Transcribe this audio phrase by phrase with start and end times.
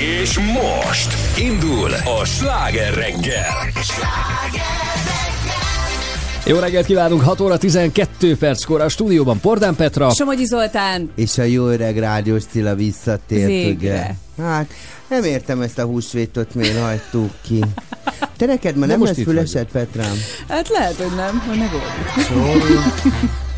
[0.00, 1.90] És most indul
[2.20, 3.72] a sláger reggel.
[6.46, 10.10] Jó reggelt kívánunk, 6 óra 12 perckor a stúdióban Pordán Petra.
[10.10, 11.10] Somogyi Zoltán.
[11.14, 14.16] És a jó öreg rádiós Cilla visszatért, Végre.
[14.36, 14.44] ugye?
[14.44, 14.70] Hát,
[15.08, 17.64] nem értem ezt a húsvétot, miért hagytuk ki.
[18.36, 20.14] Te neked ma nem, nem lesz fülesed, Petrám?
[20.48, 23.48] Hát lehet, hogy nem, ha megoldjuk.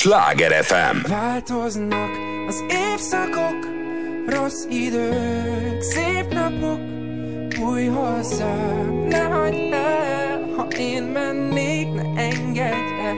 [0.00, 2.10] Sláger FM Változnak
[2.46, 3.66] az évszakok,
[4.26, 6.80] rossz idők, szép napok,
[7.68, 13.16] új hozzám, ne hagyd el, ha én mennék, ne engedj el.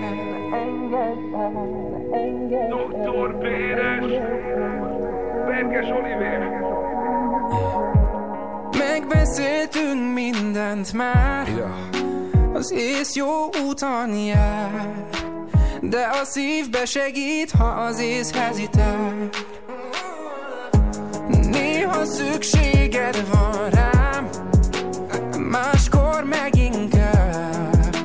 [2.69, 4.11] Doktor Béres,
[5.47, 6.49] Berkes Oliver.
[8.79, 11.49] Megbeszéltünk mindent már,
[12.53, 15.12] az ész jó úton jár.
[15.93, 19.29] De a szívbe segít, ha az ész hezitál
[21.51, 24.29] Néha szükséged van rám
[25.51, 27.97] Máskor meg inkább.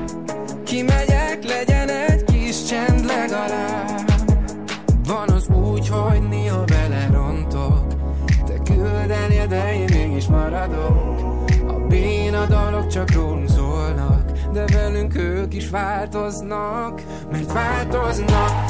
[0.64, 4.12] Kimegyek, legyen egy kis csend legalább.
[5.06, 7.88] Van az úgy, hogy néha belerontok
[8.46, 11.20] Te küldeni, de én mégis maradok.
[11.68, 17.02] A béna dalok csak rólunk szólnak De velünk ők is változnak.
[17.58, 18.67] my door's are locked.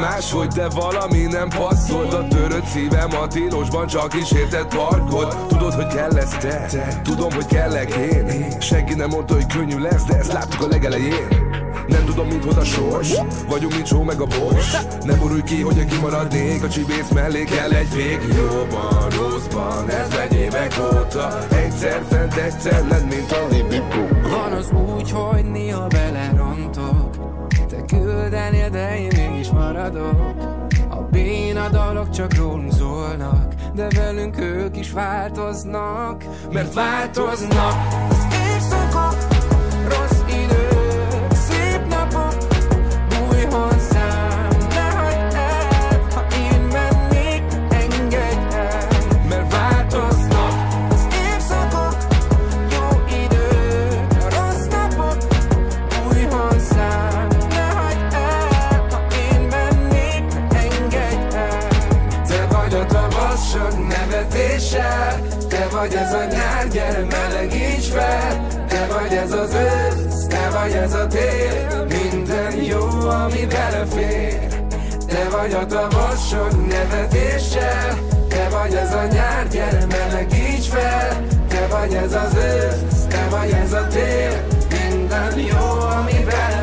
[0.00, 2.12] Máshogy, de valami nem passzolt.
[2.12, 6.66] A törött szívem a tilosban csak is érted parkod Tudod, hogy kell ez te,
[7.02, 8.60] tudom, hogy kellek én.
[8.60, 11.28] Senki nem mondta, hogy könnyű lesz, de ezt láttuk a legelején.
[11.88, 13.12] Nem tudom, mit hoz a sors.
[13.48, 17.44] Vagyunk, mint só meg a bors Nem borulj ki, hogy kimaradnék A csibész mellé.
[17.44, 21.46] Kell egy fék Jóban, rosszban, ez megy évek óta.
[21.50, 26.89] Egyszer fent, egyszer lent, mint a libikó Van az úgy, hogy néha belerontok
[28.30, 30.34] Te küldenél, de én mégis maradok.
[30.90, 37.74] A béna dalok csak rólunk szólnak De velünk ők is változnak Mert változnak.
[38.54, 39.29] Évszakok,
[65.80, 68.46] vagy ez a nyár, gyere melegíts fel.
[68.68, 74.48] Te vagy ez az ősz, te vagy ez a tél Minden jó, ami belefér.
[75.06, 77.98] Te vagy a tavasz sok nevetéssel
[78.28, 81.26] Te vagy ez a nyár, gyere melegíts fel.
[81.48, 86.59] Te vagy ez az ősz, te vagy ez a tél Minden jó, ami belefér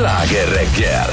[0.00, 1.06] sláger reggel.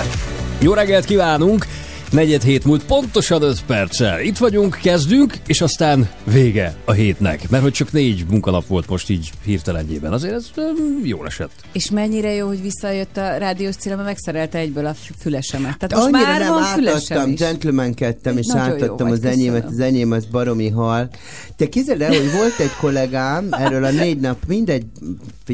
[0.59, 1.65] Jó reggelt kívánunk!
[2.11, 4.21] Negyed hét múlt pontosan 5 perccel.
[4.21, 7.49] Itt vagyunk, kezdünk, és aztán vége a hétnek.
[7.49, 10.13] Mert hogy csak négy munkanap volt most így hirtelenjében.
[10.13, 11.51] Azért ez öm, jól esett.
[11.71, 15.77] És mennyire jó, hogy visszajött a rádiós cél, mert megszerelte egyből a fülesemet.
[15.77, 17.39] Tehát most Annyira már nem van fülesem átadtam, is.
[17.39, 19.81] gentlemankedtem, és Nagyon jó átadtam vagy, az enyémet, köszönöm.
[19.81, 21.09] az enyém az baromi hal.
[21.55, 24.85] Te képzeld el, hogy volt egy kollégám, erről a négy nap, mindegy,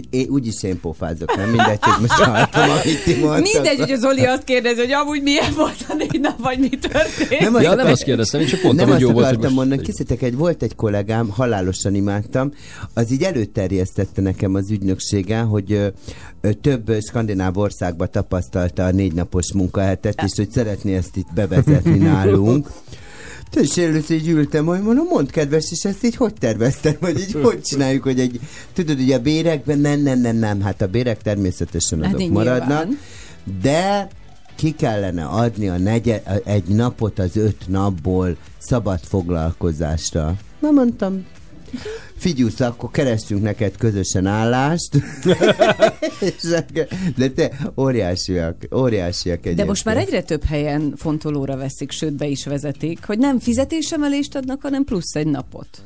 [0.09, 3.53] én úgyis én pofázok, nem mindegy, hogy most hallottam, amit ti mondtatok.
[3.53, 6.69] Mindegy, hogy az Zoli azt kérdezi, hogy amúgy milyen volt a négy nap, vagy mi
[6.69, 7.42] történt.
[7.42, 9.68] Nem Ja, nem azt kérdeztem, én csak mondtam, nem hogy jó volt, hogy akartam most...
[9.68, 12.51] mondani, készítek egy, volt egy kollégám, halálosan imádtam,
[12.94, 15.88] az így előterjesztette nekem az ügynökségen, hogy ö,
[16.42, 21.98] ö, több skandináv országban tapasztalta a négy napos munkahetet, és hogy szeretné ezt itt bevezetni
[22.13, 22.68] nálunk.
[23.62, 27.34] És először így ültem, hogy mondom, mondd kedves, és ezt így hogy tervezted, vagy így
[27.42, 28.39] hogy csináljuk, hogy egy,
[28.74, 32.44] tudod, hogy a bérekben, nem, nem, nem, nem, hát a bérek természetesen Hát azok nyilván.
[32.46, 32.88] maradnak,
[33.62, 34.07] de
[34.55, 40.35] ki kellene adni a negye, egy napot az öt napból szabad foglalkozásra.
[40.59, 41.25] Na mondtam,
[42.15, 44.89] figyelsz, akkor keressünk neked közösen állást.
[47.17, 49.57] De te óriásiak, óriásiak egyébként.
[49.57, 54.36] De most már egyre több helyen fontolóra veszik, sőt be is vezetik, hogy nem fizetésemelést
[54.36, 55.81] adnak, hanem plusz egy napot.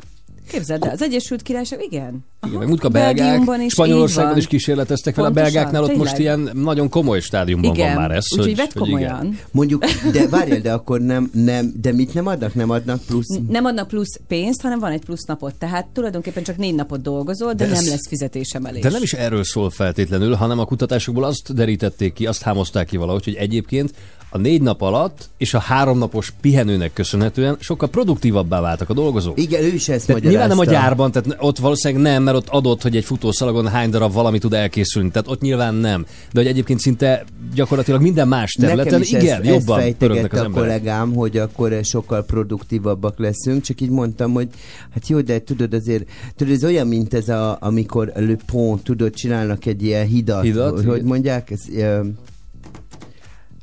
[0.48, 2.26] Képzeld el, az Egyesült Királyság, igen.
[2.48, 5.28] Igen, meg múltkor a belgák, Belgiumban is Spanyolországban is kísérleteztek vele.
[5.28, 8.26] A belgáknál ott most ilyen nagyon komoly stádiumban Igen, van már ez.
[8.32, 9.00] úgyhogy hogy- vedd hogy igen.
[9.10, 9.40] komolyan.
[9.52, 12.54] Mondjuk, de várjál, de akkor nem, nem, de mit nem adnak?
[12.54, 13.38] Nem adnak plusz?
[13.50, 15.54] Nem adnak plusz pénzt, hanem van egy plusz napot.
[15.56, 18.82] Tehát tulajdonképpen csak négy napot dolgozol, de, De nem ez- lesz fizetésemelés.
[18.82, 22.98] De nem is erről szól feltétlenül, hanem a kutatásokból azt derítették ki, azt hámozták ki
[22.98, 23.94] valahogy, hogy egyébként
[24.30, 29.40] a négy nap alatt és a három napos pihenőnek köszönhetően sokkal produktívabbá váltak a dolgozók.
[29.42, 30.37] Igen, ő is ezt Tehát magyarázta.
[30.40, 33.90] Nyilván nem a gyárban, tehát ott valószínűleg nem, mert ott adott, hogy egy futószalagon hány
[33.90, 36.06] darab valami tud elkészülni, tehát ott nyilván nem.
[36.32, 40.40] De hogy egyébként szinte gyakorlatilag minden más területen, Nekem igen, ezt, jobban ezt pörögnek az
[40.40, 40.68] a emberek.
[40.68, 44.48] kollégám, hogy akkor sokkal produktívabbak leszünk, csak így mondtam, hogy
[44.94, 49.14] hát jó, de tudod azért, tudod, ez olyan, mint ez a, amikor Le Pont, tudod,
[49.14, 51.62] csinálnak egy ilyen hidat, Hidat, hogy, mondják, ez,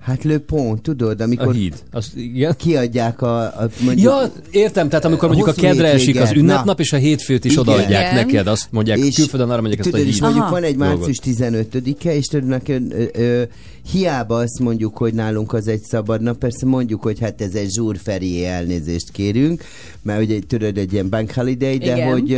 [0.04, 1.74] hát Le Pont, tudod, A amikor híd.
[1.90, 2.54] Azt, igen.
[2.56, 6.76] kiadják a, a mondjuk, Ja, értem, tehát amikor mondjuk a hosszú kedre esik az ünnepnap,
[6.76, 6.82] na.
[6.82, 7.62] és a hétfőt is Igen.
[7.64, 8.14] odaadják Igen.
[8.14, 10.22] neked, azt mondják, külföldön arra megyek ezt a tudod, és híd.
[10.22, 10.52] mondjuk Aha.
[10.52, 13.42] van egy március 15-e, és tudod, neked ö, ö,
[13.90, 17.70] hiába azt mondjuk, hogy nálunk az egy szabad nap, persze mondjuk, hogy hát ez egy
[17.70, 19.64] zsúrferié elnézést kérünk,
[20.02, 22.10] mert ugye tudod, egy ilyen bank holiday, de Igen.
[22.10, 22.28] hogy,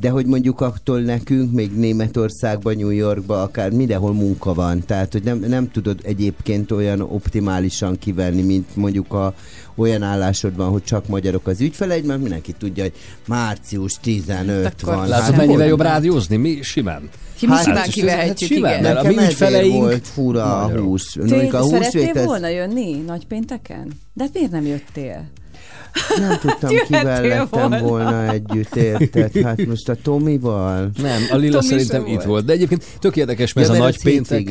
[0.00, 5.22] de hogy mondjuk attól nekünk, még Németországban, New Yorkban, akár mindenhol munka van, tehát hogy
[5.22, 9.34] nem, nem tudod egyébként olyan optimálisan kivenni, mint mondjuk a
[9.74, 12.92] olyan állásod van, hogy csak magyarok az ügyfeleid, mert mindenki tudja, hogy
[13.26, 15.08] március 15 Akkor van.
[15.08, 16.36] Látod, Hát mennyivel jobb rádiózni?
[16.36, 17.10] Mi simán.
[17.42, 18.82] Ki mi Hát, simán hát, kivehetjük, simán, igen.
[18.82, 21.12] mert a Nekem mi ezért ügyfeleink volt fura a húsz.
[21.12, 23.92] Te Mondjuk a szerettél húsvét, ez volna jönni nagypénteken?
[24.12, 25.24] De hát miért nem jöttél?
[26.18, 27.78] Nem tudtam, kivel lettem volna.
[27.78, 29.36] volna együtt, érted?
[29.42, 30.90] Hát most a Tomival.
[31.02, 32.24] Nem, a Lilla Tomi szerintem itt volt.
[32.24, 32.44] volt.
[32.44, 34.50] De egyébként tök érdekes, mert Ja, ez a nagy péntek...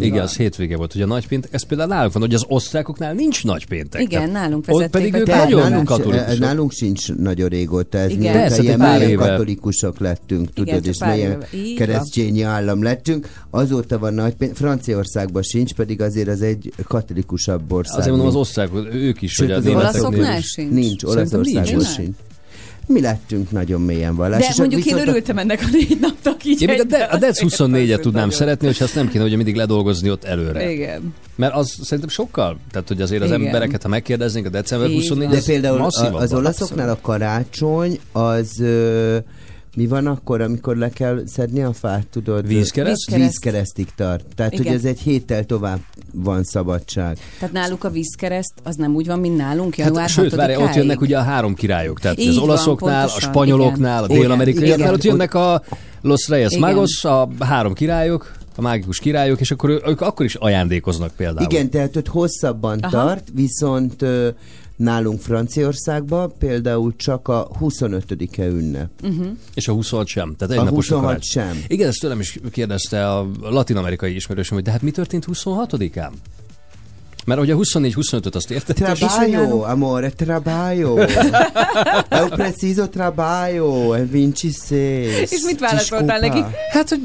[0.00, 3.44] Igen, az hétvége volt, hogy a nagypéntek, ez például nálunk van, hogy az osztrákoknál nincs
[3.44, 4.00] nagypéntek.
[4.00, 6.38] Igen, Tehát nálunk Ott vezették pedig be ők nagyon katolikusok.
[6.38, 8.10] nálunk sincs nagyon régóta ez.
[8.10, 8.32] Igen.
[8.32, 11.44] Persze, ilyen mélyen katolikusok lettünk, tudod, és mélyen
[11.76, 13.28] keresztényi állam lettünk.
[13.50, 14.56] Azóta van nagy péntek.
[14.56, 17.98] Franciaországban sincs, pedig azért az egy katolikusabb ország.
[17.98, 20.40] Azért mondom, az osztrákok, ők is, Sőt, hogy a az olaszoknál.
[20.58, 20.72] Sincs?
[20.72, 21.02] Nincs.
[21.04, 22.16] Olaszországban sincs.
[22.86, 24.46] Mi lettünk nagyon mélyen vallás.
[24.46, 26.62] De mondjuk én örültem ennek a négy napnak így.
[26.62, 29.08] Én még a, de, a DEC azért 24-et az tudnám nagyon- szeretni, hogyha azt nem
[29.08, 30.70] kéne ugye mindig ledolgozni ott előre.
[30.72, 31.14] Igen.
[31.36, 33.44] Mert az szerintem sokkal, tehát hogy azért az Igen.
[33.46, 35.38] embereket, ha megkérdeznénk a december Így 24 van.
[35.38, 36.40] De például az van.
[36.40, 39.16] olaszoknál a karácsony az ö,
[39.78, 42.46] mi van akkor, amikor le kell szedni a fát, tudod?
[42.46, 42.96] Vízkereszt?
[42.96, 43.30] Vízkereszt.
[43.30, 44.24] Vízkeresztig tart.
[44.34, 44.66] Tehát, Igen.
[44.66, 45.78] hogy ez egy héttel tovább
[46.12, 47.18] van szabadság.
[47.38, 50.68] Tehát náluk a vízkereszt az nem úgy van, mint nálunk, Hát, január sőt, várj, ott
[50.68, 50.76] 6-áig?
[50.76, 54.16] jönnek ugye a három királyok, tehát Így az van, olaszoknál, pontosan, a spanyoloknál, igen.
[54.16, 55.62] a dél-amerikaiaknál, Igen, ott jönnek a
[56.00, 56.68] Los Reyes Igen.
[56.68, 61.50] Magos, a három királyok, a mágikus királyok, és akkor ők akkor is ajándékoznak például.
[61.50, 62.90] Igen, tehát ott hosszabban Aha.
[62.90, 64.28] tart, viszont ö,
[64.78, 68.90] nálunk Franciaországban például csak a 25-e ünnep.
[69.54, 70.34] És a 26 sem.
[70.38, 71.42] Tehát egy A napos 26 karácsony.
[71.44, 71.64] sem.
[71.66, 76.10] Igen, ezt tőlem is kérdezte a latin-amerikai ismerősöm, hogy de hát mi történt 26-án?
[77.24, 78.94] Mert ugye a 24-25-öt azt értettem.
[78.94, 80.96] Trabalho, amore, trabalho.
[82.08, 84.76] È un preciso trabalho, è vinci se.
[85.20, 86.44] És mit válaszoltál neki?
[86.70, 87.00] Hát, hogy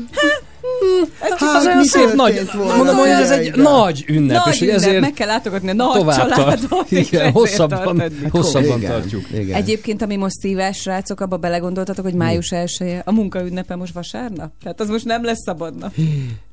[1.19, 2.75] Hát, az olyan mi szép nagy, volna?
[2.75, 3.59] mondom, hogy ez egy Igen.
[3.59, 7.11] nagy ünnep, és Nagy hogy ünnep, ezért meg kell látogatni a nagy tovább családot, és
[7.11, 9.25] Igen, hosszabban, hosszabban Igen, tartjuk.
[9.33, 9.55] Igen.
[9.55, 14.51] Egyébként, ami most szívás, srácok, abba belegondoltatok, hogy május 1 a munkaünnepe most vasárnap?
[14.63, 15.93] Tehát az most nem lesz szabad nap.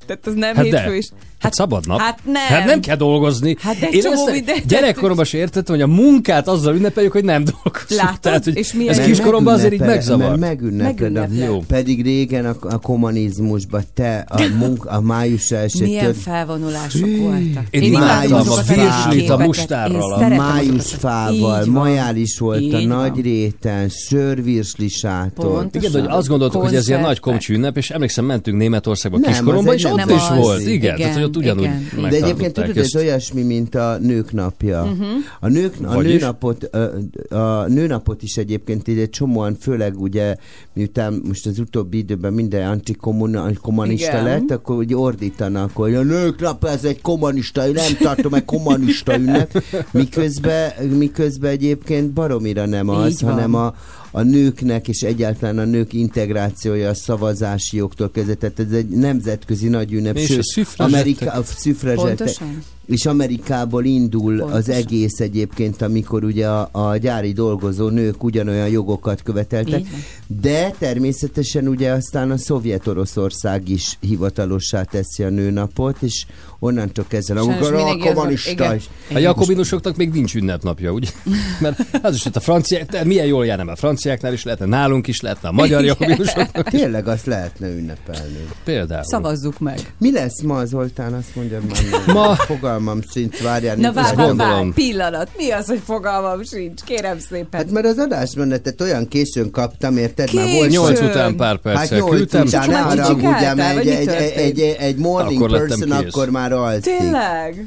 [0.06, 0.96] Tehát az nem Hát hétfő de.
[0.96, 1.08] is.
[1.38, 1.98] Hát szabad nap.
[1.98, 2.34] Hát nem.
[2.34, 3.56] Hát nem kell dolgozni.
[3.60, 7.44] Hát de Én csomó ezt gyerekkoromban se értettem, hogy a munkát azzal ünnepeljük, hogy nem
[7.44, 8.00] dolgozunk.
[8.02, 8.20] Látod?
[8.30, 10.32] Tehát, hogy És milyen- ez kiskoromban azért így megünnepel- megzavar.
[10.34, 11.34] A- Megünnepled.
[11.36, 11.58] Jó.
[11.68, 17.64] Pedig régen a, a kommunizmusban te a, munk, a május elsőt Milyen töd, felvonulások voltak.
[17.70, 21.00] Én imádtam imádtam a virslit, a mustárral, Én a a szeretem május azokat.
[21.00, 21.82] fával, Így van.
[21.82, 23.20] majális volt a Így nagy van.
[23.22, 25.66] réten, sörvirsli sátor.
[25.72, 29.74] Igen, hogy azt gondoltuk, hogy ez ilyen nagy komcsi ünnep, és emlékszem, mentünk Németországba kiskoromban,
[29.74, 30.36] és egy ott nem is az.
[30.36, 30.60] volt.
[30.60, 32.10] Igen, Igen, tehát hogy ott ugyanúgy igen.
[32.10, 34.82] De egyébként tudod, ez olyasmi, mint a nők napja.
[34.82, 35.06] Uh-huh.
[35.40, 36.12] A, nők, a, Vagyis?
[36.12, 40.36] nőnapot, a, a nőnapot is egyébként így egy csomóan, főleg ugye,
[40.72, 46.64] miután most az utóbbi időben minden antikommunista lett, akkor úgy ordítanak, hogy a nők nap
[46.64, 53.20] ez egy kommunista, én nem tartom egy kommunista ünnep, miközben, miközben egyébként baromira nem az,
[53.20, 53.74] hanem a,
[54.10, 59.68] a nőknek és egyáltalán a nők integrációja a szavazási jogtól kezdve, tehát ez egy nemzetközi
[59.68, 61.00] nagy ünnep, És a sőt, szüfrazsettek.
[61.00, 62.16] Amerika, a szüfrazsettek.
[62.16, 62.62] Pontosan.
[62.90, 64.56] És Amerikából indul Pontosan.
[64.58, 69.82] az egész egyébként, amikor ugye a, a gyári dolgozó nők ugyanolyan jogokat követeltek,
[70.26, 76.26] de természetesen ugye aztán a szovjet Oroszország is hivatalossá teszi a nőnapot, és
[76.58, 78.88] onnantól kezdve amikor a kommunista is.
[79.14, 81.08] A jakobinusoknak még nincs ünnepnapja, ugye?
[81.60, 85.20] Mert az is, hogy a franciák, milyen jól járna a franciáknál is lehetne, nálunk is
[85.20, 88.48] lehetne, a magyar jakobinusoknak is Tényleg azt lehetne ünnepelni.
[88.64, 89.04] például.
[89.04, 89.94] Szavazzuk meg.
[89.98, 92.14] Mi lesz ma Zoltán, azt mondja már.
[92.14, 92.79] Ma- Fogalmam
[93.12, 93.76] sincs, várjál.
[93.76, 95.28] Na várj, várj, pillanat.
[95.36, 96.82] Mi az, hogy fogalmam sincs?
[96.82, 97.60] Kérem szépen.
[97.60, 100.32] Hát mert az adásmenetet olyan későn kaptam, érted?
[100.34, 100.70] Már volt Későn.
[100.70, 102.46] Nyolc után pár Hát perccel nyolc küldtem.
[102.46, 106.96] után, ne haragudjál, mert egy, egy, egy, egy, egy morning Akkor person akkor már alszik.
[106.96, 107.66] Tényleg?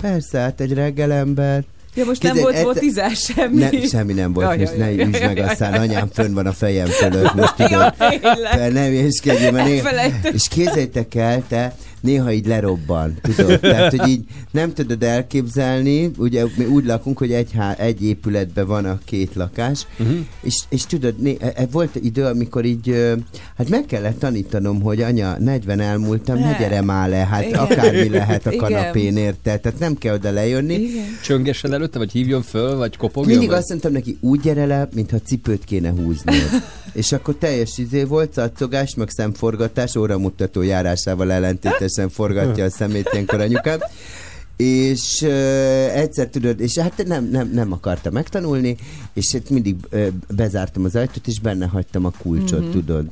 [0.00, 1.64] Persze, hát egy reggelember.
[1.94, 3.58] Ja, most nem Képzeld, volt et- fotizás semmi.
[3.58, 6.46] Ne, semmi nem volt, Jaj, most jaj, ne jaj, üsd meg, aztán anyám fönn van
[6.46, 7.94] a fejem fölött, most tudod.
[8.56, 10.34] Ja, nem észkedjél, mert néha, Elfelejtettem.
[10.34, 11.74] és képzeljétek el, te
[12.06, 13.60] néha így lerobban, tudod?
[13.60, 18.66] Tehát, hogy így nem tudod elképzelni, ugye mi úgy lakunk, hogy egy, há, egy épületben
[18.66, 20.16] van a két lakás, uh-huh.
[20.42, 23.14] és, és tudod, né, e, e, volt idő, amikor így,
[23.56, 26.58] hát meg kellett tanítanom, hogy anya, 40 elmúltam, ne Ne.
[26.58, 27.58] gyere már le, hát Igen.
[27.58, 29.60] akármi lehet a kanapén, érted?
[29.60, 30.74] Tehát nem kell oda lejönni.
[30.74, 31.04] Igen.
[31.22, 33.30] Csöngessen előtte, vagy hívjon föl, vagy kopogjon?
[33.32, 33.58] Mindig vagy?
[33.58, 36.34] azt mondtam neki, úgy gyere le, mintha cipőt kéne húznod.
[36.96, 43.08] és akkor teljes izé volt, szatszogás, meg szemforgatás, óramutató járásával ellentétes rendesen forgatja a szemét
[43.12, 43.78] ilyenkor anyukám.
[44.56, 45.30] És uh,
[45.98, 48.76] egyszer tudod, és hát nem, nem, nem akarta megtanulni,
[49.14, 52.70] és hát mindig uh, bezártam az ajtót, és benne hagytam a kulcsot, mm-hmm.
[52.70, 53.06] tudod.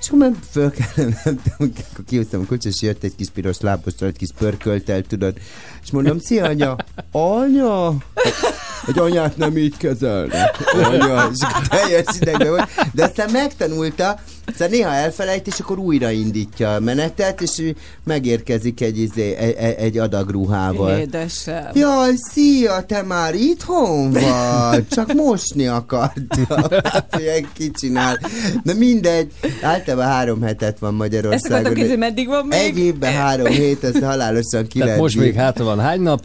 [0.00, 1.20] És akkor föl kellene,
[1.58, 1.68] akkor
[2.06, 5.34] kihúztam a kulcsot, és jött egy kis piros lábosra, egy kis pörköltel, tudod.
[5.82, 6.76] És mondom, szia anya,
[7.12, 7.94] anya,
[8.84, 10.72] hogy anyát nem így kezelnek.
[10.72, 11.38] Anya, és
[11.68, 12.68] teljes idegben volt.
[12.92, 17.72] De aztán megtanulta, aztán néha elfelejt, és akkor újraindítja a menetet, és
[18.04, 20.98] megérkezik egy, izé, egy, egy adag ruhával.
[20.98, 21.70] Édesem.
[21.74, 26.46] Jaj, szia, te már itthon vagy, csak mosni akartam.
[26.84, 28.18] Hát, ilyen kicsinál.
[28.62, 31.56] De mindegy, általában három hetet van Ezt Magyarországon.
[31.56, 32.58] akartam kérdezni, meddig van még?
[32.58, 36.22] Egy évben három hét, ez halálosan ki Tehát lehet most még hátra van hány nap?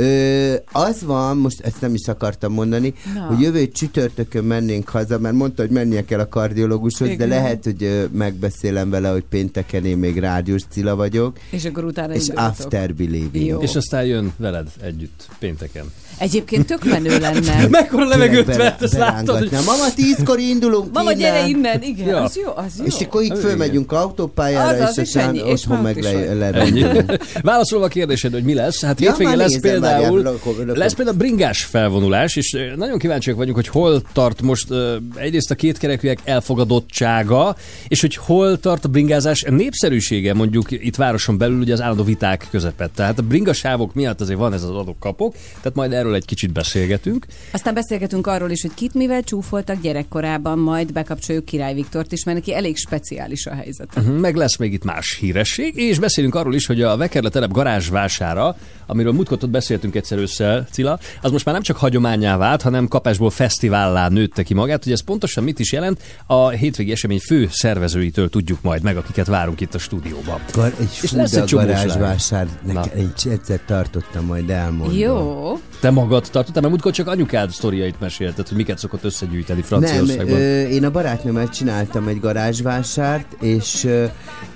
[0.00, 3.20] Ö, az van, most ezt nem is akartam mondani, Na.
[3.20, 7.28] hogy jövő csütörtökön mennénk haza, mert mondta, hogy mennie kell a kardiológushoz, Igen.
[7.28, 11.84] de lehet, hogy ö, megbeszélem vele, hogy pénteken én még rádiós Cilla vagyok, És akkor
[11.84, 12.44] utána és indultok.
[12.50, 13.46] after believing.
[13.46, 13.58] Jó.
[13.60, 15.84] És aztán jön veled együtt pénteken.
[16.18, 17.66] Egyébként tök menő lenne.
[17.70, 19.38] Mekkora levegőt vett, ezt látod?
[19.38, 19.50] hogy-.
[19.50, 21.22] Mama, tízkor indulunk Mama, innen.
[21.32, 22.22] gyere innen, igen, Ja.
[22.22, 22.84] az jó, az jó.
[22.84, 25.96] És akkor így fölmegyünk autópályára, Az, az, és aztán ennyi, és otthon meg.
[27.42, 32.36] Válaszolva a kérdésed, hogy mi lesz, hát Ja, hétvégén lesz például, lesz például bringás felvonulás,
[32.36, 34.66] és nagyon kíváncsiak vagyunk, hogy hol tart most
[35.14, 37.56] egyrészt a kétkerekűek elfogadottsága,
[37.88, 42.46] és hogy hol tart a bringázás népszerűsége mondjuk itt városon belül ugye az állandó viták
[42.50, 42.92] közepette.
[42.94, 46.52] Tehát a bringasávok miatt azért van ez az adok kapok, tehát majd erről egy kicsit
[46.52, 47.26] beszélgetünk.
[47.52, 52.38] Aztán beszélgetünk arról is, hogy kit mivel csúfoltak gyerekkorában, majd bekapcsoljuk Király Viktort is, mert
[52.38, 53.94] neki elég speciális a helyzet.
[53.94, 57.50] Mhm, Meg lesz még itt más híresség, és beszélünk arról is, hogy a Vekerle telep
[57.50, 62.62] garázsvására, amiről múltkor ott beszéltünk egyszer össze, Cilla, az most már nem csak hagyományá vált,
[62.62, 64.84] hanem kapásból fesztivállá nőtte ki magát.
[64.84, 69.26] Hogy ez pontosan mit is jelent, a hétvégi esemény fő szervezőitől tudjuk majd meg, akiket
[69.26, 70.40] várunk itt a stúdióban.
[70.52, 74.96] Gar- egy És lesz egy garázsvásár, nekem egy egyszer tartottam, majd elmondom.
[74.96, 75.58] Jó.
[75.80, 80.40] Te magad tartottál, mert múltkor csak anyukád sztoriait mesélted, hogy miket szokott összegyűjteni Nem, Franciaországban.
[80.40, 84.04] ö, én a barátnőmmel csináltam egy garázsvásárt, és ö,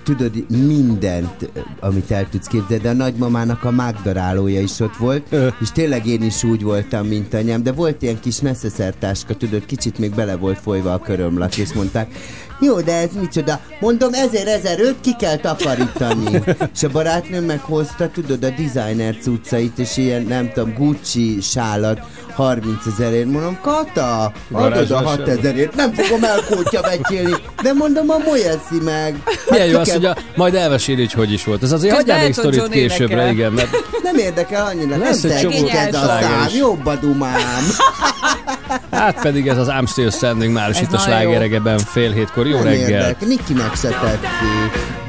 [0.02, 1.50] tudod, mindent,
[1.80, 5.48] amit el tudsz képzelni, de a nagymamának a mágdarálója is ott volt, Ö.
[5.60, 9.98] és tényleg én is úgy voltam, mint anyám, de volt ilyen kis neszeszertáska, tudod, kicsit
[9.98, 12.14] még bele volt folyva a körömlak, és mondták,
[12.62, 13.60] jó, de ez micsoda?
[13.80, 16.42] Mondom, ezért ezerőt ki kell takarítani.
[16.74, 22.00] és a barátnőm meghozta, tudod, a designer cuccait, és ilyen, nem tudom, Gucci sálat,
[22.34, 23.26] 30 ezerért.
[23.26, 25.08] Mondom, Kata, adod a Garázsvásárló.
[25.08, 29.22] 6 ezerért, nem fogom elkótya becsélni, de mondom, a molyeszi meg.
[29.50, 31.62] Milyen jó ki az, hogy a, majd elmeséli, hogy hogy is volt.
[31.62, 33.70] Ez azért hagyjál még sztorit későbbre, igen, mert
[34.02, 37.62] Nem érdekel annyira, Lesz nem ez a szám, jobb a dumám.
[38.90, 40.98] hát pedig ez az I'm Still Standing már is itt a jó.
[41.02, 42.46] slágeregeben fél hétkor.
[42.46, 42.88] Jó Nem reggel!
[42.88, 45.00] érdekel, Nikinek se tetszik.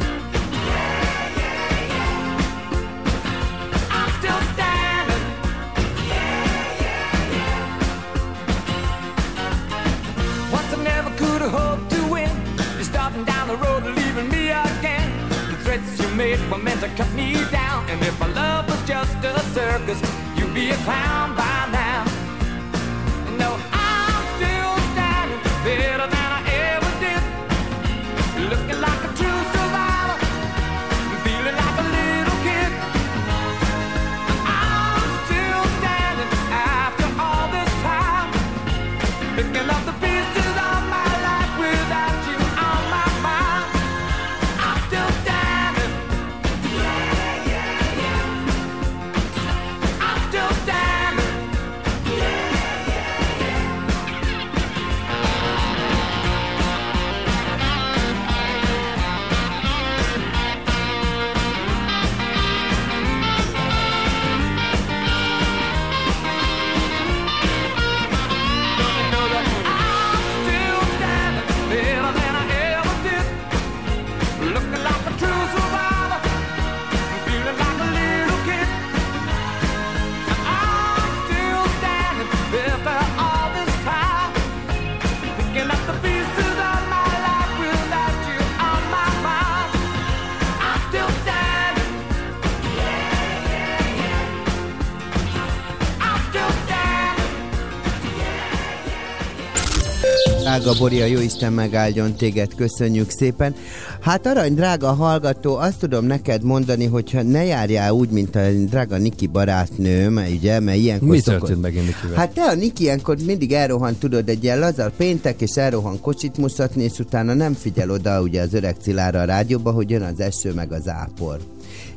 [100.60, 103.56] Drága Boria, jó Isten megáldjon téged, köszönjük szépen.
[104.02, 108.98] Hát arany, drága hallgató, azt tudom neked mondani, hogyha ne járjál úgy, mint a drága
[108.98, 112.16] Niki barátnőm, ugye, mert ilyenkor Mi szokott- történt megint Nikivel?
[112.16, 116.38] Hát te a Niki ilyenkor mindig elrohan, tudod, egy ilyen lazar péntek, és elrohan kocsit
[116.38, 120.20] mutatni, és utána nem figyel oda ugye az öreg Cilára a rádióba, hogy jön az
[120.20, 121.40] eső meg az ápor.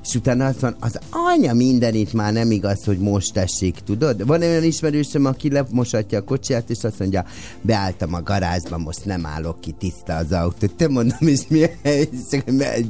[0.07, 4.27] És utána azt van, az anya mindenit már nem igaz, hogy most tessék, tudod?
[4.27, 7.25] Van olyan ismerősöm, aki lemosatja a kocsiját, és azt mondja,
[7.61, 10.67] beálltam a garázsba, most nem állok ki, tiszta az autó.
[10.67, 11.67] Te mondom, és mi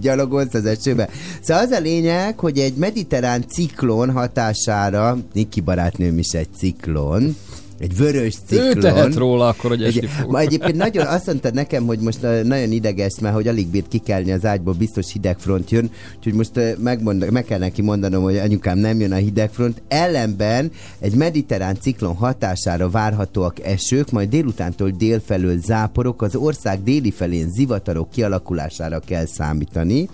[0.00, 1.08] gyalogolsz az esőbe.
[1.42, 7.36] Szóval az a lényeg, hogy egy mediterrán ciklon hatására, Niki barátnőm is egy ciklon,
[7.78, 8.76] egy vörös ciklon.
[8.76, 10.30] Ő tehet róla akkor, hogy esni fog.
[10.30, 13.88] ma egyébként nagyon azt mondta nekem, hogy most ö, nagyon ideges, mert hogy alig bírt
[13.88, 18.36] kikelni az ágyból, biztos hidegfront jön, úgyhogy most ö, megmond, meg kell neki mondanom, hogy
[18.36, 19.82] anyukám nem jön a hidegfront.
[19.88, 27.50] Ellenben egy mediterrán ciklon hatására várhatóak esők, majd délutántól délfelől záporok, az ország déli felén
[27.50, 30.08] zivatarok kialakulására kell számítani.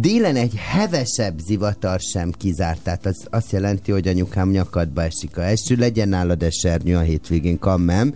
[0.00, 5.44] Délen egy hevesebb zivatar sem kizárt, tehát az azt jelenti, hogy anyukám nyakadba esik a
[5.44, 8.14] eső, legyen nálad esernyő a hétvégén, kammem.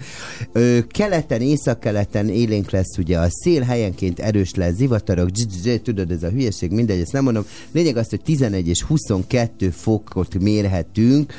[0.53, 5.31] Ö, keleten, északkeleten élénk lesz ugye a szél, helyenként erős lesz zivatarok,
[5.83, 7.45] tudod, ez a hülyeség, mindegy, ezt nem mondom.
[7.73, 11.33] Lényeg az, hogy 11 és 22 fokot mérhetünk,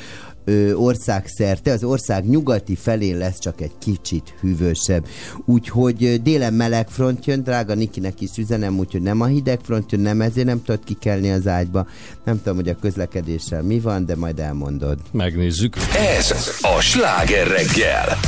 [0.44, 5.06] ö, országszerte, az ország nyugati felén lesz csak egy kicsit hűvösebb.
[5.44, 10.00] Úgyhogy délen meleg front jön, drága Nikinek is üzenem, úgyhogy nem a hideg front jön,
[10.00, 11.86] nem ezért nem tudod kikelni az ágyba.
[12.24, 14.98] Nem tudom, hogy a közlekedéssel mi van, de majd elmondod.
[15.12, 15.76] Megnézzük.
[16.16, 18.18] Ez a sláger reggel.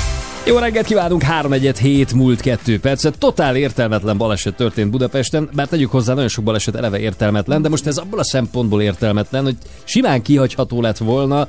[0.46, 3.18] Jó reggelt kívánunk, 3 hét múlt 2 percet.
[3.18, 7.86] Totál értelmetlen baleset történt Budapesten, bár tegyük hozzá, nagyon sok baleset eleve értelmetlen, de most
[7.86, 11.48] ez abból a szempontból értelmetlen, hogy simán kihagyható lett volna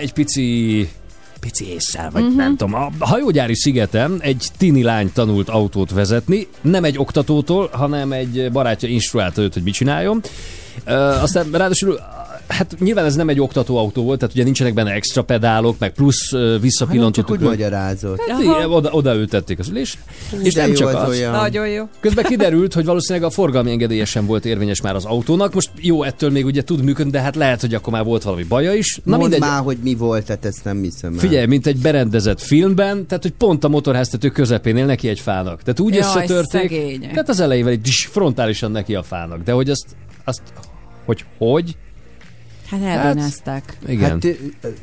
[0.00, 0.88] egy pici
[1.40, 2.36] pici észsel, vagy uh-huh.
[2.36, 2.74] nem tudom.
[2.74, 8.88] A hajógyári szigeten egy tini lány tanult autót vezetni, nem egy oktatótól, hanem egy barátja
[8.88, 10.22] instruálta őt, hogy mit csináljon.
[10.86, 12.00] Uh, aztán ráadásul
[12.48, 16.32] Hát nyilván ez nem egy oktatóautó volt, tehát ugye nincsenek benne extra pedálok, meg plusz
[16.32, 17.30] uh, Hanem csak visszapillantottuk.
[17.36, 18.20] úgy magyarázott.
[18.28, 19.98] Hát igen, oda, oda ültették az ülés.
[20.42, 21.08] És De nem jó csak az az.
[21.08, 21.32] olyan.
[21.32, 21.84] Nagyon jó.
[22.00, 25.54] Közben kiderült, hogy valószínűleg a forgalmi engedélye sem volt érvényes már az autónak.
[25.54, 28.42] Most jó, ettől még ugye tud működni, de hát lehet, hogy akkor már volt valami
[28.42, 28.96] baja is.
[29.04, 29.40] Na Mondd mindegy.
[29.48, 31.18] már, hogy mi volt, tehát ezt nem hiszem el.
[31.18, 35.62] Figyelj, mint egy berendezett filmben, tehát hogy pont a motorháztető közepén él neki egy fának.
[35.62, 36.70] Tehát úgy Jaj, összetörték.
[36.70, 37.10] szegények.
[37.10, 39.42] Tehát az elejével egy frontálisan neki a fának.
[39.42, 39.86] De hogy azt,
[40.24, 40.42] azt
[41.04, 41.76] hogy hogy?
[42.82, 43.78] Hát elbánázták.
[43.86, 44.10] Igen.
[44.10, 44.26] Hát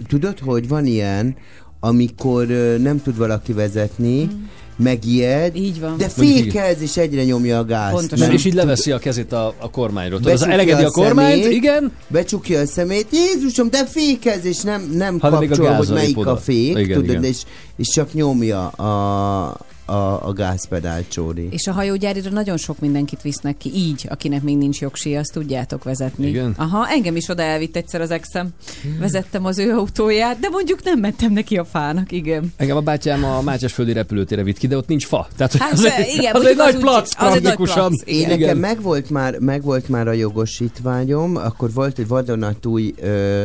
[0.07, 1.35] tudod, hogy van ilyen,
[1.79, 2.47] amikor
[2.81, 4.29] nem tud valaki vezetni,
[4.75, 5.97] megijed, Így van.
[5.97, 7.93] de fékez, és egyre nyomja a gázt.
[7.93, 8.17] Pontosan.
[8.19, 10.19] Nem, mert és így leveszi a kezét a, a kormányról.
[10.19, 11.57] Tudod, elengedi a a kormányt, szemét.
[11.57, 16.15] igen, becsukja a szemét, Jézusom, de fékez, és nem, nem a kapcsol, hogy melyik épp
[16.17, 16.37] a oda.
[16.37, 17.23] fék, Igen, tudod, igen.
[17.23, 17.41] És,
[17.75, 21.47] és csak nyomja a, a, a gázpedál csóri.
[21.51, 25.83] És a hajógyárira nagyon sok mindenkit visznek ki, így, akinek még nincs jogsi, azt tudjátok
[25.83, 26.27] vezetni.
[26.27, 26.53] Igen?
[26.57, 28.49] Aha, engem is oda elvitt egyszer az exem.
[28.99, 32.53] Vezettem az ő autóját, de mondjuk nem mentem neki a fának, igen.
[32.57, 35.27] Engem a bátyám a Mátyásföldi repülőtére vitt ki, de ott nincs fa.
[35.37, 38.19] Tehát Hát, az, egy, igen, az egy az úgy- plac az egy nagy plac, Én
[38.19, 38.39] igen.
[38.39, 43.43] nekem megvolt már, megvolt már a jogosítványom, akkor volt egy vadonatúj ö,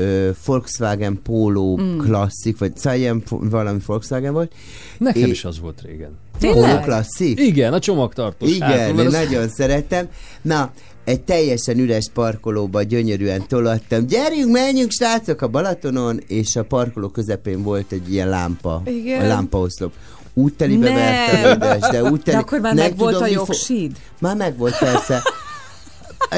[0.00, 1.98] ö, Volkswagen Polo Mm.
[1.98, 4.52] Classic, vagy szóval ilyen valami Volkswagen volt.
[4.98, 6.10] Nekem É- is az volt régen.
[6.40, 6.82] Polo Tényleg?
[6.82, 7.40] Classic?
[7.40, 8.50] Igen, a csomagtartós.
[8.50, 10.08] Igen, hátul, én az- nagyon szerettem.
[10.42, 10.70] Na,
[11.04, 14.06] egy teljesen üres parkolóba gyönyörűen tolattam.
[14.06, 18.82] Gyerünk, menjünk, srácok, a Balatonon, és a parkoló közepén volt egy ilyen lámpa.
[18.86, 19.20] Igen.
[19.24, 19.92] A lámpaoszlop.
[20.34, 20.94] Úgy telibe Ne.
[20.94, 21.58] vertem,
[21.90, 22.36] de úgy teli...
[22.36, 23.90] De akkor már meg volt tudom, a mi fo-?
[24.18, 25.22] Már megvolt, persze.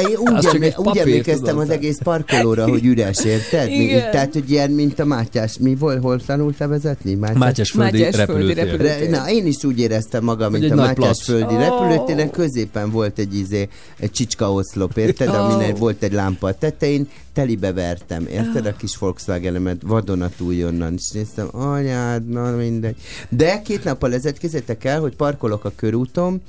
[0.09, 3.69] Én úgy, Az csak emlé- úgy emlékeztem tudod, az egész parkolóra, hogy üres, érted?
[3.69, 5.57] Mi, tehát, hogy ilyen, mint a Mátyás.
[5.61, 7.15] Mi volt, hol tanultál vezetni?
[7.15, 7.39] Mátyás?
[7.39, 8.65] Mátyásföldi Mátyásföldi repülőtér.
[8.65, 9.11] repülőtér.
[9.11, 11.59] Re, na, én is úgy éreztem magam, mint egy a Mátyás földi Ó.
[11.59, 13.69] repülőtéren, középen volt egy izé,
[13.99, 15.29] egy csicska oszlop, érted?
[15.29, 15.33] Ó.
[15.33, 18.67] Aminek volt egy lámpa a tetején, telibe vertem, érted?
[18.67, 22.97] A kis Volkswagen-emet vadonatúj onnan, és néztem, anyád, na mindegy.
[23.29, 26.43] De két nappal ezelőtt kézzétek el, hogy parkolok a körúton,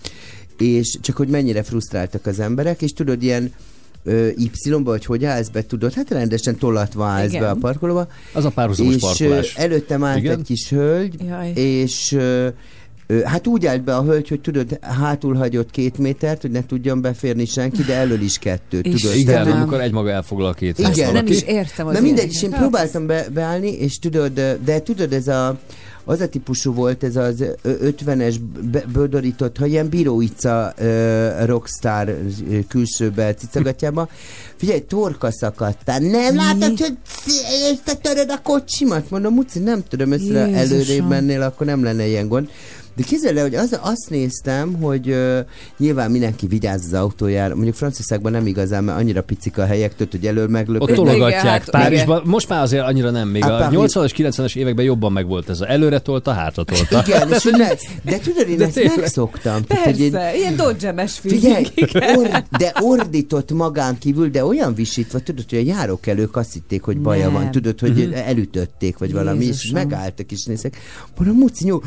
[0.61, 3.53] és csak hogy mennyire frusztráltak az emberek, és tudod, ilyen
[4.35, 7.41] Y-ba, vagy hogy állsz be, tudod, hát rendesen tolatva állsz Igen.
[7.41, 9.55] be a parkolóba, Az a párhuzamos és parkolás.
[9.55, 10.39] előttem állt Igen?
[10.39, 11.51] egy kis hölgy, Jaj.
[11.55, 12.17] és
[13.23, 17.01] hát úgy állt be a hölgy, hogy tudod, hátul hagyott két métert, hogy ne tudjon
[17.01, 19.15] beférni senki, de elől is kettőt, És tudod.
[19.17, 21.13] Igen, tehát, amikor egymaga elfoglal két Igen.
[21.13, 24.31] Nem is értem az Na mindegy, és én próbáltam be, beállni, és tudod,
[24.65, 25.59] de tudod, ez a
[26.05, 28.35] az a típusú volt ez az ö, 50-es
[28.71, 30.73] be- bödorított, ha ilyen bíróica
[31.45, 32.17] rockstar
[32.67, 34.09] külsőbe cicagatjába.
[34.55, 35.99] Figyelj, torka szakadtál.
[35.99, 36.97] Nem látod, hogy
[37.71, 39.09] összetöröd a kocsimat?
[39.09, 42.49] Mondom, Muci, nem tudom, össze előrébb mennél, akkor nem lenne ilyen gond.
[42.95, 45.37] De képzeld el, hogy az, azt néztem, hogy uh,
[45.77, 47.53] nyilván mindenki vigyáz az autójára.
[47.55, 50.81] Mondjuk Franciaországban nem igazán, mert annyira picik a helyek, tudod, hogy elől meglöp.
[50.81, 52.21] Ott tologatják hát, Párizsban.
[52.25, 55.61] Most már azért annyira nem, még Hát a Párizs- 80-as, 90-es években jobban megvolt ez
[55.61, 57.03] a előre tolta, hátra tolta.
[57.07, 57.67] Igen, és ne,
[58.11, 58.97] de tudod, én De ezt tényleg.
[58.97, 59.63] megszoktam.
[59.63, 61.65] Tehát, hogy én- Persze, ilyen dodge-emes Figyelj,
[62.17, 66.97] or, de ordított magán kívül, de olyan visítva, tudod, hogy a járókelők azt hitték, hogy
[66.97, 67.33] baja Nem.
[67.33, 68.13] van, tudod, hogy Mhm.
[68.13, 70.77] elütötték, vagy valami, és megálltak és nézek.
[71.17, 71.79] Mondom, Muci, nyú,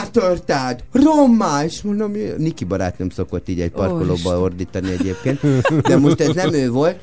[0.00, 5.40] rommá törtád, rommá, és mondom, Niki barát nem szokott így egy parkolóba ordítani egyébként,
[5.82, 7.00] de most ez nem ő volt.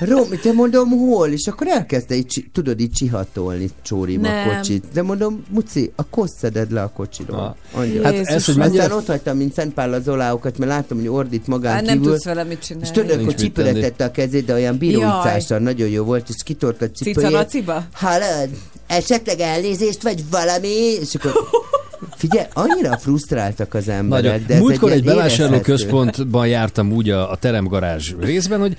[0.00, 1.28] Rom, te mondom, hol?
[1.28, 4.56] És akkor elkezdte így, tudod, így csihatolni csórim a Nem.
[4.56, 4.84] kocsit.
[4.92, 7.56] De mondom, Muci, a kosszeded le a kocsiról.
[8.02, 8.94] Hát ez, hogy Aztán mennyire...
[8.94, 12.10] ott hagytam, mint Szent Pál az oláokat, mert láttam, hogy ordít magán Hát nem kívül.
[12.12, 12.90] tudsz vele mit És csinálni.
[12.90, 16.90] tudod, Nincs hogy cipőretette a kezét, de olyan bíróicással nagyon jó volt, és kitort a
[16.90, 17.18] cipőjét.
[17.18, 17.84] Cicanaciba?
[17.92, 18.48] Hallod?
[18.86, 20.68] Esetleg elnézést, vagy valami?
[21.00, 21.32] És akkor...
[22.16, 24.46] Figyelj, annyira frusztráltak az emberek, Nagyon.
[24.46, 28.76] de ez Múltkor egy ilyen bevásárlóközpontban jártam úgy a, a teremgarázs részben, hogy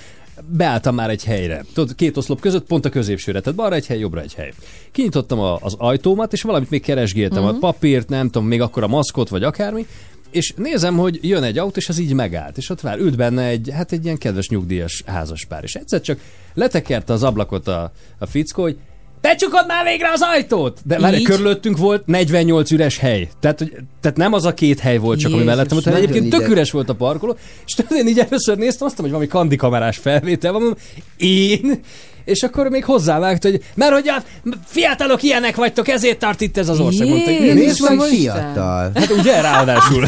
[0.47, 1.65] beálltam már egy helyre.
[1.73, 4.53] Tudod, két oszlop között pont a középsőre, tehát balra egy hely, jobbra egy hely.
[4.91, 7.55] Kinyitottam a, az ajtómat, és valamit még keresgéltem, uh-huh.
[7.55, 9.86] a papírt, nem tudom, még akkor a maszkot, vagy akármi,
[10.31, 13.43] és nézem, hogy jön egy autó, és az így megállt, és ott vár, ült benne
[13.45, 16.19] egy, hát egy ilyen kedves nyugdíjas házaspár, és egyszer csak
[16.53, 18.77] letekerte az ablakot a, a fickó, hogy
[19.21, 20.79] Becsukod már végre az ajtót!
[20.84, 23.29] De már körülöttünk volt 48 üres hely.
[23.39, 26.01] Tehát, hogy, tehát nem az a két hely volt csak, ami Jézus, mellettem volt, hanem
[26.01, 29.01] egyébként tök ide- üres volt a parkoló, és tudod, én így először néztem, azt mondom,
[29.01, 30.79] hogy valami kandikamerás felvétel van, mondom,
[31.17, 31.79] én?
[32.25, 34.23] És akkor még hozzávágta, hogy mert hogy a
[34.65, 37.07] fiatalok ilyenek vagytok, ezért tart itt ez az ország.
[37.07, 38.91] Mondta, Nézd meg, fiatal.
[38.95, 40.05] Hát ugye, ráadásul.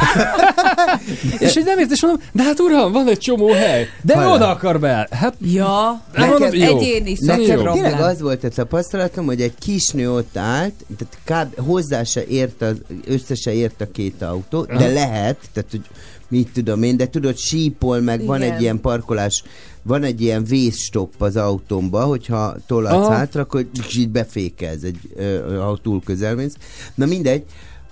[1.39, 3.87] és hogy nem ért, és mondom, de hát uram, van egy csomó hely.
[4.01, 4.33] De Hallod.
[4.33, 5.07] oda akar be.
[5.11, 6.77] Hát Ja, nem mondom, jó.
[6.79, 11.65] egyéni Nekem tényleg az volt a tapasztalatom, hogy egy kisnő ott állt, tehát kb.
[11.65, 12.75] hozzá se ért, az,
[13.07, 15.81] össze se ért a két autó, de lehet, tehát hogy
[16.27, 18.53] mit tudom én, de tudod, sípol meg, van Igen.
[18.53, 19.43] egy ilyen parkolás,
[19.83, 23.11] van egy ilyen vészstopp az autómba, hogyha tollatsz Aha.
[23.11, 23.65] hátra, akkor
[23.95, 26.55] így befékez, egy, ö, ha túl közel mész.
[26.95, 27.43] Na mindegy,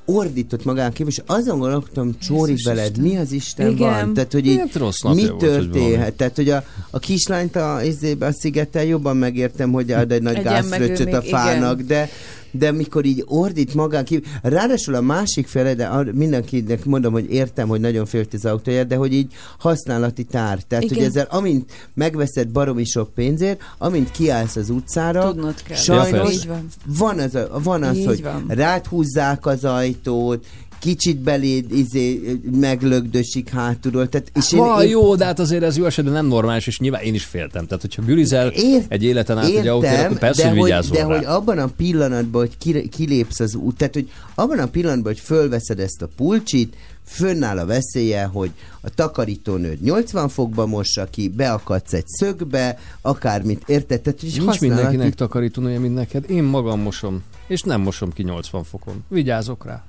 [0.06, 3.04] ordított magán kívül, és azon gondolkodtam, Csóri Jézus veled, Isten.
[3.04, 3.90] mi az Isten Igen.
[3.90, 4.14] van?
[4.14, 6.14] Tehát, hogy így, Hát rossz mi volt, történhet?
[6.14, 7.76] Tehát, hogy a, a kislányt a,
[8.20, 11.88] a szigeten jobban megértem, hogy ad egy nagy gázfröccsöt a fának, igen.
[11.88, 12.10] de
[12.52, 17.68] de mikor így ordít magán kívül, ráadásul a másik fele, de mindenkinek mondom, hogy értem,
[17.68, 20.64] hogy nagyon félt az autóját, de hogy így használati tár.
[20.64, 20.98] Tehát, Igen.
[20.98, 25.78] hogy ezzel, amint megveszed baromi sok pénzért, amint kiállsz az utcára, Tudnod kell.
[25.78, 26.34] Ja, sajnos.
[26.34, 26.68] Így van.
[26.86, 28.46] van az, a, van az Így hogy van.
[28.48, 30.46] rád húzzák az ajtót,
[30.82, 32.22] kicsit beléd izé,
[32.60, 34.10] meglögdösik hátulról.
[34.10, 37.14] Tehát, és Ha, jó, de hát azért ez jó esetben nem normális, és nyilván én
[37.14, 37.66] is féltem.
[37.66, 41.00] Tehát, hogyha gürizel Ért- egy életen át egy autóra, akkor persze, de hogy hogy, de
[41.00, 41.06] rá.
[41.16, 45.22] hogy abban a pillanatban, hogy ki- kilépsz az út, tehát hogy abban a pillanatban, hogy
[45.22, 51.94] fölveszed ezt a pulcsit, fönnáll a veszélye, hogy a takarítónőd 80 fokba mossa ki, beakadsz
[51.94, 54.02] egy szögbe, akármit, érted?
[54.02, 56.30] Tehát, Nincs használati- mindenkinek takarítónője, mint neked.
[56.30, 59.04] Én magam mosom, és nem mosom ki 80 fokon.
[59.08, 59.84] Vigyázok rá.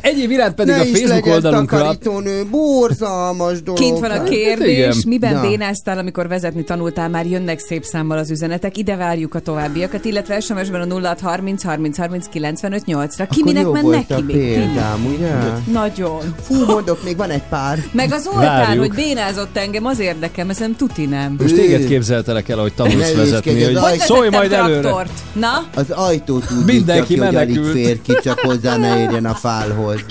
[0.00, 3.80] Egyéb iránt pedig ne a Facebook oldalunkra takarítónő, borzalmas dolog.
[3.80, 4.94] Kint van a Hát, kérdés, igen.
[5.06, 5.40] miben Na.
[5.40, 10.40] bénáztál, amikor vezetni tanultál, már jönnek szép számmal az üzenetek, ide várjuk a továbbiakat, illetve
[10.40, 13.08] SMS-ben a 0630 30 30 95 8-ra.
[13.16, 14.36] Ki Akkor minek jó men volt neki a még?
[14.36, 15.32] Példám, ugye?
[15.72, 16.34] Nagyon.
[16.42, 17.78] Fú, mondok, még van egy pár.
[17.92, 18.78] Meg az Várjuk.
[18.86, 21.36] hogy bénázott engem, az érdekem, ezen tuti nem.
[21.40, 24.80] Most téged képzeltelek el, hogy tanulsz vezetni, hogy az Hogy szólj majd előre.
[24.80, 25.10] traktort?
[25.32, 25.66] Na?
[25.74, 27.70] Az ajtót úgy Mindenki menekült.
[27.70, 30.04] fér ki, csak hozzá ne érjen a fálhoz.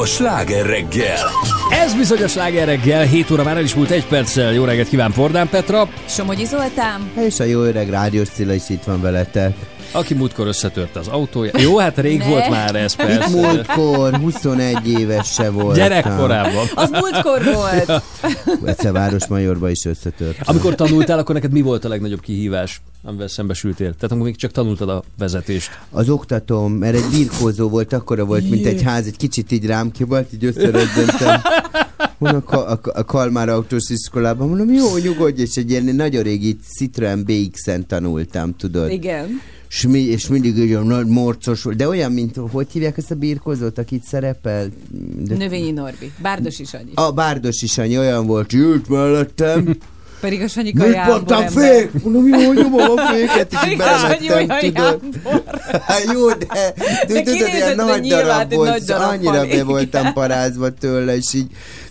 [0.00, 1.30] A sláger reggel.
[1.70, 4.52] Ez bizony a sláger reggel, 7 óra már el is múlt egy perccel.
[4.52, 8.84] Jó reggelt kíván Pordán Petra, Somogyi Zoltán, És a jó öreg rádiós Cilla is itt
[8.84, 9.54] van veletek.
[9.92, 11.50] Aki múltkor összetörte az autója.
[11.58, 12.26] Jó, hát rég Ne.
[12.28, 13.28] volt már ez Itt persze.
[13.36, 15.76] múltkor 21 éves se volt.
[15.76, 16.66] Gyerekkorában.
[16.74, 18.02] az múltkor volt.
[18.64, 20.36] Egyszer Városmajorba is összetört.
[20.44, 23.86] Amikor tanultál, akkor neked mi volt a legnagyobb kihívás, amivel szembesültél?
[23.94, 25.70] Tehát amikor még csak tanultad a vezetést.
[25.90, 29.90] Az oktatóm, mert egy birkózó volt, akkora volt, mint egy ház, egy kicsit így rám
[29.90, 31.40] kibalt, így összerezzentem.
[32.18, 36.56] Mondom, a, a, a Kalmár autós iskolában, mondom, jó, nyugodj, és egy ilyen nagyon régi
[36.76, 38.90] Citroen BX-en tanultam, tudod.
[38.90, 39.40] Igen.
[39.70, 43.10] És, mi, és mindig egy olyan nagy morcos volt, de olyan, mint, hogy hívják ezt
[43.10, 44.68] a birkózót, akit szerepel?
[45.18, 46.12] De, Növényi Norbi.
[46.22, 46.90] Bárdos is annyi.
[46.94, 49.64] a Bárdos is annyi olyan volt, ült mellettem,
[50.20, 51.50] Pedig a mondtam, ember.
[51.50, 52.02] fék?
[52.02, 55.00] Mondom, jó, nyomom a féket, és így Sanyi belemettem, tudod.
[55.86, 56.46] Hát jó, de,
[57.06, 61.34] de tudod, ilyen nagy darab volt, nagy és darab annyira be voltam parázva tőle, és
[61.34, 61.46] így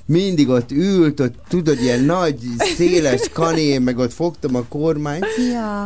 [0.06, 2.36] mindig ott ült, ott tudod, ilyen nagy,
[2.78, 5.26] széles kané, meg ott fogtam a kormányt.
[5.54, 5.86] Ja.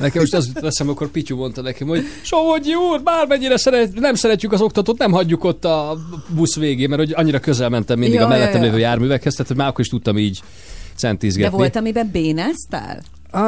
[0.00, 4.14] Nekem most az jutott eszembe, akkor Pityu mondta nekem, hogy Somogyi úr, bármennyire szeret, nem
[4.14, 5.96] szeretjük az oktatót, nem hagyjuk ott a
[6.28, 8.64] busz végén, mert hogy annyira közel mentem mindig Ja, a mellettem ja, ja.
[8.64, 11.56] lévő járművekhez, tehát hogy már akkor is tudtam így De centízgetni.
[11.56, 13.02] volt, amiben bénáztál?
[13.32, 13.40] Uh,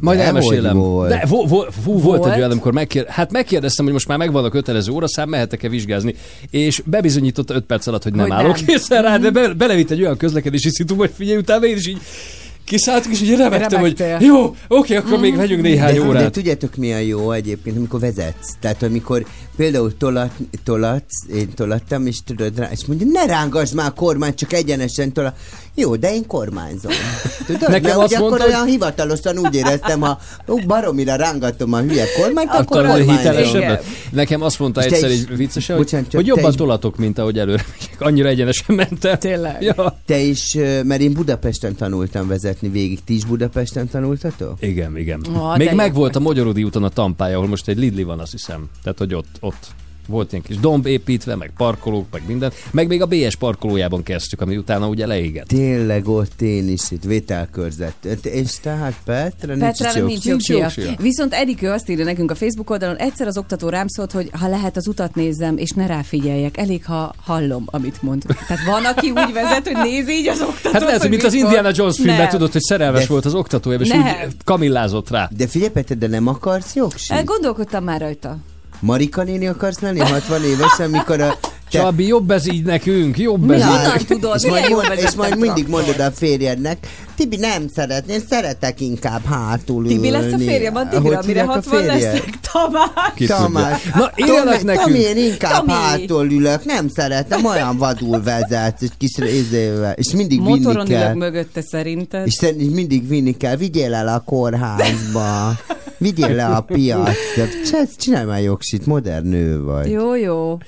[0.00, 0.76] majd Nem, elmesélem.
[0.76, 1.08] volt.
[1.08, 2.32] De vo, vo, fú, volt, volt Volt?
[2.32, 6.14] egy olyan, amikor megkér, hát megkérdeztem, hogy most már megvan a kötelező óraszám, mehetek-e vizsgázni,
[6.50, 8.64] és bebizonyította 5 perc alatt, hogy nem Hogy állok nem.
[8.64, 11.98] készen rá, de be, belevitt egy olyan közlekedési szitu, hogy figyelj, utána én is így
[12.68, 16.32] kiszálltunk, és így remektem, hogy jó, oké, akkor még vegyünk néhány De, de órát.
[16.32, 18.56] tudjátok mi a jó egyébként, amikor vezetsz?
[18.60, 19.26] Tehát amikor
[19.56, 20.30] például tolat,
[20.64, 25.12] tolatsz, én tolattam, és tudod rá, és mondja, ne rángasd már a kormányt, csak egyenesen
[25.12, 25.36] tolat.
[25.80, 26.92] Jó, de én kormányzom.
[27.46, 27.60] Tudod?
[27.60, 31.72] Nekem Mert azt ugye akkor mondta, hogy- olyan hivatalosan úgy éreztem, ha ó, baromira rángatom
[31.72, 33.82] a hülye kormányt, akkor, Akkor a hitelesebb.
[34.12, 37.38] Nekem azt mondta És egyszer egy viccesen, hogy, Bocsánat, hogy jobban is- tolatok, mint ahogy
[37.38, 38.00] előre megyek.
[38.00, 39.18] Annyira egyenesen mentem.
[39.18, 39.62] Tényleg?
[39.62, 39.98] Ja.
[40.06, 43.04] Te is, mert én Budapesten tanultam vezetni végig.
[43.04, 44.56] Ti is Budapesten tanultatok?
[44.60, 45.20] Igen, igen.
[45.38, 45.98] Ó, Még de meg jó.
[45.98, 48.68] volt a Magyarodi úton a tampája, ahol most egy Lidli van, azt hiszem.
[48.82, 49.66] Tehát, hogy ott, ott
[50.08, 52.52] volt ilyen kis domb építve, meg parkolók, meg minden.
[52.70, 55.46] Meg még a BS parkolójában kezdtük, ami utána ugye leégett.
[55.46, 58.04] Tényleg ott én is itt vételkörzet.
[58.22, 60.58] És tehát Petra, Petrának nincs Nincs jogsia.
[60.58, 60.92] jogsia.
[60.98, 64.48] Viszont Erikő azt írja nekünk a Facebook oldalon, egyszer az oktató rám szólt, hogy ha
[64.48, 68.22] lehet az utat nézzem, és ne ráfigyeljek, elég, ha hallom, amit mond.
[68.48, 70.82] Tehát van, aki úgy vezet, hogy nézi így az oktatót.
[70.90, 71.70] Hát hogy mint az Indiana.
[71.74, 72.28] Jones filmben, Nem.
[72.28, 74.00] tudod, hogy szerelmes De- volt az oktatója, és Nem.
[74.00, 75.28] úgy kamillázott rá.
[75.36, 77.24] De figyelj, Petra, de nem akarsz jogsit?
[77.24, 78.36] Gondolkodtam már rajta.
[78.80, 81.36] Marika néni akarsz lenni 60 évesen, mikor a...
[81.70, 84.06] te- Csabi, jobb ez így nekünk, jobb Mi ez honnan így.
[84.06, 84.34] Tudod?
[84.42, 86.78] És majd, mond, és majd mindig mondod a férjednek,
[87.16, 89.94] Tibi nem szeret, én szeretek inkább hátul ülni.
[89.94, 92.02] Tibi lesz a férjem, addigra, Hogy amire hívják a 60 férjed?
[92.02, 92.24] leszek.
[92.52, 92.90] Tamás.
[93.14, 93.26] Ki.
[93.26, 93.82] Tamás.
[93.82, 94.80] Na, Tomi, nekünk.
[94.86, 95.72] Tomi, én inkább Tomi.
[95.72, 101.02] hátul ülök, nem szeretem, olyan vadul vezet, és kis izével, és mindig vinni Motoron kell.
[101.04, 102.26] ülök mögötte szerinted.
[102.26, 105.52] És szerint mindig vinni kell, vigyél el a kórházba,
[105.98, 107.44] vigyél le a piacra.
[107.96, 109.90] Csinálj- már jogsit, modern nő vagy.
[109.90, 110.58] Jó, jó.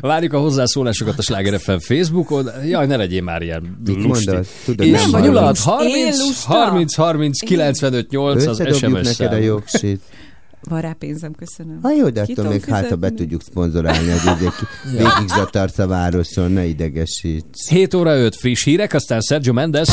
[0.00, 2.48] Várjuk a hozzászólásokat a Sláger FM Facebookon.
[2.66, 4.26] Jaj, ne legyél már ilyen Mit lusti.
[4.28, 4.46] mondod?
[4.64, 5.72] Tudod, És nem a vagyok 06 lusta.
[5.82, 6.52] Én 30 lusta.
[6.52, 10.00] 30 30 95 8 az SMS neked a jogsit.
[10.68, 11.78] Van rá pénzem, köszönöm.
[11.82, 15.86] Ha jó, de attól még hát, ha be tudjuk szponzorálni, izé ki- végig zatarsz a
[15.86, 17.68] városon, ne idegesíts.
[17.68, 19.88] 7 óra 5 friss hírek, aztán Sergio Mendes.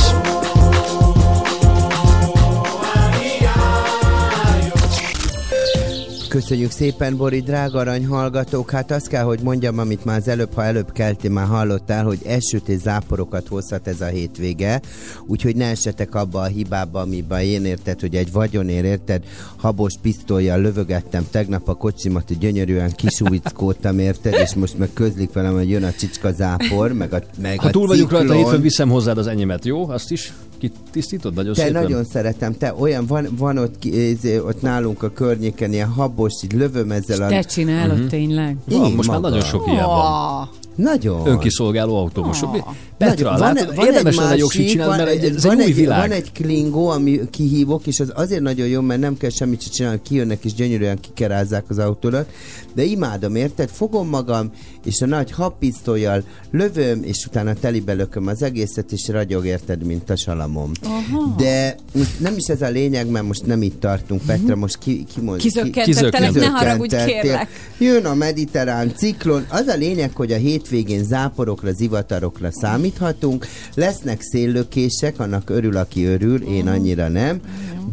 [6.37, 8.71] Köszönjük szépen, Bori, drága arany hallgatók.
[8.71, 12.19] Hát azt kell, hogy mondjam, amit már az előbb, ha előbb kelti, már hallottál, hogy
[12.25, 14.81] esőt és záporokat hozhat ez a hétvége.
[15.25, 19.23] Úgyhogy ne esetek abba a hibába, amiben én érted, hogy egy vagyonér érted,
[19.55, 25.53] habos pisztolyjal lövögettem tegnap a kocsimat, hogy gyönyörűen kisúvickódtam, érted, és most meg közlik velem,
[25.53, 28.89] hogy jön a csicska zápor, meg a, meg Ha a túl vagyunk rajta, hétfőn viszem
[28.89, 29.89] hozzád az enyémet, jó?
[29.89, 31.81] Azt is kitisztítod nagyon Te szépen?
[31.81, 36.53] nagyon szeretem, te olyan, van, van ott, ez- ott nálunk a környéken ilyen habos, így
[36.53, 37.27] lövöm ezzel a...
[37.27, 38.09] Te csinálod uh-huh.
[38.09, 38.55] tényleg?
[38.65, 39.29] Van, Én most már maga.
[39.29, 40.41] nagyon sok ilyen van.
[40.41, 41.27] Oh, Nagyon.
[41.27, 42.53] Önkiszolgáló autómosok.
[42.55, 42.61] Ah.
[42.97, 45.99] Petra, Nagyon- látod, érdemes lenne jogsit csinálni, mert egy- ez van egy új világ.
[45.99, 49.71] Van egy klingó, ami kihívok, és az azért nagyon jó, mert nem kell semmit sem
[49.71, 52.29] csinálni, kijönnek és gyönyörűen kikerázzák az autódat,
[52.75, 53.69] de imádom, érted?
[53.69, 54.51] Fogom magam,
[54.87, 60.09] és a nagy habpisztolyjal lövöm, és utána telibe lököm az egészet, és ragyog, érted, mint
[60.09, 60.71] a salamom.
[60.83, 61.35] Aha.
[61.37, 65.05] De most nem is ez a lényeg, mert most nem itt tartunk, Petra, most ki,
[65.13, 67.47] ki mond, Kizökkentettelek, ne haragudj, kérlek.
[67.77, 69.45] Jön a mediterrán ciklon.
[69.49, 73.45] Az a lényeg, hogy a hétvégén záporokra, zivatarokra számíthatunk.
[73.75, 77.41] Lesznek széllökések, annak örül, aki örül, én annyira nem.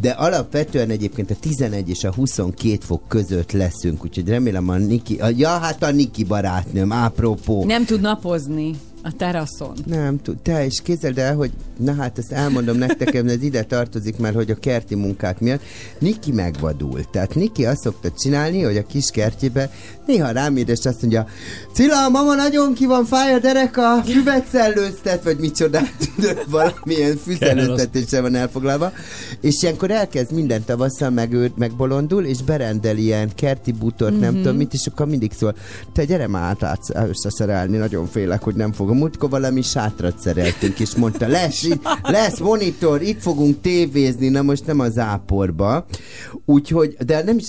[0.01, 5.15] De alapvetően egyébként a 11 és a 22 fok között leszünk, úgyhogy remélem a Niki,
[5.15, 6.23] a, ja hát a Niki
[6.87, 7.65] barátnőm, apropó.
[7.65, 9.73] Nem tud napozni a teraszon.
[9.85, 10.37] Nem tud.
[10.37, 14.51] Te is képzeld el, hogy na hát ezt elmondom nektek, ez ide tartozik, mert hogy
[14.51, 15.61] a kerti munkák miatt
[15.99, 17.09] Niki megvadult.
[17.09, 19.71] Tehát Niki azt szokta csinálni, hogy a kis kertjébe
[20.07, 21.27] néha rám ír, és azt mondja,
[21.73, 26.09] Cilla, mama nagyon ki van fáj a dereka, füvet szellőztet, vagy micsodát,
[26.49, 28.91] valamilyen fűszellőztetéssel van elfoglalva.
[29.41, 34.21] És ilyenkor elkezd minden tavasszal megőrt, megbolondul, és berendel ilyen kerti bútort, mm-hmm.
[34.21, 35.55] nem tudom mit, és akkor mindig szól,
[35.93, 38.97] te gyere már át, át összeszerelni, nagyon félek, hogy nem fogom.
[38.97, 41.67] Múltkor valami sátrat szereltünk, és mondta, lesz,
[42.01, 45.85] lesz monitor, itt fogunk tévézni, na most nem az áporba.
[46.45, 47.47] Úgyhogy, de nem is,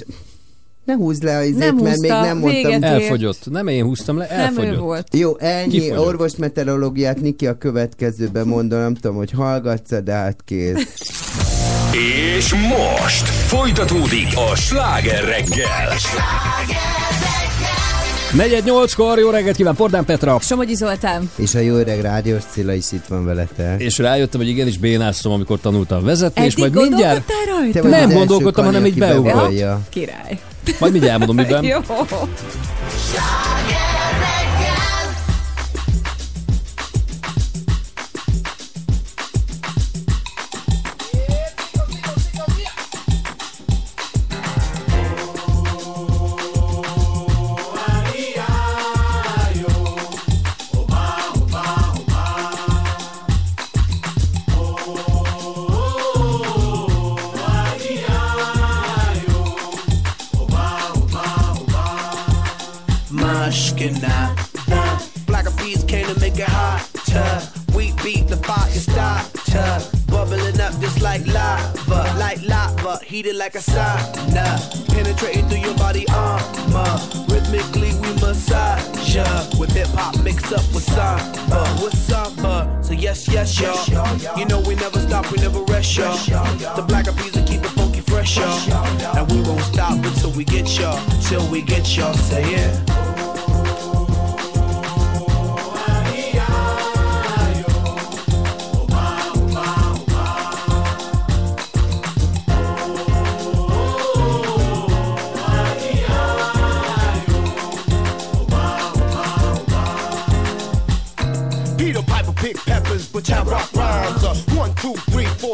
[0.87, 2.83] ne húzd le a izét, Nem mert még nem mondtam.
[2.83, 3.51] Elfogyott.
[3.51, 4.79] Nem én húztam le, Nem ő elfogyott.
[4.79, 5.07] volt.
[5.13, 6.07] Jó, ennyi Kifogyott.
[6.07, 10.89] orvosmeteorológiát Niki a következőben mondom, nem tudom, hogy hallgatsz de hát kész.
[12.37, 15.93] És most folytatódik a sláger reggel.
[18.33, 20.39] Negyed nyolckor, jó reggelt kíván, Pordán Petra.
[20.41, 21.31] Somogyi Zoltán.
[21.37, 23.81] És a jó öreg rádiós Cilla is itt van veletek.
[23.81, 27.25] És rájöttem, hogy igenis bénáztam, amikor tanultam vezetni, és Eddig majd mindjárt,
[27.59, 27.81] rajta?
[27.81, 29.35] Te Nem gondolkodtam, hanem így beugrott.
[29.35, 29.81] bevallja.
[29.89, 30.39] Király.
[30.79, 31.65] Majd mindjárt elmondom, miben.
[31.73, 31.79] Jó.
[63.91, 65.27] Mushkina.
[65.27, 67.47] Black of bees came to make it hotter.
[67.75, 69.97] We beat the fire starter.
[70.07, 74.89] Bubbling up just like lava, like lava, heated like a sauna.
[74.89, 77.01] Penetrating through your body armor.
[77.29, 79.25] Rhythmically we massage ya.
[79.59, 82.79] With hip hop mixed up with samba, with samba.
[82.83, 84.39] So yes, yes, y'all.
[84.39, 86.17] You know we never stop, we never rest, y'all.
[86.77, 89.17] The black of bees will keep it funky fresh, y'all.
[89.17, 92.15] And we won't stop until we get y'all, till we get y'all.
[92.15, 93.06] Say it.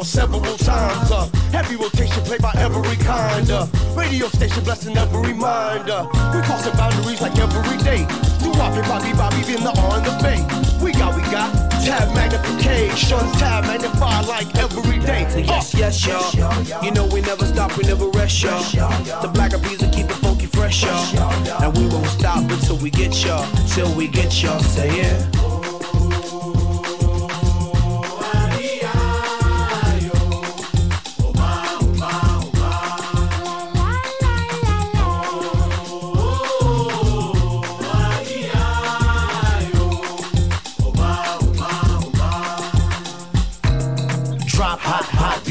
[0.02, 1.10] Four, several times.
[1.10, 3.50] Uh, heavy rotation played by every kind.
[3.50, 5.90] Uh, radio station blessing every mind.
[5.90, 8.06] Uh, we crossing boundaries like every day.
[8.42, 10.40] Do Bobby, Bobby, Bobby, in the on the bay.
[10.82, 11.52] We got, we got
[11.84, 15.26] tab magnification, tab magnify like every day.
[15.30, 16.84] So yes, yes, y'all.
[16.84, 18.62] You know we never stop, we never rest, y'all.
[19.22, 21.62] The black will keep it funky fresh, y'all.
[21.62, 24.60] And we won't stop until we get y'all, till we get y'all.
[24.60, 25.41] Say it.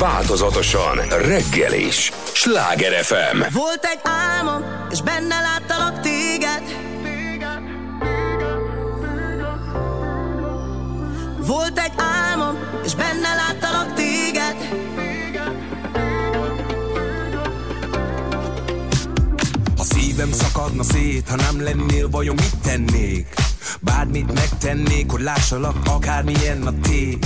[0.00, 2.12] Változatosan reggel is.
[2.32, 3.54] Sláger FM.
[3.54, 6.62] Volt egy álmom, és benne láttalak téged.
[11.46, 14.56] Volt egy álmom, és benne láttalak téged.
[19.76, 23.34] Ha szívem szakadna szét, ha nem lennél, vajon mit tennék?
[23.80, 27.18] Bármit megtennék, hogy lássalak, akármilyen a tég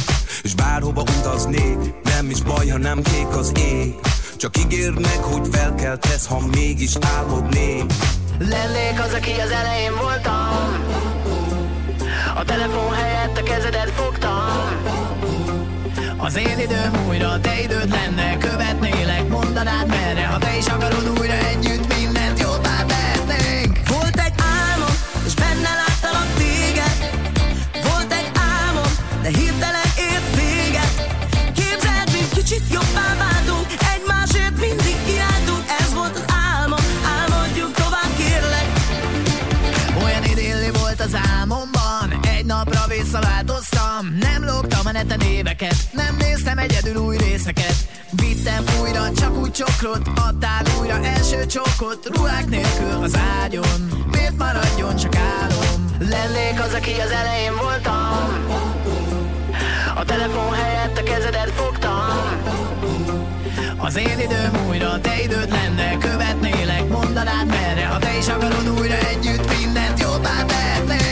[0.42, 3.94] És bárhova utaznék, nem is baj, ha nem kék az ég
[4.36, 7.92] Csak ígérnek, hogy felkeltesz, ha mégis álmodnék
[8.38, 10.82] Lennék az, aki az elején voltam.
[12.36, 14.92] A telefon helyett a kezedet fogtam.
[16.16, 21.32] Az én időm újra, te időd lenne Követnélek, mondanád merre Ha te is akarod újra
[21.32, 21.93] együtt
[49.54, 56.74] csokrot Adtál újra első csokot Ruhák nélkül az ágyon Miért maradjon csak álom Lennék az,
[56.74, 58.46] aki az elején voltam.
[59.96, 62.42] A telefon helyett a kezedet fogtam.
[63.78, 68.96] Az én időm újra, te időd lenne Követnélek, mondanád merre Ha te is akarod újra
[68.96, 71.03] együtt mindent jobbá tehetnénk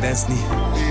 [0.00, 0.81] that's me.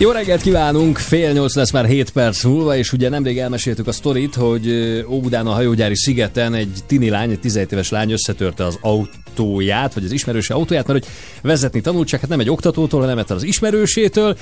[0.00, 3.92] Jó reggelt kívánunk, fél nyolc lesz már 7 perc múlva, és ugye nemrég elmeséltük a
[3.92, 4.68] sztorit, hogy
[5.08, 9.94] Óbudán a hajógyári szigeten egy tini lány, egy 17 éves lány összetörte az autó autóját,
[9.94, 13.30] vagy az ismerőse autóját, mert hogy vezetni tanult, csak hát nem egy oktatótól, hanem hát
[13.30, 14.36] az ismerősétől.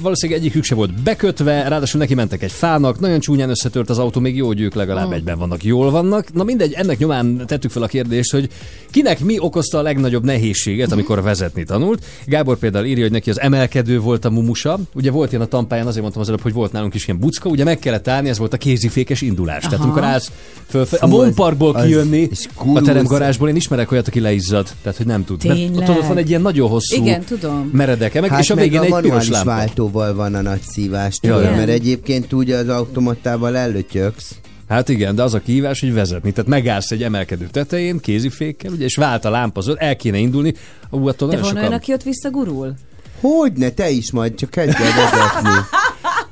[0.00, 4.20] Valószínűleg egyikük se volt bekötve, ráadásul neki mentek egy fának, nagyon csúnyán összetört az autó,
[4.20, 5.12] még jó, hogy ők legalább Mm.
[5.12, 6.32] egyben vannak, jól vannak.
[6.32, 8.48] Na mindegy, ennek nyomán tettük fel a kérdést, hogy
[8.90, 12.04] kinek mi okozta a legnagyobb nehézséget, amikor vezetni tanult.
[12.26, 14.78] Gábor például írja, hogy neki az emelkedő volt a mumusa.
[14.94, 17.48] Ugye volt ilyen a tampáján, azért mondtam az előbb, hogy volt nálunk is ilyen bucka,
[17.48, 19.62] ugye meg kellett állni, ez volt a kézifékes indulás.
[19.62, 19.84] Tehát Aha.
[19.84, 20.30] amikor állsz
[20.68, 22.28] fölfelé, a Monparkból kijönni,
[22.74, 25.44] a teremgarázsból, én ismerek olyat, aki leizzad, tehát hogy nem tud.
[25.44, 25.88] Mert Tényleg?
[25.88, 27.70] ott, ott van egy ilyen nagyon hosszú, Igen, tudom.
[27.72, 29.50] meredek emek, Hát és a végén meg egy a piros lámpa.
[29.50, 31.50] váltóval van a nagy szívás, tudod, ja.
[31.54, 34.34] mert egyébként úgy az automatával előtyöksz.
[34.68, 36.32] Hát igen, de az a kihívás, hogy vezetni.
[36.32, 40.54] Tehát megállsz egy emelkedő tetején, kézifékkel, ugye, és vált a lámpa zöld, el kéne indulni.
[40.90, 41.60] Ú, attól De van sokan...
[41.60, 42.74] olyan, aki ott visszagurul?
[43.20, 45.48] Hogyne, te is majd csak kezdj el vezetni.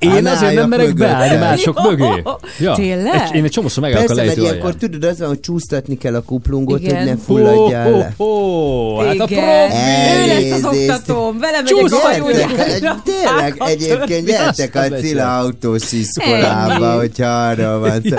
[0.03, 2.23] Én azért nem merek beállni mások mögé.
[2.75, 3.15] Tényleg?
[3.15, 4.91] Egy, én egy csomószor megállok a Persze, mert lejtő ilyenkor alján.
[4.91, 6.97] tudod, az van, hogy csúsztatni kell a kuplungot, Igen.
[6.97, 8.15] hogy ne fulladjál le.
[8.17, 9.45] Ho, ho, hát a Igen.
[9.45, 9.83] profi!
[10.15, 16.87] Ő lesz az oktatóm, vele megyek a Gyertek, tényleg, egyébként gyertek a Cilla autós iskolába,
[16.87, 16.97] Ennyi.
[16.97, 18.17] hogyha arra van szó.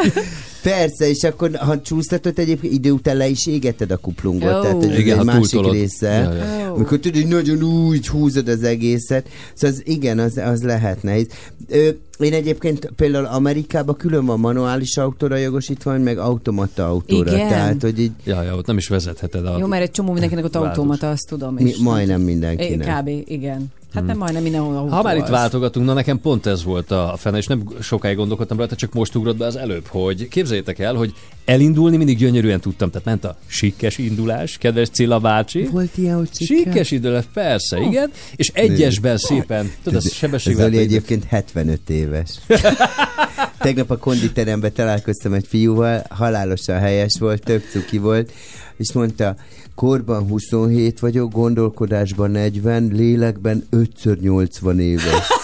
[0.64, 4.62] Persze, és akkor ha csúsztatod egyébként idő után le is égeted a kuplungot, Ó.
[4.62, 5.76] tehát ez Igen, egy másik túltolod.
[5.78, 6.08] része.
[6.12, 6.72] Ja, ja.
[6.72, 6.76] Ó.
[6.76, 9.28] Amikor tudod, hogy nagyon úgy húzod az egészet.
[9.54, 11.28] Szóval az, igen, az, az lehet nehéz.
[11.70, 11.90] Ö,
[12.20, 17.34] én egyébként például Amerikában külön van manuális autóra jogosítvány, meg automata autóra.
[17.34, 17.48] Igen.
[17.48, 19.58] Tehát, hogy így Ja, ja, ott nem is vezetheted a...
[19.58, 20.74] Jó, mert egy csomó mindenkinek ott Változó.
[20.82, 21.54] automata, azt tudom.
[21.54, 23.00] mi, és majdnem É, mindenkinek.
[23.00, 23.08] Kb.
[23.26, 23.66] igen.
[23.94, 27.38] Hát nem majdnem mindenhol Ha már itt váltogatunk, na nekem pont ez volt a fene,
[27.38, 31.14] és nem sokáig gondolkodtam rajta, csak most ugrott be az előbb, hogy képzeljétek el, hogy
[31.46, 32.90] elindulni mindig gyönyörűen tudtam.
[32.90, 35.68] Tehát ment a sikkes indulás, kedves Cilla bácsi.
[35.72, 38.12] Volt ilyen, hogy Sikkes indulás, persze, igen.
[38.36, 40.66] És egyesben szépen, tudod, az Ez sebességvel.
[40.66, 42.30] Zoli egyébként 75 éves.
[43.60, 48.32] Tegnap a konditeremben találkoztam egy fiúval, halálosan helyes volt, több cuki volt,
[48.78, 49.36] és mondta,
[49.76, 55.43] korban 27 vagyok, gondolkodásban 40, lélekben 5 80 éves.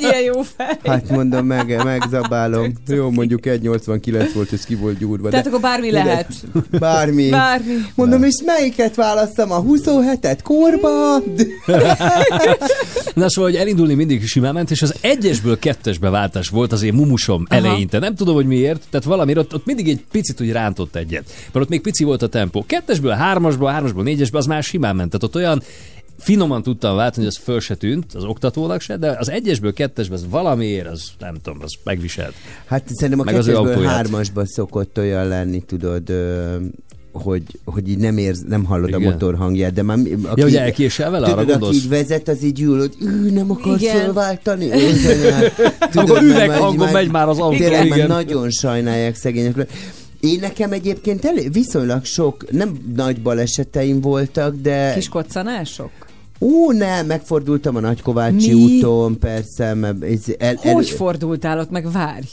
[0.00, 0.78] Mennyire jó fej.
[0.84, 2.72] Hát mondom, meg, megzabálom.
[2.86, 5.28] Jó, mondjuk 1,89 volt, ez ki volt gyúrva.
[5.28, 6.32] Tehát akkor bármi lehet.
[6.70, 7.28] Bármi.
[7.28, 7.74] Bármi.
[7.94, 9.50] Mondom, és melyiket választam?
[9.52, 10.88] A 27-et korba?
[13.14, 16.94] Na szóval, hogy elindulni mindig simán ment, és az egyesből kettesbe váltás volt az én
[16.94, 17.60] mumusom Aha.
[17.60, 17.98] eleinte.
[17.98, 21.24] Nem tudom, hogy miért, tehát valamiért ott, ott mindig egy picit úgy rántott egyet.
[21.52, 22.64] Mert ott még pici volt a tempó.
[22.66, 25.10] Kettesből hármasból, hármasból négyesbe az már simán ment.
[25.10, 25.62] Tehát ott olyan
[26.18, 30.14] finoman tudtam váltani, hogy az föl se tűnt az oktatónak se, de az egyesből kettesbe
[30.14, 32.34] az valamiért, az nem tudom, az megviselt.
[32.66, 36.56] Hát szerintem a Meg kettesből hármasban szokott olyan lenni, tudod, ö,
[37.12, 39.02] hogy, hogy így nem érz, nem hallod Igen.
[39.02, 39.98] a motor hangját, de már...
[39.98, 41.76] Aki, Ja, hogy elkésel vele, arra tudod, aki gondolsz?
[41.76, 43.96] így vezet, az így ül, hogy ő, nem akarsz Igen.
[43.96, 44.70] fölváltani?
[45.94, 48.08] Akkor üveghangon megy már az autó, Tényleg már igen.
[48.08, 49.70] nagyon sajnálják szegények.
[50.20, 54.92] Én nekem egyébként elég, viszonylag sok, nem nagy baleseteim voltak, de...
[54.94, 55.90] Kis koccanások?
[56.40, 58.76] Ó, nem, megfordultam a Nagykovácsi Mi?
[58.76, 61.92] úton, persze, mert ez el, el, Hogy fordultál ott meg?
[61.92, 62.26] Várj.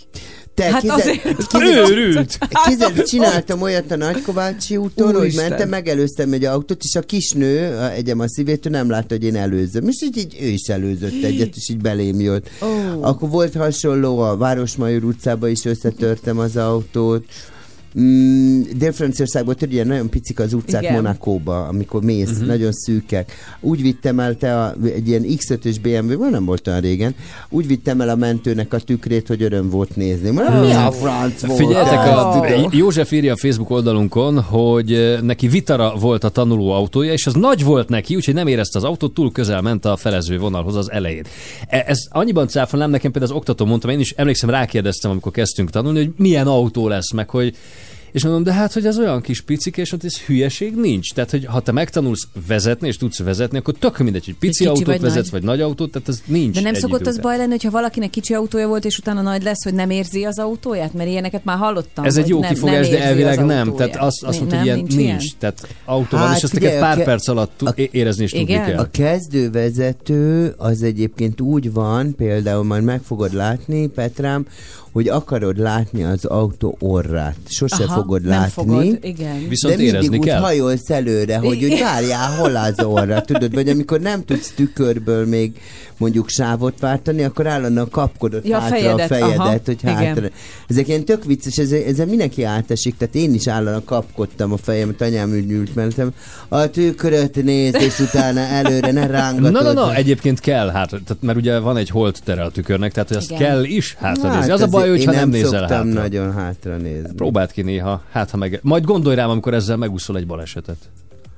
[0.54, 2.38] te, Hát kézzel- azért- kézzel- Őrült!
[2.66, 5.50] Kézzel csináltam olyat a Nagykovácsi úton, hogy Úristen.
[5.50, 9.24] mentem, megelőztem egy autót, és a kisnő, a- egyem a szívét, ő nem látta, hogy
[9.24, 9.88] én előzöm.
[9.88, 12.50] És így, így ő is előzött egyet, és így belém jött.
[12.62, 12.68] Ó.
[13.04, 17.26] Akkor volt hasonló, a Városmajor utcába is összetörtem az autót.
[18.00, 20.94] Mm, Dél-Franciaországban tudod, ilyen nagyon picik az utcák Igen.
[20.94, 22.48] Monakóba, amikor mész, uh-huh.
[22.48, 23.32] nagyon szűkek.
[23.60, 27.16] Úgy vittem el te a, egy ilyen X5-ös BMW, nem volt olyan régen,
[27.50, 30.30] úgy vittem el a mentőnek a tükrét, hogy öröm volt nézni.
[30.30, 31.60] Mondom, mi a franc volt?
[31.60, 32.64] Figyeljetek, ez?
[32.64, 37.26] a, József írja a Facebook oldalunkon, hogy eh, neki Vitara volt a tanuló autója, és
[37.26, 40.76] az nagy volt neki, úgyhogy nem érezte az autót, túl közel ment a felező vonalhoz
[40.76, 41.24] az elején.
[41.68, 45.70] E- Ez annyiban cáfolnám, nekem például az oktató mondtam, én is emlékszem, rákérdeztem, amikor kezdtünk
[45.70, 47.56] tanulni, hogy milyen autó lesz, meg hogy
[48.14, 51.14] és mondom, de hát, hogy ez olyan kis picik, és ott ez hülyeség nincs.
[51.14, 54.66] Tehát, hogy ha te megtanulsz vezetni, és tudsz vezetni, akkor tök mindegy, hogy pici kicsi
[54.66, 55.32] autót vagy vezetsz, nagy.
[55.32, 56.56] vagy nagy autót, tehát ez nincs.
[56.56, 59.64] De nem szokott az baj lenni, hogyha valakinek kicsi autója volt, és utána nagy lesz,
[59.64, 60.94] hogy nem érzi az autóját?
[60.94, 62.06] Mert ilyeneket már hallottam.
[62.06, 63.76] Ez egy jó nem, kifogás, nem de elvileg az nem.
[63.76, 64.96] Tehát azt, azt mondta, hogy ilyen nincs.
[64.96, 65.04] nincs.
[65.04, 65.20] Ilyen?
[65.40, 68.78] Tehát autó van, Hát és a pár ke- perc alatt é- érezni és tudni kell.
[68.78, 74.46] A kezdővezető az egyébként úgy van, például majd meg fogod látni, Petrám,
[74.94, 77.36] hogy akarod látni az autó orrát.
[77.48, 78.52] Sose Aha, fogod nem látni.
[78.52, 79.48] fogod, igen.
[79.50, 80.40] Viszont de mindig érezni úgy kell.
[80.40, 83.54] hajolsz előre, hogy úgy várjál, hol az orra, tudod?
[83.54, 85.60] Vagy amikor nem tudsz tükörből még
[86.04, 89.96] mondjuk sávot váltani, akkor állandóan kapkodod Ja, hátra fejedet, a fejedet, aha, hogy igen.
[89.96, 90.28] hátra.
[90.68, 95.02] Ezek ilyen tök vicces, ezzel, ezzel mindenki átesik, tehát én is állandóan kapkodtam a fejemet,
[95.02, 96.14] anyám úgy ült mellettem,
[96.48, 99.52] a tükröt nézd, és utána előre ne rángatod.
[99.52, 102.92] Na, na, na, egyébként kell hátra, tehát, mert ugye van egy holt tere a tükörnek,
[102.94, 103.42] tehát hogy azt Igen.
[103.42, 104.52] kell is hátra Hát nézni.
[104.52, 105.84] Az a baj, hogyha én nem, nézel hátra.
[105.84, 107.14] nagyon hátra nézni.
[107.16, 108.60] Próbáld ki néha, hát ha meg...
[108.64, 110.78] Majd gondolj rám, amikor ezzel megúszol egy balesetet.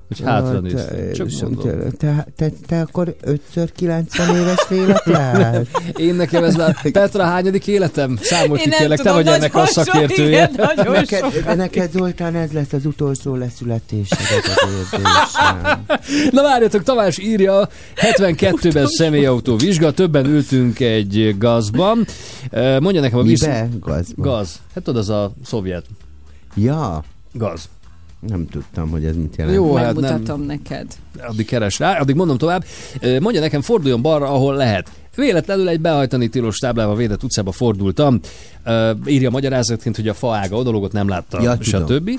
[0.07, 0.87] Hogy hátra néztem.
[0.87, 1.79] te- Csak mondom.
[1.79, 5.67] te, te, te, te akkor 5 90 éves lélek lehet?
[5.97, 6.91] Én nekem ez már...
[6.91, 8.17] Petra, hányadik életem?
[8.21, 10.51] Számolj ki kérlek, te vagy ennek a szakértője.
[10.87, 14.17] Neked, neked Zoltán ez lesz az utolsó leszületésed,
[14.91, 15.85] érzésem.
[16.31, 22.05] Na várjatok, Tamás írja, 72-ben személyautó vizsga, többen ültünk egy gazban.
[22.79, 23.41] Mondja nekem a visz...
[23.41, 23.67] Mibe?
[24.15, 24.59] Gaz.
[24.73, 25.85] Hát tudod, az a szovjet
[26.55, 27.03] Ja,
[27.33, 27.69] gaz.
[28.27, 29.55] Nem tudtam, hogy ez mit jelent.
[29.55, 30.01] Jó, hát nem.
[30.03, 30.87] Megmutatom neked.
[31.21, 32.65] Addig keres rá, addig mondom tovább.
[33.19, 34.91] Mondja nekem, forduljon balra, ahol lehet.
[35.15, 38.19] Véletlenül egy behajtani tilos táblával védett utcába fordultam.
[38.63, 42.09] Ö, írja magyarázatként, hogy a faága odalogott nem látta, Ja, stb.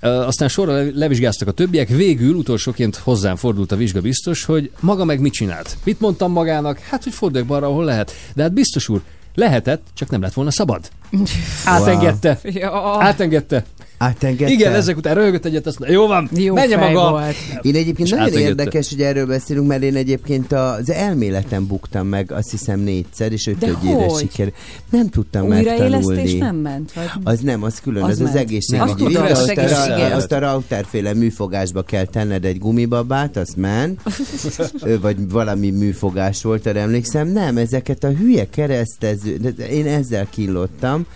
[0.00, 1.88] Ö, Aztán sorra le- levizsgáztak a többiek.
[1.88, 5.76] Végül utolsóként hozzám fordult a vizsga biztos, hogy maga meg mit csinált.
[5.84, 6.78] Mit mondtam magának?
[6.78, 8.12] Hát, hogy forduljak balra, ahol lehet.
[8.34, 9.00] De hát biztos úr,
[9.34, 10.88] lehetett, csak nem lett volna szabad.
[11.64, 12.38] Átengedte.
[12.42, 12.96] Ja.
[13.00, 13.64] Átengedte.
[13.98, 14.52] Átengedte?
[14.52, 17.10] Igen, ezek után röhögött egyet, azt jó van, Jó menje maga.
[17.10, 17.34] volt.
[17.62, 18.48] Én egyébként És nagyon átengedte.
[18.48, 23.46] érdekes, hogy erről beszélünk, mert én egyébként az elméleten buktam meg, azt hiszem négyszer, és
[23.46, 24.52] ötödjére siker.
[24.90, 26.38] Nem tudtam Újraélesztés megtanulni.
[26.38, 26.92] nem ment?
[26.92, 27.04] Vagy?
[27.24, 28.46] Az nem, az külön, Az az, az, az ment.
[28.46, 28.88] egészségügyi.
[28.90, 30.00] Azt tudom, az azt, egészségügyi.
[30.00, 34.00] a, azt a rauterféle műfogásba kell tenned egy gumibabát, azt ment,
[34.82, 37.28] Ö, vagy valami műfogás volt, arra emlékszem.
[37.28, 41.06] Nem, ezeket a hülye keresztező, én ezzel kínlottam,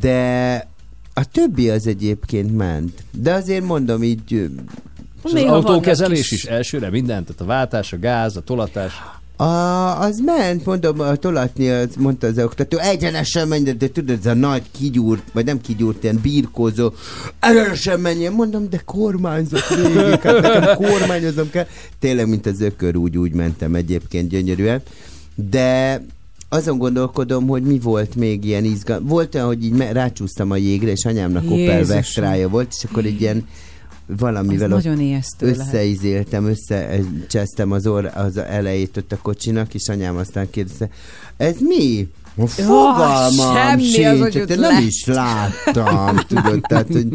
[0.00, 0.70] de
[1.14, 3.04] a többi az egyébként ment.
[3.10, 4.48] De azért mondom így, És
[5.22, 8.92] az Néha autókezelés is elsőre mindent, tehát a váltás, a gáz, a tolatás.
[9.36, 14.18] A, az ment, mondom, a tolatni, az, mondta az oktató, egyenesen menj, de, de tudod,
[14.18, 16.92] ez a nagy kigyúrt, vagy nem kigyúrt, ilyen birkózó,
[17.40, 21.66] egyenesen menjen, mondom, de kormányzok végig, hát nekem kormányozom kell.
[21.98, 24.82] Tényleg, mint az ökör, úgy, úgy mentem egyébként gyönyörűen.
[25.50, 26.02] De
[26.52, 29.10] azon gondolkodom, hogy mi volt még ilyen izgalmas.
[29.10, 31.84] Volt olyan, hogy így me- rácsúsztam a jégre, és anyámnak Opel.
[31.84, 33.46] Vectrája volt, és akkor egy ilyen
[34.06, 35.00] valamivel Az nagyon
[35.40, 40.88] összeizéltem, összecsesztem az, orr, az elejét ott a kocsinak, és anyám aztán kérdezte,
[41.36, 42.08] ez mi?
[42.46, 44.80] Fogalmam semmi, sincs, az, hogy hát nem lett.
[44.80, 47.06] is láttam, tudod, tehát, hogy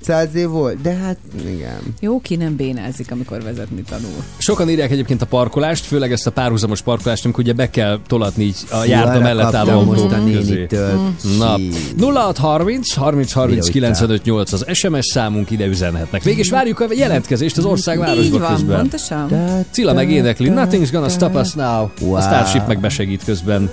[0.00, 1.78] száz év volt, de hát igen.
[2.00, 4.22] Jó, ki nem bénázik, amikor vezetni tanul.
[4.38, 8.44] Sokan írják egyébként a parkolást, főleg ezt a párhuzamos parkolást, amikor ugye be kell tolatni
[8.44, 11.12] így a Fú, járda mellett álló most a nénitől.
[11.38, 11.70] Na, Hí.
[11.98, 16.22] 0630 30 30 Mire 95 8 az SMS számunk, ide üzenhetnek.
[16.22, 18.76] Végig is várjuk a jelentkezést az Így országvárosba van, közben.
[18.78, 19.30] pontosan.
[19.70, 21.88] Cilla megénekli, Nothing's gonna stop us now.
[22.00, 22.14] Wow.
[22.14, 23.70] A Starship meg besegít közben.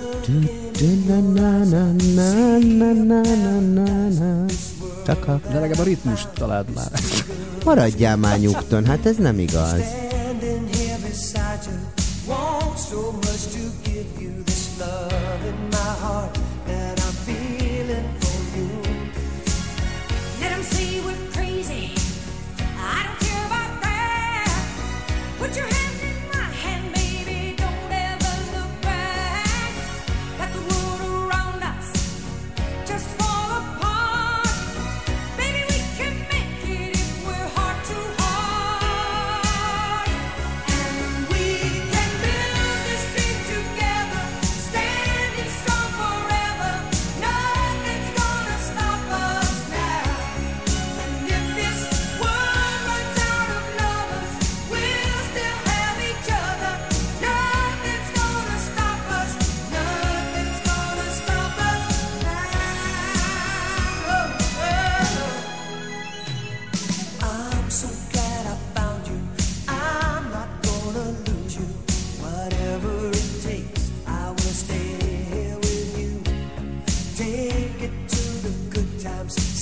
[5.04, 5.40] Taka.
[5.52, 6.90] De legalább a ritmust találd már.
[7.64, 10.05] Maradjál már nyugton, hát ez nem igaz.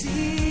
[0.05, 0.44] See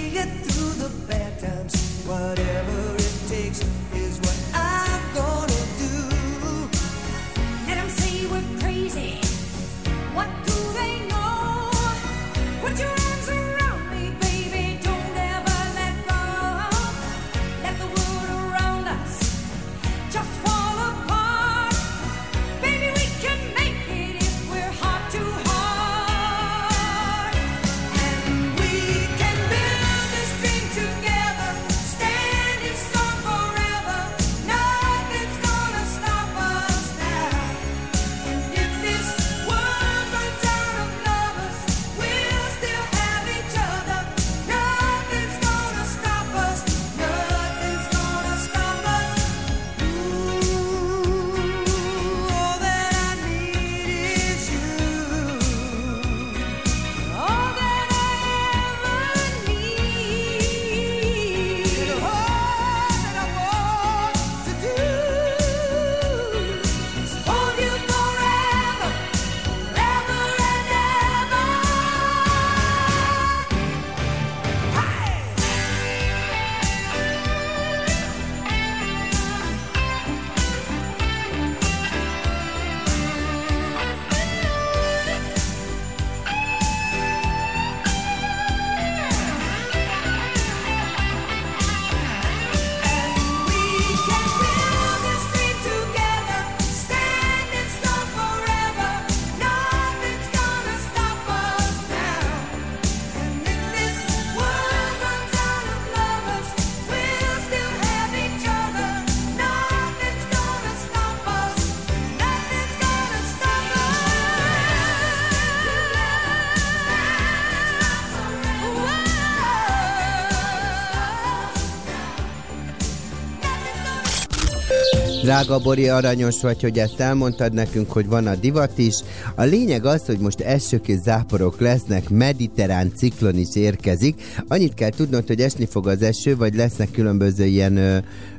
[125.43, 128.95] Drága Bori, aranyos vagy, hogy ezt elmondtad nekünk, hogy van a divat is.
[129.35, 134.21] A lényeg az, hogy most esők és záporok lesznek, mediterrán ciklon is érkezik.
[134.47, 137.97] Annyit kell tudnod, hogy esni fog az eső, vagy lesznek különböző ilyen ö,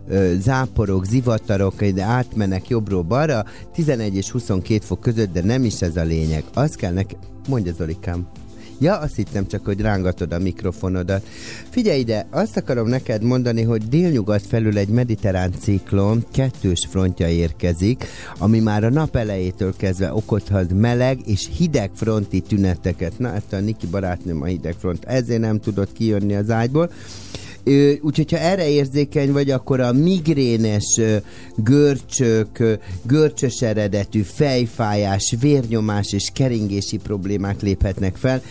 [0.08, 5.82] ö, záporok, zivatarok, de átmennek jobbról balra, 11 és 22 fok között, de nem is
[5.82, 6.44] ez a lényeg.
[6.54, 7.18] Az kell nekem...
[7.48, 8.28] Mondja Zolikám.
[8.78, 11.26] Ja, azt hittem csak, hogy rángatod a mikrofonodat.
[11.70, 18.04] Figyelj ide, azt akarom neked mondani, hogy délnyugat felül egy mediterrán ciklon kettős frontja érkezik,
[18.38, 23.18] ami már a nap elejétől kezdve okozhat meleg és hideg fronti tüneteket.
[23.18, 26.90] Na, ezt a Niki barátnőm a hideg front, ezért nem tudott kijönni az ágyból.
[28.00, 31.00] Úgyhogy ha erre érzékeny vagy, akkor a migrénes
[31.56, 38.42] görcsök, görcsös eredetű fejfájás, vérnyomás és keringési problémák léphetnek fel,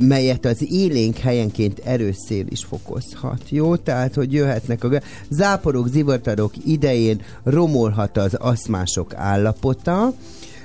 [0.00, 3.42] melyet az élénk helyenként erős szél is fokozhat.
[3.48, 3.76] Jó?
[3.76, 10.14] Tehát, hogy jöhetnek a záporok, zivatarok idején romolhat az aszmások állapota,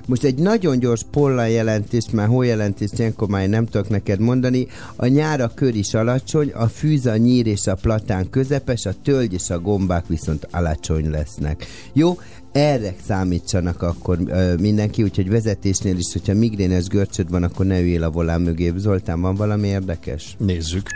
[0.07, 4.67] most egy nagyon gyors pollan jelentést, már hójelentést ilyenkor már nem tudok neked mondani.
[4.95, 8.93] A nyár a kör is alacsony, a fűz, a nyír és a platán közepes, a
[9.03, 11.65] tölgy és a gombák viszont alacsony lesznek.
[11.93, 12.17] Jó?
[12.51, 18.03] Erre számítsanak akkor ö, mindenki, úgyhogy vezetésnél is, hogyha migrénes görcsöd van, akkor ne üljél
[18.03, 18.73] a volán mögé.
[18.75, 20.35] Zoltán, van valami érdekes?
[20.39, 20.89] Nézzük.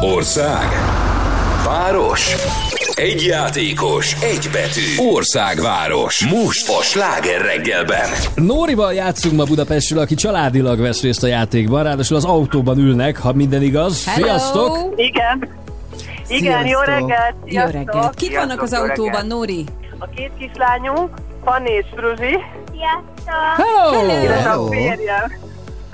[0.00, 0.68] Ország.
[1.64, 2.34] Város.
[2.96, 5.10] Egy játékos, egy betű.
[5.12, 6.26] Országváros.
[6.26, 8.08] Most a sláger reggelben.
[8.34, 13.32] Nórival játszunk ma Budapestről, aki családilag vesz részt a játékban, ráadásul az autóban ülnek, ha
[13.32, 13.96] minden igaz.
[13.96, 14.92] Sziasztok!
[14.96, 15.48] Igen.
[16.28, 17.34] Igen, jó reggelt!
[17.44, 17.72] Jó sziasztok.
[17.72, 18.14] reggelt.
[18.14, 19.32] Kik vannak az Sziasztok, jó autóban, reggelt.
[19.32, 19.64] Nóri?
[19.98, 21.10] A két kislányunk,
[21.44, 22.38] Fanni és Fruzsi.
[22.72, 23.56] Sziasztok!
[23.56, 24.08] Hello!
[24.28, 24.66] Hello.
[24.66, 25.38] a férjem.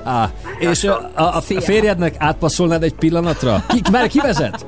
[0.04, 3.64] Á, és a, a, a férjednek átpasszolnád egy pillanatra?
[3.68, 4.66] Ki, már ki vezet?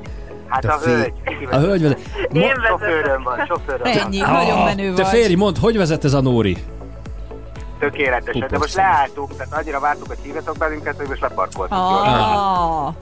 [0.55, 1.13] Hát a hölgy.
[1.51, 2.01] A hölgy vezet.
[2.33, 4.33] Én sofőröm van, sofőröm Ennyi, van.
[4.33, 6.57] nagyon menő Te férj, mondd, hogy vezet ez a Nóri?
[7.79, 11.81] Tökéletesen, de most leálltuk, tehát annyira vártuk, hogy hívjatok bennünket, hogy most leparkoltunk.
[11.81, 12.95] Ah.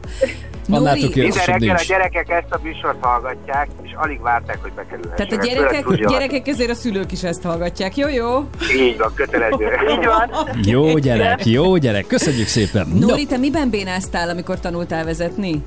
[0.71, 0.95] Annál.
[0.95, 5.29] Minden reggel a gyerekek ezt a műsort hallgatják, és alig várták, hogy bekerülhessenek.
[5.29, 7.97] tehát a gyerekek, gyerekek ezért a szülők is ezt hallgatják.
[7.97, 8.49] Jó, jó?
[8.77, 9.65] Így van, kötelező.
[9.93, 10.31] Így van.
[10.63, 12.89] Jó gyerek, jó gyerek, köszönjük szépen.
[12.89, 13.07] No.
[13.07, 15.63] Nóri, te miben bénáztál, amikor tanultál vezetni?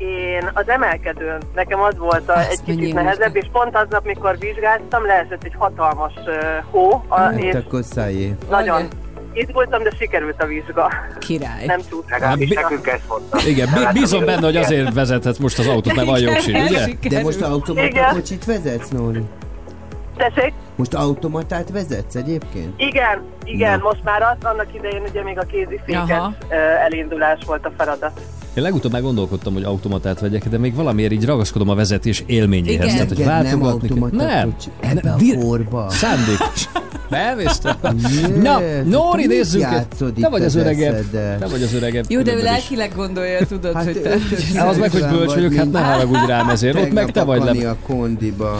[0.00, 5.06] Én az emelkedőn, nekem az volt a, egy kicsit nehezebb, és pont aznap, mikor vizsgáztam,
[5.06, 6.34] leesett egy hatalmas uh,
[6.70, 8.34] hó, a, Hát és akkor szálljé.
[8.50, 8.88] nagyon
[9.32, 10.90] izgultam, de sikerült a vizsga.
[11.18, 11.66] Király.
[11.66, 12.04] Nem tud.
[12.08, 13.44] Legalábbis bi- nekünk ez fontos.
[13.46, 16.86] Igen, bí- bízom benne, hogy azért vezethetsz most az autót, mert van jogsid, ugye?
[17.08, 19.22] De most automata kocsit vezetsz, Nóri?
[20.16, 20.52] Tessék?
[20.76, 22.80] Most automatát vezetsz egyébként?
[22.80, 23.84] Igen, igen, Na.
[23.84, 26.32] most már az, annak idején ugye még a kéziféket Aha.
[26.48, 28.20] ö, elindulás volt a feladat.
[28.54, 32.84] Én legutóbb már gondolkodtam, hogy automatát vegyek, de még valamiért így ragaszkodom a vezetés élményéhez.
[32.84, 32.94] Igen.
[32.94, 34.54] Tehát, hogy Neked nem váltogatni automata Nem.
[34.80, 35.90] Ebbe a korba.
[35.90, 36.68] Szándékos.
[37.10, 37.38] Nem.
[38.12, 39.66] Jé, Na, Nóri, nézzük.
[40.20, 41.10] Te vagy az öregebb.
[41.10, 42.04] Te vagy az öregebb.
[42.08, 44.10] Jó, de ő lelkileg gondolja, tudod, Hát hogy te...
[44.10, 46.76] ötös Az meg, hogy bölcs vagy, vagyok, hát ne haragudj rám ezért.
[46.78, 47.70] Ott meg te vagy le.
[47.70, 48.58] a kondiba.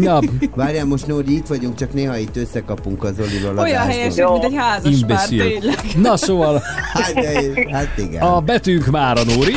[0.00, 0.20] Na,
[0.54, 4.54] Várjál, most Nóri, itt vagyunk, csak néha itt összekapunk az Olival Olyan helyesek, mint egy
[4.56, 5.78] házas pár, tényleg.
[5.96, 7.40] Na szóval, Hát, de,
[7.72, 8.22] hát igen.
[8.22, 9.52] a betűnk már a Nóri.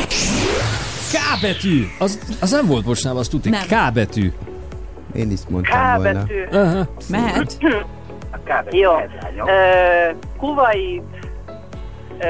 [1.12, 1.86] K betű!
[1.98, 3.48] Az, az nem volt most az tuti.
[3.48, 3.60] Nem.
[3.68, 4.32] K betű.
[5.14, 6.12] Én is mondtam K volna.
[6.18, 6.58] betű.
[6.58, 6.88] Aha.
[7.08, 7.58] Mehet?
[8.70, 8.92] Jó.
[9.46, 11.02] Ö, Kuwait.
[12.18, 12.24] Ö,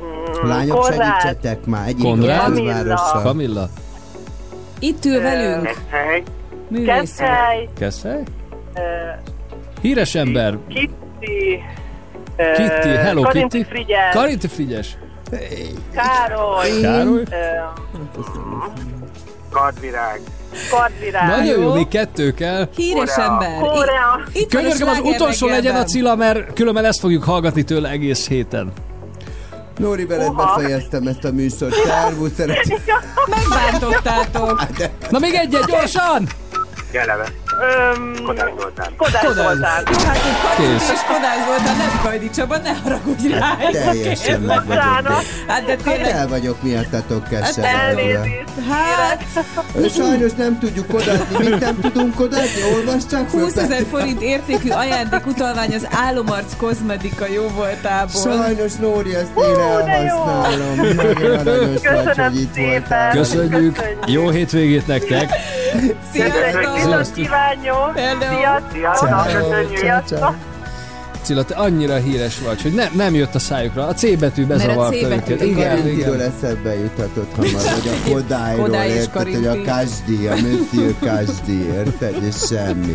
[0.00, 1.88] mm, Lányok, Konrád, segítsetek már.
[1.88, 2.64] Egyik Konrád?
[2.64, 3.22] várossal.
[3.22, 3.68] Kamilla?
[4.78, 6.22] Itt ül velünk, Keszthely.
[6.68, 6.88] művész.
[6.94, 7.68] Keszthely.
[7.78, 8.10] Kezd ö,
[9.80, 10.58] Híres ember.
[10.68, 11.62] Kitty.
[12.56, 13.68] Kitty, hello Karinti Kitty.
[13.68, 14.14] Frigyes.
[14.14, 14.96] Karinti Frigyes.
[15.94, 16.80] Károly.
[16.82, 17.22] Károly.
[17.30, 17.34] Ö,
[20.70, 21.28] Kardvirág.
[21.28, 21.74] Nagyon jó, jó.
[21.74, 22.68] még kettő kell.
[22.76, 23.30] Híres Korea.
[23.30, 23.60] ember.
[23.60, 24.22] Korea.
[24.32, 25.84] Itt, Könyörgöm, az utolsó legyen a.
[25.84, 28.72] Cilla, mert különben ezt fogjuk hallgatni tőle egész héten.
[29.78, 30.54] Nóri, veled Uha.
[30.56, 31.74] befejeztem ezt a műsort.
[31.84, 32.78] Szervusz, szeretem.
[33.26, 34.66] Megbántottátok.
[35.10, 36.28] Na még egy-egy, gyorsan!
[36.92, 37.32] Jeleve.
[37.60, 38.86] Öm, Kodály Zoltán.
[38.96, 39.82] Kodály Zoltán.
[39.92, 40.18] Jó, hát
[40.56, 40.90] Kész.
[40.90, 43.56] és Kodály Zoltán nem Kajdi Csaba, ne haragudj rá.
[43.72, 44.82] Teljesen meg vagyok.
[44.82, 45.02] Hát
[45.64, 47.68] de Hát tényleg, el vagyok miattatok keserve.
[47.68, 48.44] Elnézést.
[48.70, 49.22] hát
[49.96, 51.48] Sajnos nem tudjuk odaadni.
[51.48, 52.62] Mit nem tudunk odaadni?
[52.74, 53.40] Olvasd csak föl.
[53.40, 58.22] 20 ezer forint értékű ajándékutalvány az Álomarc kozmetika jó voltából.
[58.22, 60.86] Sajnos Nóri, ezt én elhasználom.
[60.96, 62.70] Nagyon aranyos vagy, Köszönöm hogy itt szépen.
[62.70, 63.10] voltál.
[63.10, 63.98] Köszönjük, Köszönjük.
[64.06, 65.30] jó hétvégét nektek!
[66.12, 66.74] Sziasztok!
[66.74, 67.92] Viszont kívánjuk.
[68.72, 69.26] Sziasztok.
[69.26, 70.04] Köszönjük.
[70.06, 70.32] Ciao.
[71.22, 73.86] Cilla, te annyira híres vagy, hogy ne, nem jött a szájukra.
[73.86, 75.28] A C betű bezavarta őket.
[75.28, 75.46] igen.
[75.46, 76.20] Igen, igen.
[76.20, 79.62] eszembe jutatott hamar, hogy a Kodályról, Kodály érted, hogy a.
[79.62, 82.94] Kasdi, a Monsieur Kasdi, érted, és semmi.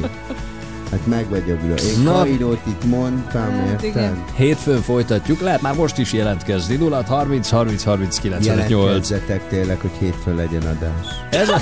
[0.91, 1.75] Hát meg vagyok ülő.
[1.75, 2.11] Én Na.
[2.11, 4.17] Kairót itt mondtam, Hát érted?
[4.35, 6.75] Hétfőn folytatjuk, lehet már most is jelentkezni.
[6.75, 8.69] 0 30 30 30 98.
[8.69, 11.07] Jelentkezzetek tényleg, hogy hétfőn legyen adás.
[11.29, 11.59] Ez a,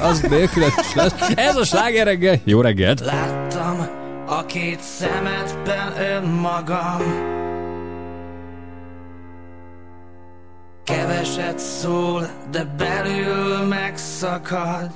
[0.00, 1.14] az nélkületes lesz.
[1.34, 2.40] Ez a sláger reggel.
[2.44, 3.00] Jó reggelt!
[3.00, 3.86] Láttam
[4.26, 7.34] a két szemedben önmagam
[10.84, 14.90] Keveset szól, de belül megszakad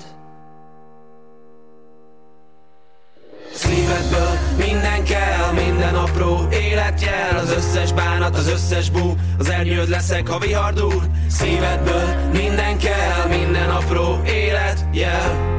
[3.54, 7.38] Szívedből minden kell, minden apró életjel.
[7.38, 13.26] Az összes bánat, az összes bú Az elnyőd leszek, ha vihar dúl Szívedből minden kell,
[13.28, 15.58] minden apró életjel.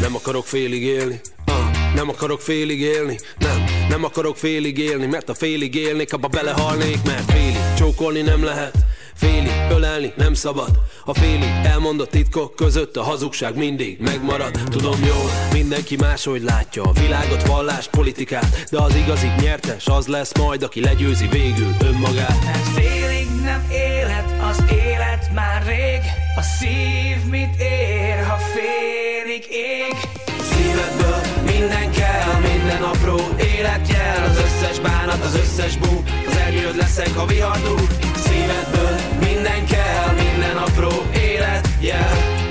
[0.00, 5.28] Nem akarok félig élni ah, Nem akarok félig élni Nem, nem akarok félig élni Mert
[5.28, 8.74] a félig élnék, abba belehalnék Mert félig csókolni nem lehet
[9.22, 10.70] Félig ölelni nem szabad.
[11.04, 14.50] A félig elmondott titkok között A hazugság mindig megmarad.
[14.70, 20.36] Tudom jól, mindenki máshogy látja A világot, vallást, politikát De az igazi nyertes az lesz
[20.38, 22.44] majd Aki legyőzi végül önmagát.
[22.44, 26.00] Mert félig nem élet, az élet már rég.
[26.36, 29.96] A szív mit ér, ha félig ég?
[30.40, 31.31] Szívedből
[31.62, 37.26] minden kell, minden apró életjel Az összes bánat, az összes bú Az eljöd leszek, ha
[37.26, 37.86] vihar dúl
[38.16, 42.41] Szívedből minden kell, minden apró életjel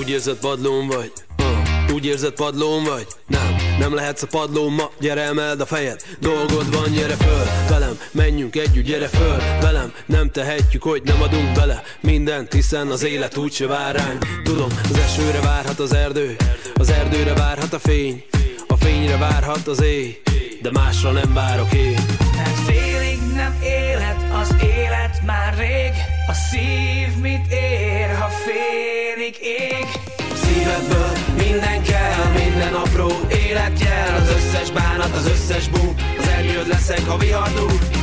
[0.00, 1.12] Úgy érzed padlón vagy?
[1.38, 3.06] Uh, úgy érzed padlón vagy?
[3.26, 7.98] Nem, nem lehetsz a padlón ma Gyere emeld a fejed, dolgod van, gyere föl Velem,
[8.10, 13.36] menjünk együtt, gyere föl Velem, nem tehetjük, hogy nem adunk bele Mindent, hiszen az élet
[13.36, 14.26] úgyse vár ránk.
[14.42, 16.36] Tudom, az esőre várhat az erdő
[16.74, 18.24] Az erdőre várhat a fény
[18.66, 20.20] A fényre várhat az éj
[20.62, 21.98] De másra nem várok én.
[22.36, 25.92] Mert félig nem élet, az élet már rég
[26.30, 29.86] A szív mit ér, ha félig ég?
[30.34, 34.14] Szívedből minden kell, minden apró életjel.
[34.14, 37.48] Az összes bánat, az összes bú Az eljöd leszek, ha vihar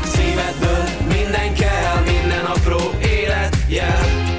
[0.04, 4.37] Szívedből minden kell, minden apró életjel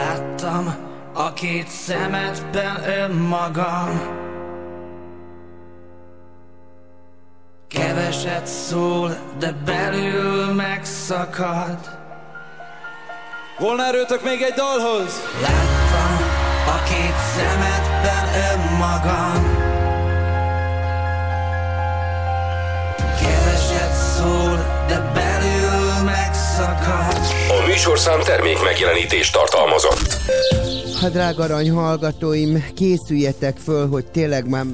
[0.00, 0.74] Láttam
[1.14, 4.00] a két szemedben önmagam.
[7.68, 11.78] Keveset szól, de belül megszakad.
[13.58, 15.20] Volna erőtök még egy dalhoz?
[15.42, 16.12] Láttam
[16.66, 19.58] a két szemedben önmagam.
[23.20, 27.19] Keveset szól, de belül megszakad
[27.50, 30.16] A műsorszám termék megjelenítést tartalmazott.
[31.00, 34.64] Ha drága arany hallgatóim, készüljetek föl, hogy tényleg már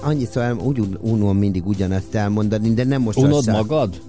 [0.00, 4.00] annyiszor el, úgy un- unom mindig ugyanazt elmondani, de nem most Unod magad?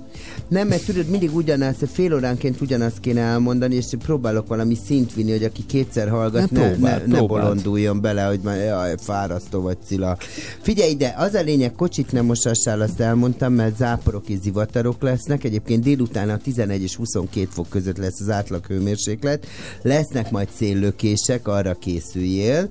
[0.48, 5.32] Nem, mert tudod, mindig ugyanazt, fél óránként ugyanazt kéne elmondani, és próbálok valami szint vinni,
[5.32, 9.62] hogy aki kétszer hallgat, Ne ne, próbáld, ne, ne bolonduljon bele, hogy már jaj, fárasztó
[9.62, 10.18] vagy Cilla.
[10.62, 15.44] Figyelj ide, az a lényeg, kocsit nem mosassál, azt elmondtam, mert záporok és zivatarok lesznek.
[15.44, 19.46] Egyébként délután a 11 és 22 fok között lesz az átlag hőmérséklet.
[19.82, 22.70] Lesznek majd széllökések, arra készüljél.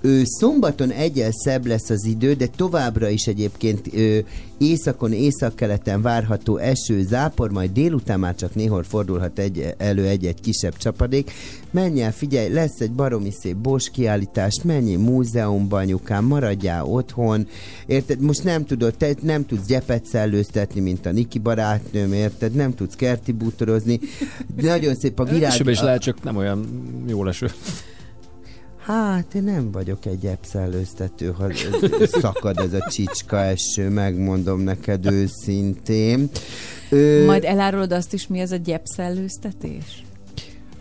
[0.00, 4.18] Ő szombaton egyel szebb lesz az idő, de továbbra is egyébként ö,
[4.58, 10.76] északon, északkeleten várható eső, zápor, majd délután már csak néhol fordulhat egy, elő egy-egy kisebb
[10.76, 11.30] csapadék.
[11.70, 17.46] Menj el, figyelj, lesz egy baromi szép Bosch kiállítás, menj múzeumban, anyukám, maradjál otthon,
[17.86, 18.20] érted?
[18.20, 22.52] Most nem tudod, te nem tudsz gyepet szellőztetni, mint a Niki barátnőm, érted?
[22.52, 24.00] Nem tudsz kerti bútorozni.
[24.56, 25.50] Nagyon szép a virág...
[25.50, 26.66] Esőbe is lehet, csak nem olyan
[27.06, 27.50] jó eső.
[28.88, 31.46] Hát, én nem vagyok egy epszellőztető, ha
[32.20, 36.28] szakad ez a csicska eső, megmondom neked őszintén.
[36.90, 40.04] Ö, Majd elárulod azt is, mi ez a gyepszellőztetés?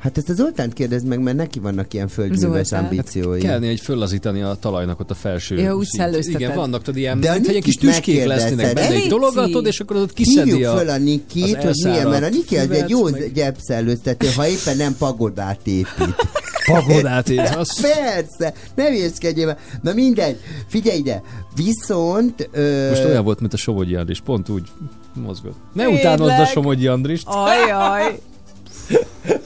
[0.08, 2.84] Hát ezt az Zoltánt kérdezd meg, mert neki vannak ilyen földműves Zoltán.
[2.84, 3.40] ambíciói.
[3.40, 5.88] Kellene egy föllazítani a talajnak ott a felső Ja, úgy.
[6.22, 9.80] Igen, vannak tudod ilyen, De mint, hogy egy kis tüskék lesznek benne, egy dologatod, és
[9.80, 10.78] akkor ott kiszedi Hívjuk a...
[10.78, 14.78] föl a Nikit, hogy milyen, mert a Niki az egy jó meg- gyepszellőztető, ha éppen
[14.78, 16.16] nem pagodát épít.
[16.72, 17.82] Pagodát és az...
[17.82, 19.58] Persze, ne vieskedjél már.
[19.82, 21.22] Na mindegy, figyelj ide.
[21.56, 22.50] Viszont...
[22.52, 24.68] Ö, Most olyan volt, mint a Somogyi Andris, pont úgy
[25.14, 25.56] mozgott.
[25.74, 26.00] Ne Tényleg?
[26.00, 27.28] utánozd a Somogyi Andrist.
[27.28, 28.20] Ajaj.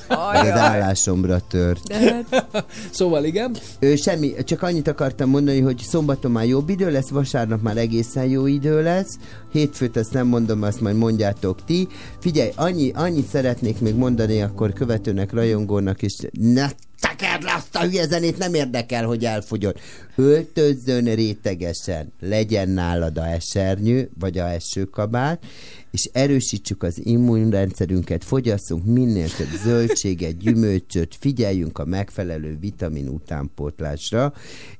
[0.07, 0.51] az Ajaj.
[0.51, 1.87] állásomra tört.
[1.87, 6.91] De hát, Szóval igen, Ö, semmi, csak annyit akartam mondani, hogy szombaton már jobb idő
[6.91, 9.17] lesz, vasárnap már egészen jó idő lesz,
[9.51, 11.87] hétfőt azt nem mondom, azt majd mondjátok ti.
[12.19, 16.69] Figyelj, annyi, annyit szeretnék még mondani akkor követőnek, rajongónak is, ne
[16.99, 19.79] tekerd le azt a hülye zenét, nem érdekel, hogy elfogyott.
[20.21, 25.45] Öltözzön rétegesen, legyen nálad a esernyő, vagy a esőkabát,
[25.91, 34.33] és erősítsük az immunrendszerünket, fogyasszunk minél több zöldséget, gyümölcsöt, figyeljünk a megfelelő vitamin utánpótlásra,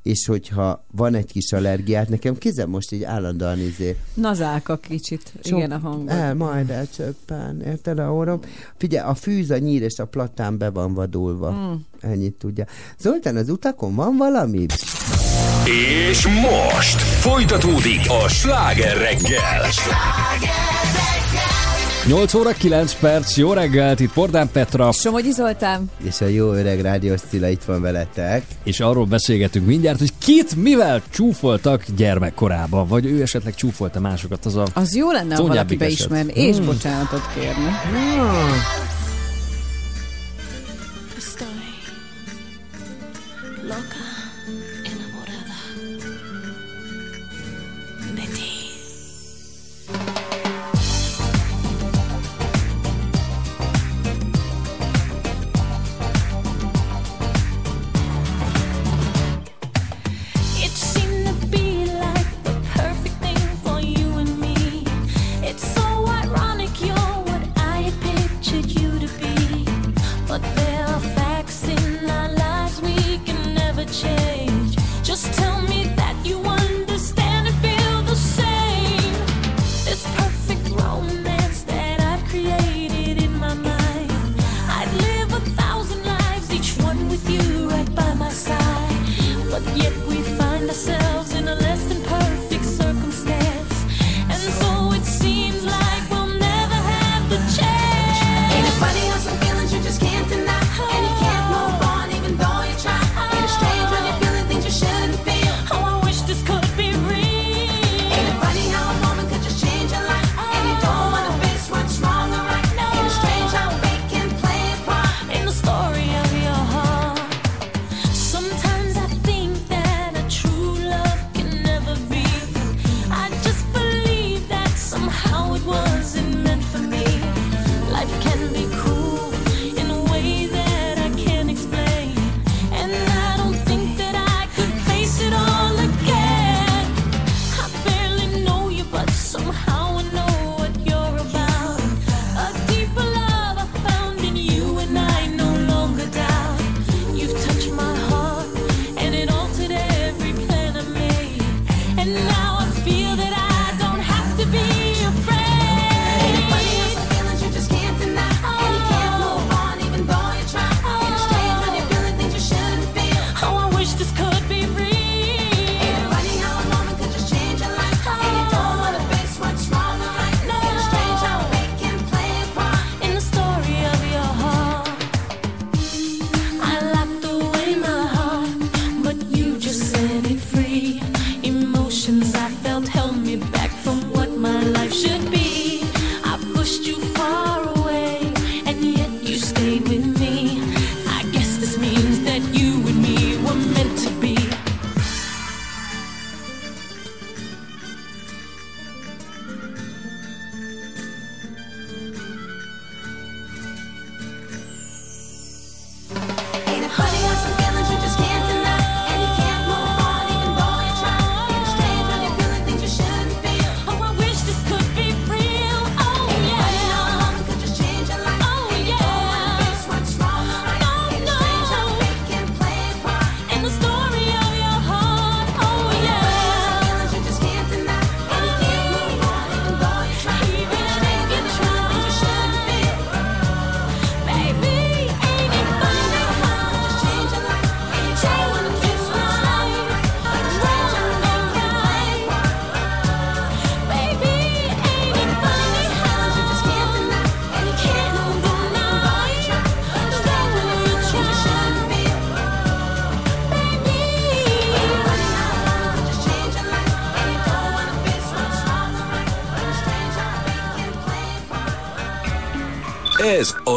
[0.04, 5.34] és hogyha van egy kis allergiát, nekem kézem most így állandóan izé, nazálka kicsit.
[5.42, 6.10] Igen, a hangod.
[6.10, 8.40] el, majd elcsöppen, érted a orrom?
[8.78, 11.52] Figyelj, a fűz, a nyír és a platán be van vadulva.
[11.52, 11.74] Mm.
[12.00, 12.66] Ennyit tudja.
[13.00, 14.66] Zoltán, az utakon van valami?
[15.66, 19.66] És most folytatódik a sláger reggel.
[22.08, 25.92] 8 óra 9 perc, jó reggelt, itt Pordán Petra, Somogyi Zoltán.
[26.04, 28.44] És a jó öreg rádiós Cilla itt van veletek.
[28.64, 34.56] és arról beszélgetünk mindjárt, hogy kit mivel csúfoltak gyermekkorában, vagy ő esetleg csúfolta másokat, az
[34.56, 34.66] a...
[34.74, 36.66] Az jó lenne, ha valaki beismerni, és Hmm.
[36.66, 37.66] bocsánatot kérni.
[37.66, 39.01] Estoy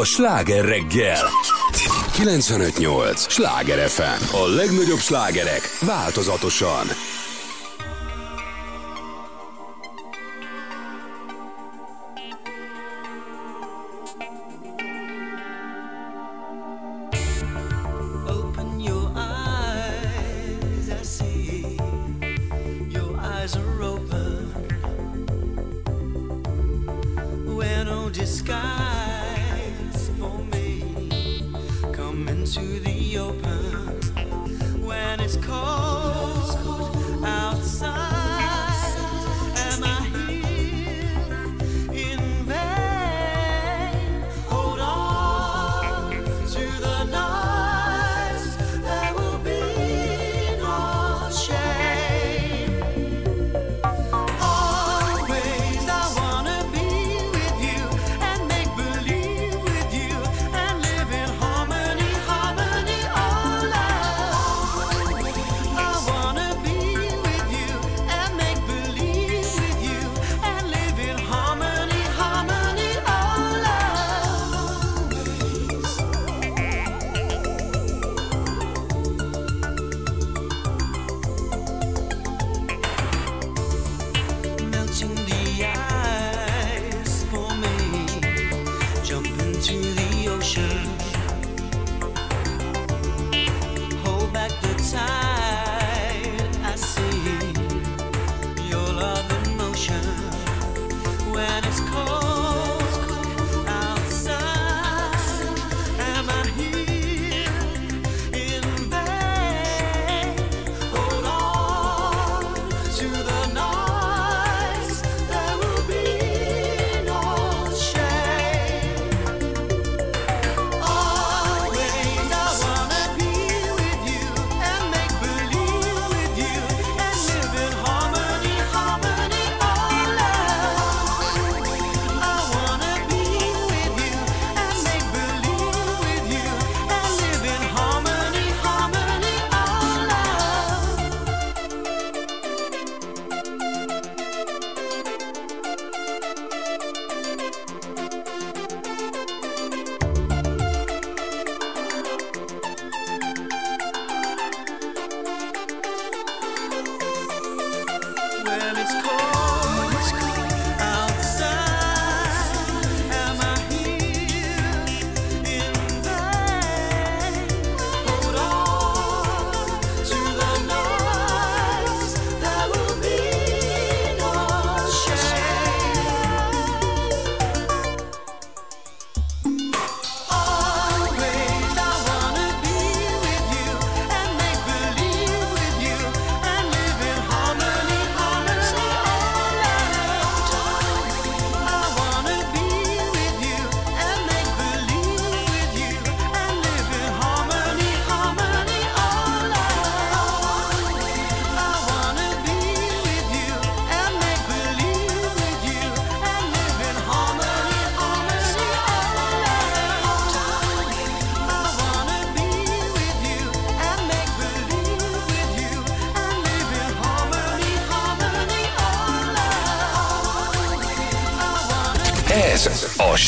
[0.04, 1.28] a Sláger reggel.
[2.12, 3.28] 95.8.
[3.28, 4.36] Sláger FM.
[4.36, 6.86] A legnagyobb slágerek változatosan.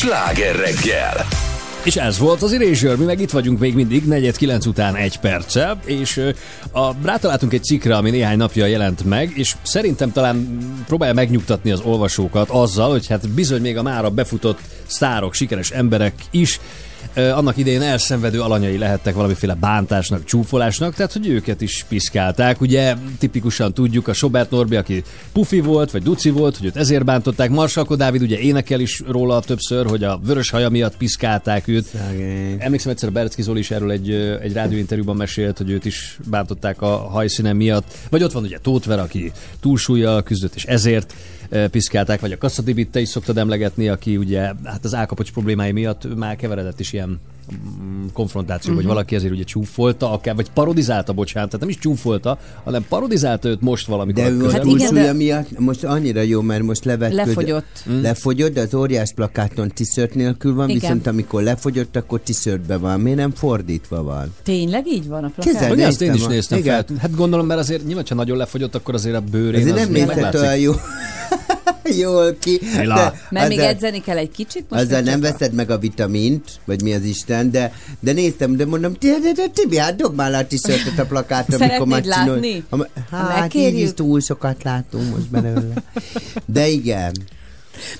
[0.07, 1.27] Sláger reggel.
[1.83, 5.17] És ez volt az Erasure, mi meg itt vagyunk még mindig, negyed kilenc után egy
[5.17, 6.21] perccel, és
[6.71, 10.57] a, rátaláltunk egy cikkre, ami néhány napja jelent meg, és szerintem talán
[10.87, 16.13] próbálja megnyugtatni az olvasókat azzal, hogy hát bizony még a mára befutott sztárok, sikeres emberek
[16.31, 16.59] is
[17.17, 22.61] annak idején elszenvedő alanyai lehettek valamiféle bántásnak, csúfolásnak, tehát hogy őket is piszkálták.
[22.61, 27.05] Ugye tipikusan tudjuk a Sobert Norbi, aki pufi volt, vagy duci volt, hogy őt ezért
[27.05, 27.49] bántották.
[27.49, 31.87] Marsalko Dávid ugye énekel is róla többször, hogy a vörös haja miatt piszkálták őt.
[32.57, 34.11] Emlékszem egyszer a Berecki Zoli is erről egy,
[34.41, 37.93] egy rádióinterjúban mesélt, hogy őt is bántották a hajszíne miatt.
[38.09, 41.13] Vagy ott van ugye Tóth Ver, aki túlsúlyjal küzdött, és ezért
[41.71, 46.15] piszkálták, vagy a Kasszadibit te is szoktad emlegetni, aki ugye hát az állkapocs problémái miatt
[46.15, 47.19] már keveredett is ilyen
[47.53, 48.91] mm, konfrontáció, hogy Mhm.
[48.91, 53.61] valaki azért ugye csúfolta, akár, vagy parodizálta, bocsánat, tehát nem is csúfolta, hanem parodizálta őt
[53.61, 54.23] most valamikor.
[54.23, 57.83] De ő a közel- túlsúlya miatt most annyira jó, mert most levetkőd, Lefogyott.
[57.91, 58.01] Mm.
[58.01, 60.81] Lefogyott, de az óriás plakáton tiszört nélkül van, Igen.
[60.81, 62.99] viszont amikor lefogyott, akkor tiszörtbe van.
[62.99, 64.33] Miért nem fordítva van?
[64.43, 65.67] Tényleg így van a plakát?
[65.67, 66.85] Hogy azt én is néztem igen.
[66.85, 66.97] fel.
[66.97, 69.91] Hát gondolom, mert azért nyilván, ha nagyon lefogyott, akkor azért a bőrén Ezért az nem
[69.91, 70.71] nézett olyan jó.
[71.97, 72.59] Jól ki.
[72.77, 73.13] Mila.
[73.29, 74.81] Mert még azzal- edzeni kell egy kicsit most.
[74.83, 78.93] Azzal nem veszed meg a vitamint, vagy mi az Isten, de, de néztem, de mondom,
[78.93, 82.89] ti- de, de, Tibi, hát dob már le a t-shirtet a plakátra, amikor már csinál-
[83.09, 85.73] Hát így is túl sokat látunk most belőle.
[86.45, 87.11] De igen.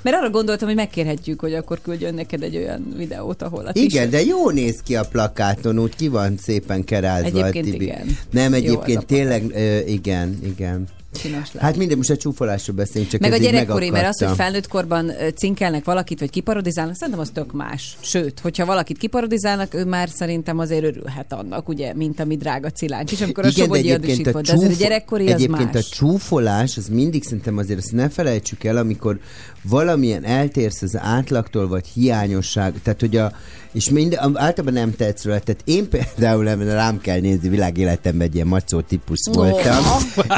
[0.01, 4.09] Mert arra gondoltam, hogy megkérhetjük, hogy akkor küldjön neked egy olyan videót, ahol a Igen,
[4.09, 7.84] de jó néz ki a plakáton, úgy ki van szépen kerázva Egyébként a Tibi.
[7.84, 8.18] igen.
[8.31, 10.88] Nem, egyébként tényleg, ö, igen, igen.
[11.22, 11.61] Csinos lehet.
[11.61, 15.11] Hát minden, most a csúfolásról beszélünk, csak Meg a gyerekkori, mert az, hogy felnőtt korban
[15.35, 17.98] cinkelnek valakit, vagy kiparodizálnak, szerintem az tök más.
[17.99, 22.69] Sőt, hogyha valakit kiparodizálnak, ő már szerintem azért örülhet annak, ugye, mint a mi drága
[22.69, 23.11] cilánk.
[23.11, 24.84] És amikor a Igen, de Sobogyi Adi is egyébként itt a, volt, de azért a
[24.84, 25.85] gyerekkori az egyébként más.
[25.85, 29.19] a csúfolás, az mindig szerintem azért ezt ne felejtsük el, amikor
[29.61, 33.31] valamilyen eltérsz az átlagtól, vagy hiányosság, tehát hogy a,
[33.72, 38.48] és mind, általában nem tetsz róla, tehát én például rám kell nézni, világéletemben egy ilyen
[38.48, 39.84] macsó típus voltam,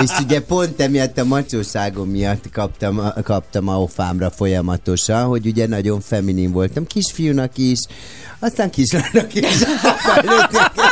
[0.03, 6.01] és ugye pont emiatt a macsóságom miatt kaptam, kaptam a ofámra folyamatosan, hogy ugye nagyon
[6.01, 7.80] feminin voltam, kisfiúnak is,
[8.39, 9.45] aztán kislánynak is.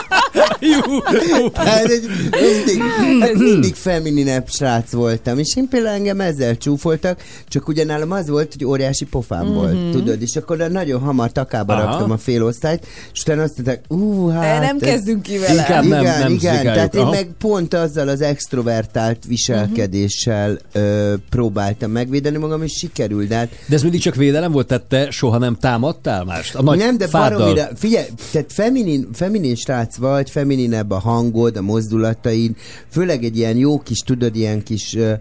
[1.53, 2.81] Tehát egy- mindig,
[3.22, 8.30] hát mindig femininebb srác voltam, és én például engem ezzel csúfoltak, csak ugye nálam az
[8.30, 9.53] volt, hogy óriási pofám Mhm.
[9.53, 11.84] volt, tudod, és akkor nagyon hamar takába Aha.
[11.85, 14.61] raktam a félosztályt, és utána azt mondták, ú, hát...
[14.61, 15.53] nem ez- kezdünk ki vele.
[15.59, 16.73] Inkább nem- igen, nem igen, zrikáljuk.
[16.73, 17.11] tehát én Aha.
[17.11, 23.76] meg pont azzal az extrovertált viselkedéssel ö, próbáltam megvédeni magam, és sikerült, de hát De
[23.76, 26.55] ez mindig csak védelem volt, tehát te soha nem támadtál mást?
[26.55, 27.38] A nagy nem, de fáddal.
[27.38, 32.55] baromira, figyelj, tehát feminin, feminin srác vagy, femininebb a hangod, a mozdulataid,
[32.89, 35.11] főleg egy ilyen jó kis, tudod, ilyen kis uh,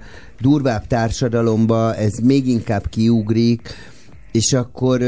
[0.41, 3.75] durvább társadalomba, ez még inkább kiugrik,
[4.37, 5.03] és akkor,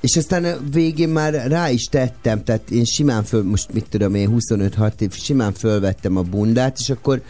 [0.00, 4.34] és aztán végén már rá is tettem, tehát én simán föl, most mit tudom én,
[4.36, 7.22] 25-6 év, simán fölvettem a bundát, és akkor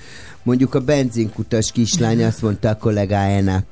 [0.42, 3.64] mondjuk a benzinkutas kislány azt mondta a kollégájának,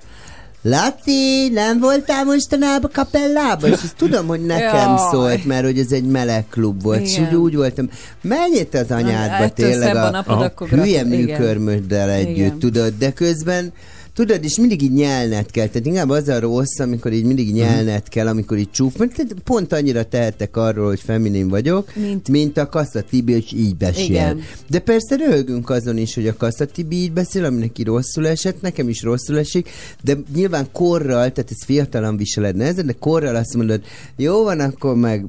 [0.69, 3.71] Laci, nem voltál mostanában kapellában?
[3.71, 5.09] És ezt tudom, hogy nekem Jaj.
[5.11, 7.29] szólt, mert hogy ez egy meleg klub volt, és Igen.
[7.29, 7.89] úgy, úgy voltam,
[8.23, 12.59] menj itt az anyádba Ettől tényleg a a, napod, hülye műkörmöddel együtt, Igen.
[12.59, 13.73] tudod, de közben
[14.17, 17.57] Tudod, és mindig így nyelned kell, tehát inkább az a rossz, amikor így mindig Mhm.
[17.57, 22.57] nyelned kell, amikor így csúf, mert pont annyira tehetek arról, hogy feminin vagyok, Mint- mint,
[22.59, 24.39] a Kassa Tibi, hogy így beszél.
[24.71, 28.61] De persze röhögünk azon is, hogy a Kassa Tibi így beszél, ami neki rosszul esett,
[28.61, 29.69] nekem is rosszul esik,
[30.03, 33.81] de nyilván korral, tehát ez fiatalan viseled nehezen, de korral azt mondod,
[34.17, 35.25] jó van, akkor meg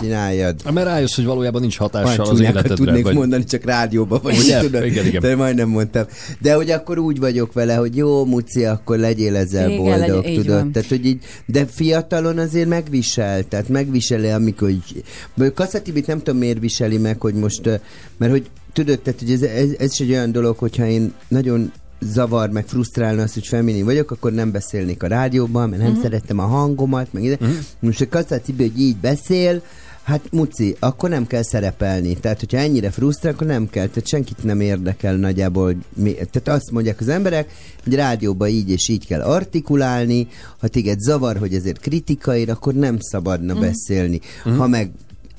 [0.00, 0.72] csináljad.
[0.72, 2.74] Mert rájössz, hogy valójában nincs hatással az életedre.
[2.74, 3.14] tudnék vagy...
[3.14, 4.60] mondani, csak rádióban vagy, Ugye?
[4.60, 4.84] tudod?
[4.84, 5.20] Igen, igen.
[5.20, 6.04] De majdnem mondtam.
[6.40, 10.34] De hogy akkor úgy vagyok vele, hogy jó, Muci, akkor legyél ezzel Igen, boldog, legy-
[10.34, 10.54] tudod?
[10.58, 10.72] van.
[10.72, 15.02] Tehát, hogy így, de fiatalon azért megvisel, tehát megviseli, amikor így,
[15.34, 17.80] vagy Kasszatibit nem tudom miért viseli meg, hogy most,
[18.16, 21.72] mert hogy tudod, tehát, hogy ez, ez, ez is egy olyan dolog, hogyha én nagyon
[22.00, 26.00] zavar, meg frusztrálna az, hogy feminin vagyok, akkor nem beszélnék a rádióban, mert nem Mhm.
[26.00, 27.38] szeretem a hangomat, meg ide.
[27.80, 29.62] Most, hogy Kasszát Tibi, hogy így beszél,
[30.02, 32.14] Hát Muci, akkor nem kell szerepelni.
[32.16, 33.86] Tehát, hogyha ennyire frusztrál, akkor nem kell.
[33.86, 35.64] Tehát senkit nem érdekel nagyjából.
[35.64, 37.50] Hogy mi, tehát azt mondják az emberek,
[37.84, 40.28] hogy rádióban így és így kell artikulálni,
[40.58, 43.62] ha téged zavar, hogy ezért kritikaid, akkor nem szabadna Mhm.
[43.62, 44.20] beszélni.
[44.42, 44.90] Ha meg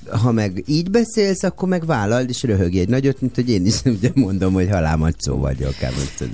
[0.10, 3.76] ha meg így beszélsz, akkor meg vállald és röhögj egy nagyot, mint hogy én is
[3.98, 5.74] ugye mondom, hogy halámatszó vagyok.
[5.74, 5.92] Hát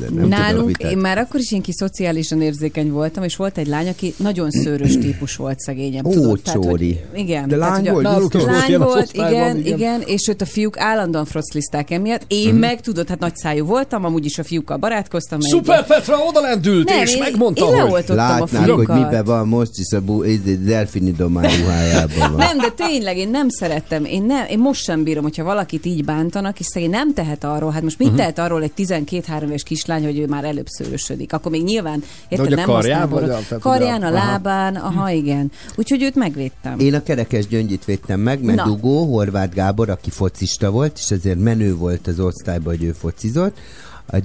[0.10, 0.96] nem Nálunk, tudom vitatkozni.
[0.96, 4.52] én már akkor is ilyen kis szociálisan érzékeny voltam, és volt egy lány, aki nagyon
[4.52, 6.06] szőrös típus volt szegényem.
[6.06, 6.40] Ó, tudod?
[6.42, 7.00] Tehát, hogy- Csóri.
[7.16, 7.48] Igen.
[7.48, 8.42] De tehát, lány hogy a- volt, biztos?
[8.44, 9.78] volt Lány a volt, igen, igen.
[9.78, 12.24] igen, és őt a fiúk állandóan froclizták emiatt.
[12.28, 12.58] Én Mhm.
[12.58, 15.40] meg, tudod, hát nagy szájú voltam, amúgy is a fiúkkal barátkoztam.
[15.40, 18.04] Szuper Petra oda lendült, és én- megmondta, én hogy...
[18.08, 22.36] a Látnák, hogy miben van most is a bu- ez- delfini domán ruhájában.
[22.38, 24.06] Nem, de tényleg én nem szerettem.
[24.06, 27.72] Én, nem, én most sem bírom, hogyha valakit így bántanak, és szegény nem tehet arról.
[27.72, 28.18] Hát most mit Mhm.
[28.18, 28.34] uh-huh.
[28.34, 31.34] tehet arról egy 12-3 éves kislány, hogy ő már előbb szőrösödik?
[31.34, 34.26] Akkor még nyilván, érted, nem karján, vagy a- tehát Karján, ugye a a- aha.
[34.32, 35.52] lábán, aha, igen.
[35.76, 36.80] Úgyhogy őt megvédtem.
[36.80, 38.64] Én a kerekes gyöngyit védtem meg, mert Na.
[38.66, 43.58] Dugó, Horváth Gábor, aki focista volt, és ezért menő volt az osztályban, hogy ő focizott,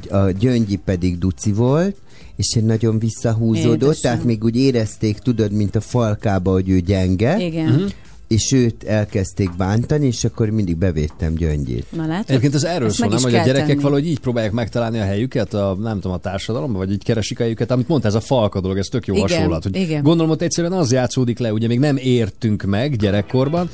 [0.09, 1.97] a, a gyöngyi pedig duci volt,
[2.37, 4.01] és egy nagyon visszahúzódott, Édesem.
[4.03, 7.65] tehát még úgy érezték, tudod, mint a falkába, hogy ő gyenge, Igen.
[7.67, 7.75] Mhm.
[7.75, 7.91] Uh-huh.
[8.33, 11.87] És őt elkezdték bántani, és akkor mindig bevédtem gyöngyét.
[11.91, 12.25] Na látod?
[12.29, 13.83] Egyébként ez erről Ezt szól, nem, hogy a gyerekek tenni.
[13.83, 17.43] valahogy így próbálják megtalálni a helyüket, a, nem tudom, a társadalomban, vagy így keresik a
[17.43, 19.63] helyüket, amit mondta, ez a falka dolog, ez tök jó Igen, hasonlat.
[19.63, 20.03] Hogy igen.
[20.03, 23.71] Gondolom, ott egyszerűen az játszódik le, ugye még nem értünk meg gyerekkorban,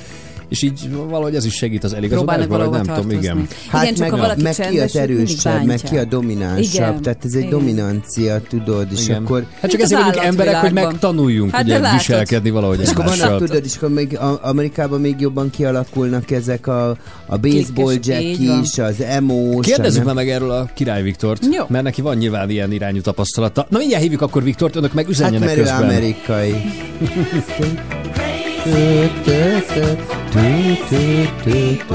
[0.49, 3.37] és így valahogy ez is segít az eligazodásban, vagy nem valahova tudom, igen.
[3.37, 3.57] tartozni.
[3.69, 6.75] Hát Igen, csak meg, valaki meg ki az erősebb, meg ki a dominánsabb.
[6.75, 7.51] Igen, Tehát ez egy igen.
[7.51, 9.23] dominancia, tudod, és Igen.
[9.23, 9.47] akkor...
[9.61, 13.39] Hát csak ezért az vagyunk emberek, hogy megtanuljunk Hát ugye viselkedni valahogy És akkor vannak,
[13.39, 16.97] tudod, és akkor még Amerikában még jobban kialakulnak ezek a,
[17.27, 21.65] a baseball jack is, az emo Kérdezzük már meg erről a Király Viktort, Jó.
[21.69, 23.67] mert neki van nyilván ilyen irányú tapasztalata.
[23.71, 25.83] Na mindjárt hívjuk akkor Viktort, önök meg Hát üzenjenek ő közben.
[25.83, 26.55] amerikai.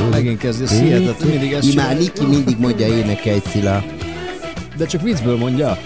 [0.10, 3.84] Megint kezdi, ez hihetetlen, mindig ez Imá, Niki mindig mondja énekelj Cilla.
[4.77, 5.77] De csak viccből mondja.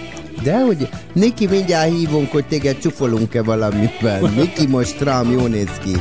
[0.42, 4.20] De hogy Niki mindjárt hívunk, hogy téged csufolunk-e valamivel.
[4.36, 5.96] Niki most Trump, jó néz ki.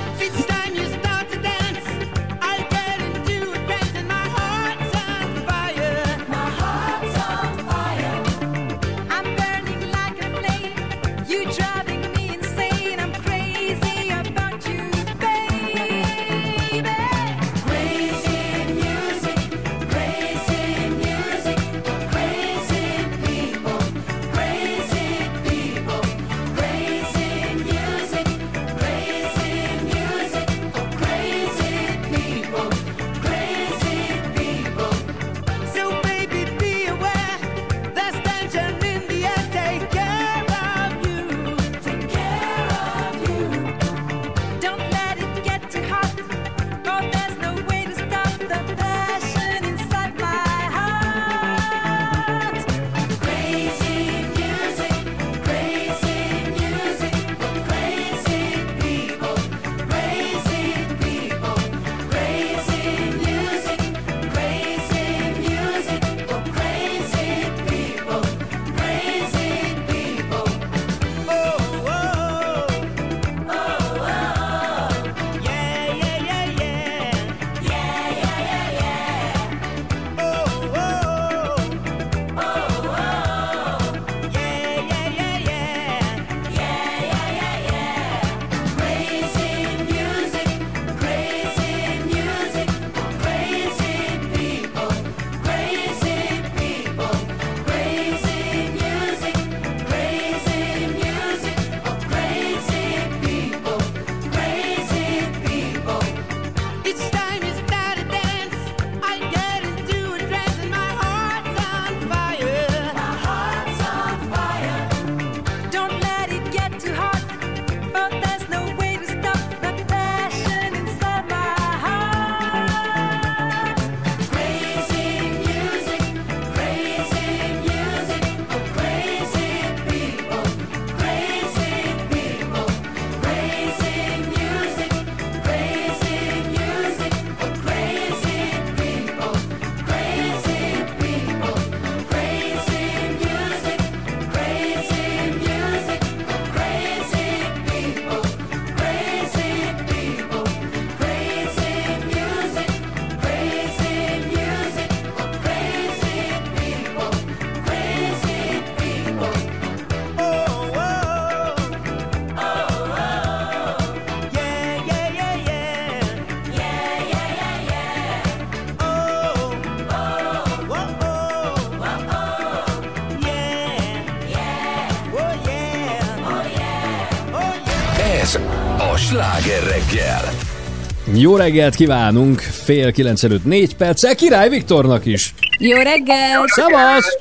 [181.19, 185.34] Jó reggelt kívánunk, fél kilenc előtt négy perccel, Király Viktornak is.
[185.60, 186.44] Jó reggel!
[186.45, 187.18] Szavasz!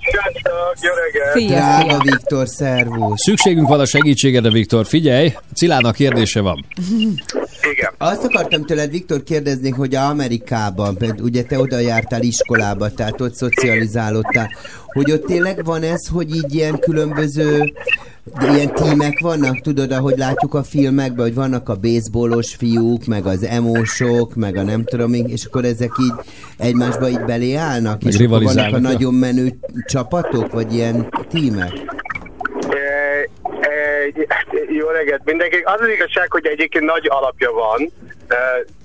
[0.81, 1.37] Jó reggelt!
[1.37, 2.03] Szia, Drága.
[2.03, 3.23] Viktor, szervusz.
[3.23, 4.87] Szükségünk van a segítségedre, Viktor.
[4.87, 6.67] Figyelj, Cilának kérdése van.
[7.73, 7.93] Igen.
[7.99, 13.35] Azt akartam tőled, Viktor, kérdezni, hogy Amerikában, például ugye te oda jártál iskolába, tehát ott
[13.35, 14.51] szocializálódtál,
[14.87, 17.73] hogy ott tényleg van ez, hogy így ilyen különböző
[18.55, 23.45] ilyen tímek vannak, tudod, ahogy látjuk a filmekben, hogy vannak a baseballos fiúk, meg az
[23.45, 26.13] emósok, meg a nem tudom, és akkor ezek így
[26.59, 31.73] egymásba így belé állnak, Meg és vannak a nagyon menő csapatok, vagy ilyen tímek?
[32.69, 33.23] Eh,
[33.61, 34.27] eh,
[34.79, 35.55] Jó reggelt mindenki.
[35.67, 37.93] Az az igazság, hogy egyébként nagy alapja van,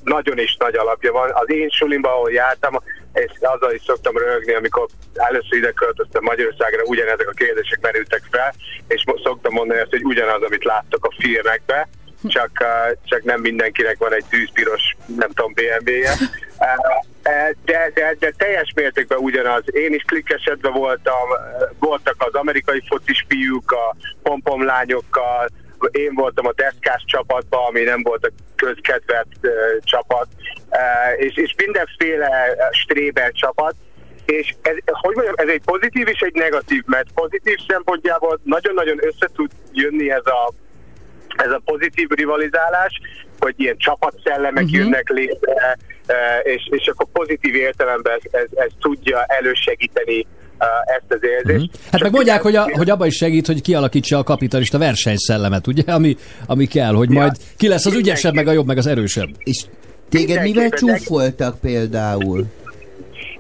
[0.04, 1.30] nagyon is nagy alapja van.
[1.34, 2.82] Az én sulimban, ahol jártam,
[3.14, 8.54] és azzal is szoktam röhögni, amikor először ide költöztem Magyarországra, ugyanezek a kérdések merültek fel,
[8.88, 11.88] és szoktam mondani azt, hogy ugyanaz, amit láttok a filmekben,
[12.28, 12.52] csak,
[13.06, 16.14] csak nem mindenkinek van egy tűzpiros, nem tudom, BMW-je.
[17.66, 19.64] De, de, de teljes mértékben ugyanaz.
[19.66, 21.30] Én is klikkesedve voltam,
[21.80, 25.50] voltak az amerikai focis fiúk, a pompom lányokkal,
[25.92, 29.52] én voltam a deszkás csapatban, ami nem volt a közkedvelt uh,
[29.84, 30.28] csapat,
[30.70, 32.30] uh, és, és mindenféle
[32.72, 33.76] stréber csapat,
[34.26, 39.30] és ez, hogy mondjam, ez egy pozitív és egy negatív, mert pozitív szempontjából nagyon-nagyon össze
[39.34, 40.54] tud jönni ez a,
[41.36, 43.00] ez a pozitív rivalizálás,
[43.40, 44.80] hogy ilyen csapatszellemek uh-huh.
[44.80, 45.78] jönnek létre,
[46.44, 50.26] és, és akkor pozitív értelemben ez, ez, ez tudja elősegíteni
[50.86, 51.72] ezt az érzést.
[51.72, 51.92] Mhm.
[51.92, 55.92] Hát meg mondják, hogy, a, hogy abban is segít, hogy kialakítsa a kapitalista versenyszellemet, ugye,
[55.92, 59.30] ami, ami kell, hogy majd ki lesz az ügyesebb, meg a jobb, meg az erősebb.
[59.38, 59.66] És
[60.10, 62.46] téged mivel csúfoltak például?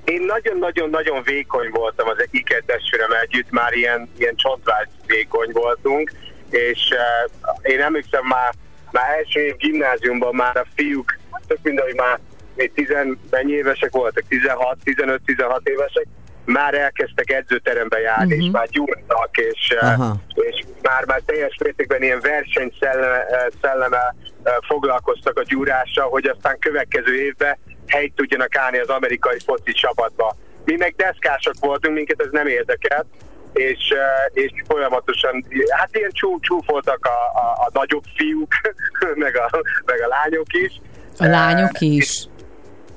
[0.03, 6.11] Én nagyon-nagyon-nagyon vékony voltam az Iker testvérem együtt, már ilyen, ilyen csontvágy vékony voltunk,
[6.49, 8.53] és uh, én emlékszem már,
[8.91, 11.17] már első év gimnáziumban már a fiúk,
[11.47, 12.19] tök mindegy, hogy már
[12.55, 16.07] még tizen, mennyi évesek voltak, 16, 15-16 évesek,
[16.45, 18.33] már elkezdtek edzőterembe járni, Mhm.
[18.33, 18.45] uh-huh.
[18.45, 23.25] és már gyúrtak, és, uh, és már, már teljes mértékben ilyen versenyszelleme
[23.61, 27.57] szelleme, uh, foglalkoztak a gyúrással, hogy aztán következő évben
[27.87, 30.35] helyt tudjanak állni az amerikai foci csapatba.
[30.65, 33.05] Mi meg deszkások voltunk, minket ez nem érdekelt,
[33.53, 33.93] és,
[34.33, 38.53] és folyamatosan, hát ilyen csú, csúfoltak a, a, a nagyobb fiúk,
[39.25, 39.49] meg a,
[39.85, 40.81] meg a lányok is.
[41.17, 42.27] A lányok is.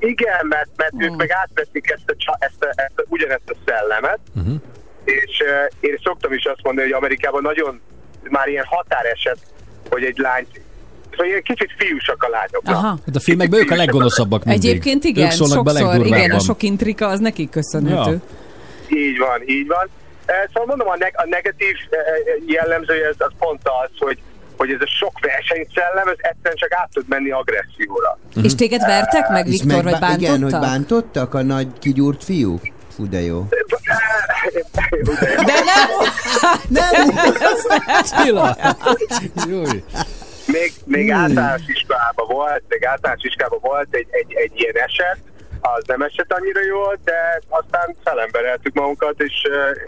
[0.07, 4.19] Igen, mert, mert ők meg átveszik ezt a, ezt a, ezt a, ugyanezt a szellemet,
[4.37, 4.55] Uh-huh.
[5.05, 7.81] és uh, én szoktam is azt mondani, hogy Amerikában nagyon
[8.23, 9.39] már ilyen határeset,
[9.91, 10.47] hogy egy lány,
[11.11, 12.63] szóval ilyen kicsit fiúsak a lányok.
[12.65, 12.99] Aha.
[13.07, 14.69] Hát a filmekben ők a leggonoszabbak mindig.
[14.71, 18.21] Egyébként igen, ők szólnak sokszor, igen, a sok intrika az nekik köszönhető.
[18.89, 19.89] Így van, így van.
[20.27, 21.99] Eh, Szóval mondom, a, neg- a negatív eh,
[22.47, 24.19] jellemzője az, az pont az, hogy,
[24.65, 28.19] hogy ez a sok versenyszellem, ez egyszerűen csak át tud menni agresszióra.
[28.43, 30.61] És téged vertek meg, Viktor, vagy megbá- Igen, hogy bántottak?
[30.61, 32.73] bántottak a nagy kigyúrt fiúk?
[32.95, 33.47] Fú, de jó.
[35.45, 35.89] De nem!
[36.79, 38.03] nem!
[38.03, 38.57] Csilla!
[39.49, 39.83] Júj.
[40.47, 45.19] Még, még általános iskolában volt, még általános iskolában volt egy, egy, egy ilyen eset,
[45.73, 49.33] az nem esett annyira jól, de aztán felembereltük magunkat, és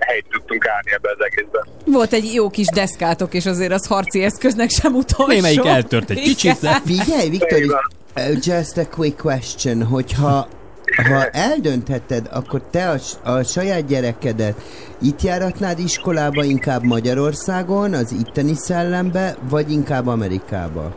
[0.00, 1.66] helyt tudtunk állni ebbe az egészben.
[1.84, 5.32] Volt egy jó kis deszkátok, és azért az harci eszköznek sem utolsó.
[5.32, 7.80] Némelyik eltört egy kicsit, de- Figyelj, Viktor,
[8.40, 10.48] just a quick question, hogyha
[11.08, 14.60] ha eldöntheted, akkor te a, a saját gyerekedet
[15.02, 20.94] itt járatnád iskolába inkább Magyarországon, az itteni szellembe, vagy inkább Amerikába?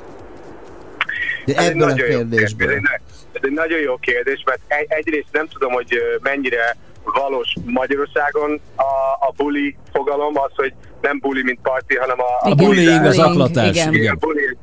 [1.46, 2.68] De ebből a jó kérdésből.
[2.68, 3.02] kérdés.
[3.34, 8.82] Ez egy- nagyon jó kérdés, mert egy, egyrészt nem tudom, hogy mennyire valós Magyarországon a,
[9.28, 13.70] a buli fogalom, az, hogy nem buli, mint parti, hanem a, A bullying, az zaklatás,
[13.76, 13.94] Igen.
[13.94, 14.18] igen.
[14.20, 14.58] Bullying.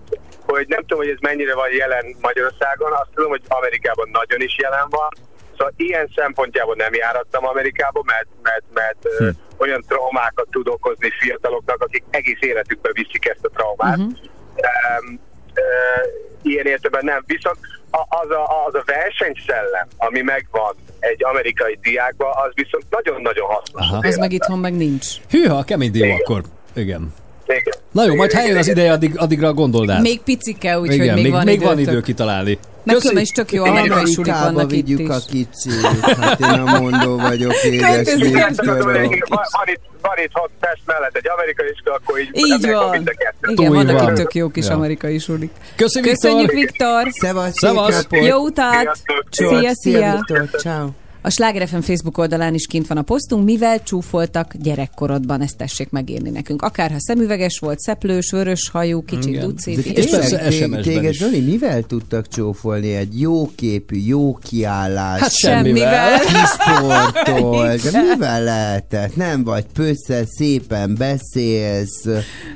[0.47, 4.57] Hogy nem tudom, hogy ez mennyire van jelen Magyarországon, azt tudom, hogy Amerikában nagyon is
[4.63, 5.09] jelen van.
[5.57, 9.29] Szóval ilyen szempontjából nem járattam Amerikába, mert, mert, mert Hm.
[9.57, 13.97] olyan traumákat tud okozni fiataloknak, akik egész életükben viszik ezt a traumát.
[13.97, 14.07] Mhm.
[14.07, 15.21] Um,
[15.55, 16.05] uh,
[16.43, 17.23] ilyen értelemben nem.
[17.27, 17.59] Viszont
[18.09, 23.87] az a, az a versenyszellem, ami megvan egy amerikai diákban, az viszont nagyon-nagyon hasznos.
[23.91, 24.07] Aha.
[24.09, 25.07] Az meg itthon meg nincs.
[25.31, 26.43] Hűha, kemény dió akkor.
[26.75, 27.15] Igen.
[27.47, 27.75] Igen.
[27.93, 30.01] Na jó, majd ha eljön az ideje, addig, addigra gondold át.
[30.03, 31.93] Még picike, úgyhogy még, még, van még van időtök.
[31.93, 32.59] idő kitalálni.
[32.85, 35.09] Meg különben is tök jó amerikai sulik vannak itt vigyük is.
[35.09, 35.97] a kicsit.
[36.21, 41.67] Hát én a mondó vagyok, édes van, van, itt, van hat Pest mellett egy amerikai
[41.75, 42.95] iskola, akkor így, Így megvan van.
[43.01, 44.09] Igen, Túl vannak van.
[44.11, 44.75] itt tök jó kis Ja.
[44.75, 45.51] amerikai sulik.
[45.77, 46.13] Köszi, Viktor!
[46.15, 47.09] Köszönjük, Viktor!
[47.11, 48.07] Szevasz.
[48.11, 48.99] Jó utat!
[49.31, 50.25] Szia, szia!
[50.59, 50.89] Ciao.
[51.27, 55.91] A Sláger FM Facebook oldalán is kint van a posztunk, mivel csúfoltak gyerekkorodban, ezt tessék
[55.91, 56.63] megírni nekünk.
[56.63, 59.49] Akár ha szemüveges volt, szeplős, vörös hajú, kicsit Igen.
[59.49, 59.79] duci.
[59.95, 60.49] És persze
[60.83, 62.95] téged, mivel tudtak csófolni?
[62.95, 65.21] Egy jó képű, jó kiállás.
[65.21, 66.21] Hát semmivel.
[66.33, 69.17] Kisportol, de mivel lehetett?
[69.17, 72.05] Nem vagy pösszel, szépen beszélsz.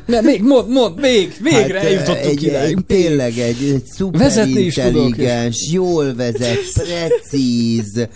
[0.06, 4.74] Ne, még, mond, mond, még, végre Hát, eljutottunk egy, egy, tényleg egy, egy Vezetni is
[4.74, 8.08] tudok, szuperintelligens, jól vezet, precíz.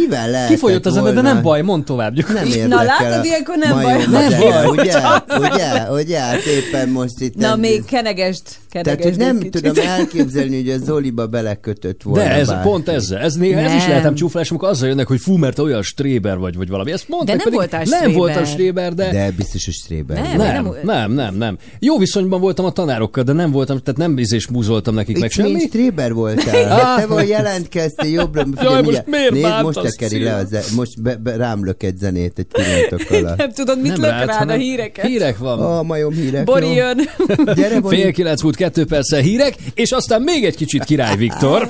[0.00, 2.16] Mivel lehetett Kifolyott a zene, de nem baj, mondd tovább.
[2.32, 4.04] Nem Na, érdekel látod, a ilyenkor nem baj.
[4.10, 4.66] Nem baj.
[4.66, 4.98] Ugye?
[5.38, 5.90] Ugye?
[5.90, 6.18] Ugye?
[6.18, 7.34] Hát éppen most itt...
[7.34, 12.30] Na, nem- még kenegest, Tehát, hogy nem tudom elképzelni, hogy a Zoliba belekötött volna De
[12.30, 13.18] ez pont ezzel.
[13.18, 13.88] Ez, néha, ez is Nem.
[13.88, 16.92] lehetem csúfolás, amikor azzal jönnek, hogy fú, mert olyan stréber vagy, vagy valami.
[16.92, 18.16] Ezt mondták, nem pedig voltál Nem stréber.
[18.18, 19.10] voltam stréber, de...
[19.10, 20.36] De biztos, hogy Stréber.
[20.36, 20.64] Nem.
[20.64, 20.82] volt.
[20.82, 21.58] Nem, nem- nem, nem, nem.
[21.78, 25.36] Jó viszonyban voltam a tanárokkal, de nem voltam, tehát nem izés múzoltam nekik meg Itt
[25.42, 25.66] mint semmi.
[25.68, 26.68] Stréber voltál.
[26.78, 28.46] Hát te vagy jelentkeztél jobbra.
[28.56, 32.38] Figyelj, most miért Nézd, most tekeri le, az, most be, be, rám lök egy zenét
[32.38, 33.36] egy pillanatok alatt.
[33.36, 35.06] Nem tudod, mit Nem lök rád, rád a híreket?
[35.06, 35.60] Hírek van.
[35.60, 36.44] A majom hírek.
[36.44, 37.00] Bori jön.
[37.54, 37.96] Gyere, Bori.
[37.96, 41.66] Fél kilenc múlt kettő perccel hírek, és aztán még egy kicsit Király Viktor.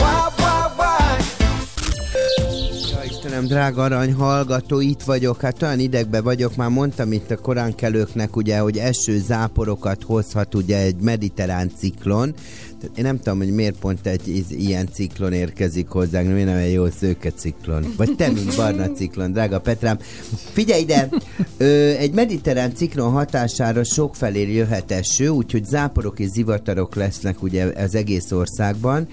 [3.38, 8.36] Köszönöm, drága arany hallgató, itt vagyok, hát olyan idegbe vagyok, már mondtam itt a koránkelőknek,
[8.36, 12.34] ugye, hogy eső záporokat hozhat ugye egy mediterrán ciklon.
[12.80, 16.72] Tehát Én nem tudom, hogy miért pont egy ilyen ciklon érkezik hozzánk, miért nem egy
[16.72, 17.94] jó szőke ciklon.
[17.96, 19.98] Vagy te, mint barna ciklon, drága Petrám.
[20.52, 21.08] Figyelj ide,
[21.56, 27.94] ö, egy mediterrán ciklon hatására sokfelé jöhet eső, úgyhogy záporok és zivatarok lesznek ugye az
[27.94, 29.08] egész országban.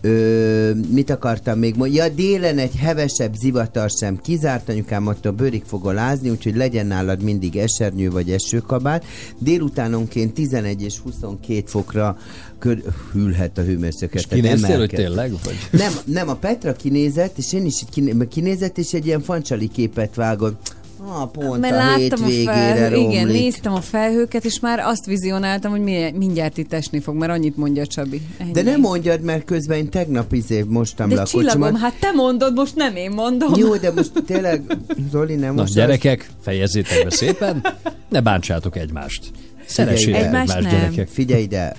[0.00, 1.98] Ö, mit akartam még mondani?
[1.98, 7.22] Ja, délen egy hevesebb zivatar sem kizárt, anyukám attól bőrig fog alázni, úgyhogy legyen nálad
[7.22, 9.04] mindig esernyő vagy esőkabát.
[9.38, 12.16] Délutánonként 11 és 22 fokra
[12.58, 12.82] kör,
[13.12, 14.22] hűlhet a hőmérséklet.
[14.22, 15.30] És kinéztél, hogy tényleg?
[15.30, 15.68] Vagy?
[15.70, 17.84] Nem, nem, a Petra kinézett, és én is
[18.28, 20.75] kinézett, és egy ilyen fancsali képet vágott.
[21.08, 25.70] Ah, pont Mert a láttam a felhő, igen, néztem a felhőket, és már azt vizionáltam,
[25.70, 28.20] hogy mi- mindjárt itt esni fog, mert annyit mondja Csabi.
[28.38, 28.50] Ennyi.
[28.52, 31.80] De nem mondjad, mert közben én tegnap izé mostam De le a csillagom, kocsimat.
[31.80, 33.52] hát te mondod, most nem én mondom.
[33.56, 34.76] Jó, de most tényleg,
[35.10, 37.66] Zoli, nem Na, most gyerekek, fejezzétek be szépen,
[38.08, 39.30] ne bántsátok egymást.
[39.66, 40.80] Szeressétek Egymást egymást, nem.
[40.80, 41.08] gyerekek.
[41.08, 41.74] Figyelj ide,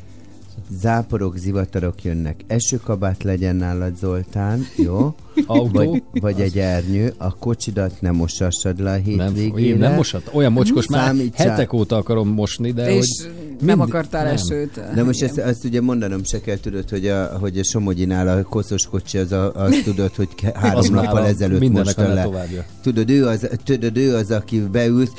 [0.81, 2.35] záporok, zivatarok jönnek.
[2.47, 5.15] Esőkabát legyen nálad, Zoltán, jó?
[5.45, 5.69] Autó.
[5.71, 7.13] Vagy, vagy egy ernyő.
[7.17, 9.59] A kocsidat nem mosassad le a Nem, hétvégére.
[9.73, 10.29] én nem mosat.
[10.33, 11.49] Olyan mocskos, már Számítsál.
[11.49, 13.31] hetek óta akarom mosni, de És hogy...
[13.59, 14.33] nem mindig- akartál nem.
[14.33, 14.81] esőt.
[14.95, 18.43] De most ezt, ezt ugye mondanom se kell, tudod, hogy a, hogy a Somogyinál a
[18.43, 22.27] koszos kocsi, az, a, az tudod, hogy három Az nappal már ezelőtt mosta le.
[22.81, 25.11] Tudod ő, az, tudod, ő az, aki beült,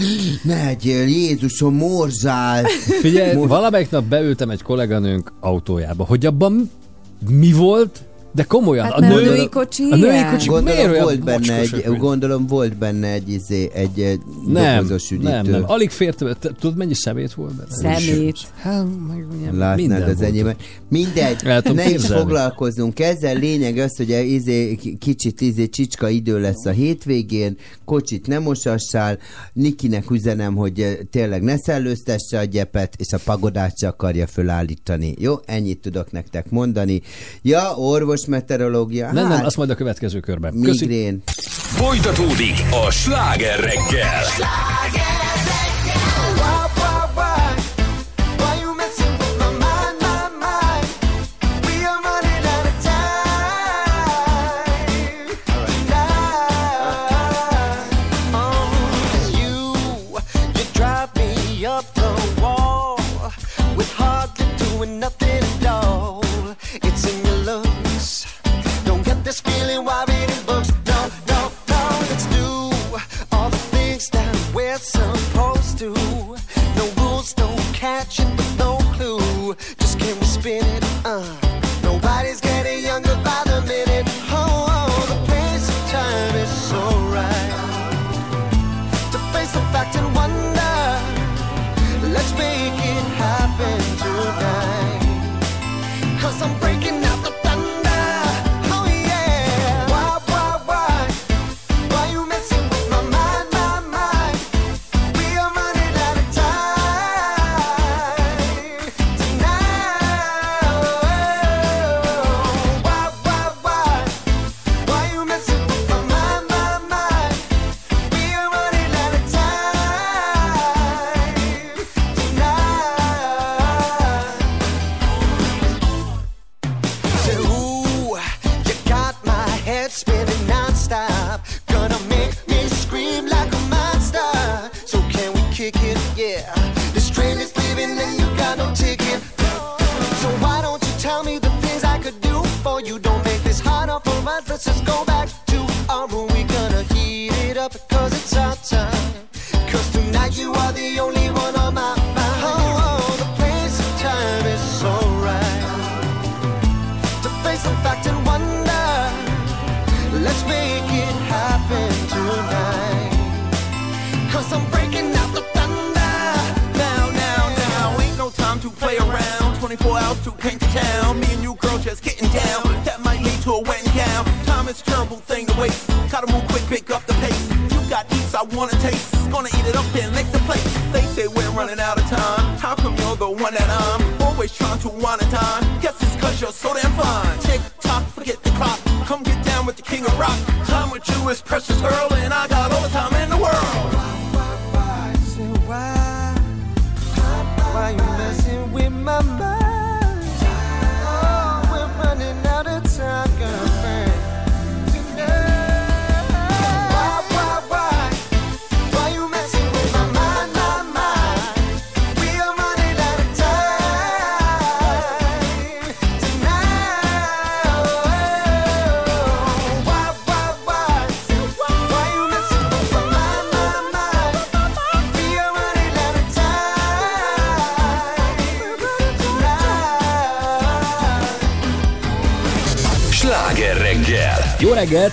[0.42, 2.64] megyél, Jézusom, morzsál.
[3.00, 6.70] Figyelj, Most- valamelyik nap beültem egy kolléganőnk autójába, hogy abban
[7.28, 8.02] mi volt,
[8.32, 8.84] de komolyan.
[8.84, 11.98] Hát a mert a női, kocsi a női miért Gondolom olyan volt benne egy, mint-
[11.98, 15.18] gondolom volt benne egy, izé, egy, egy nem, üdítő.
[15.18, 16.24] nem, nem, alig fért,
[16.58, 17.96] tudod mennyi szemét volt benne?
[17.98, 18.38] Szemét.
[18.56, 18.84] Hát,
[19.52, 20.62] Látnád minden az enyémet.
[20.88, 22.22] Mindegy, tudom ne is képzelni.
[22.22, 23.34] foglalkozzunk ezzel.
[23.34, 29.18] Lényeg az, hogy izé, kicsit izé, csicska idő lesz a hétvégén, kocsit nem mosassál,
[29.52, 35.14] Nikinek üzenem, hogy eh, tényleg ne szellőztesse a gyepet, és a pagodát se akarja fölállítani.
[35.18, 37.02] Jó, ennyit tudok nektek mondani.
[37.42, 39.12] Ja, orvos meteorológia.
[39.12, 40.60] Nem, hát, nem, azt majd a következő körben.
[40.60, 40.86] Köszi.
[40.86, 41.22] migrén.
[41.24, 44.22] Folytatódik a sláger reggel.
[44.38, 45.17] Why,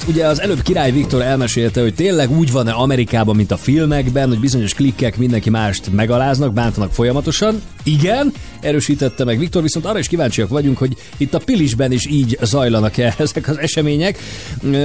[0.07, 4.39] Ugye az előbb Király Viktor elmesélte, hogy tényleg úgy van-e Amerikában, mint a filmekben, hogy
[4.39, 7.61] bizonyos klikkek mindenki mást megaláznak, bántanak folyamatosan.
[7.83, 12.37] Igen, erősítette meg Viktor, viszont arra is kíváncsiak vagyunk, hogy itt a Pilisben is így
[12.41, 14.17] zajlanak-e ezek az események.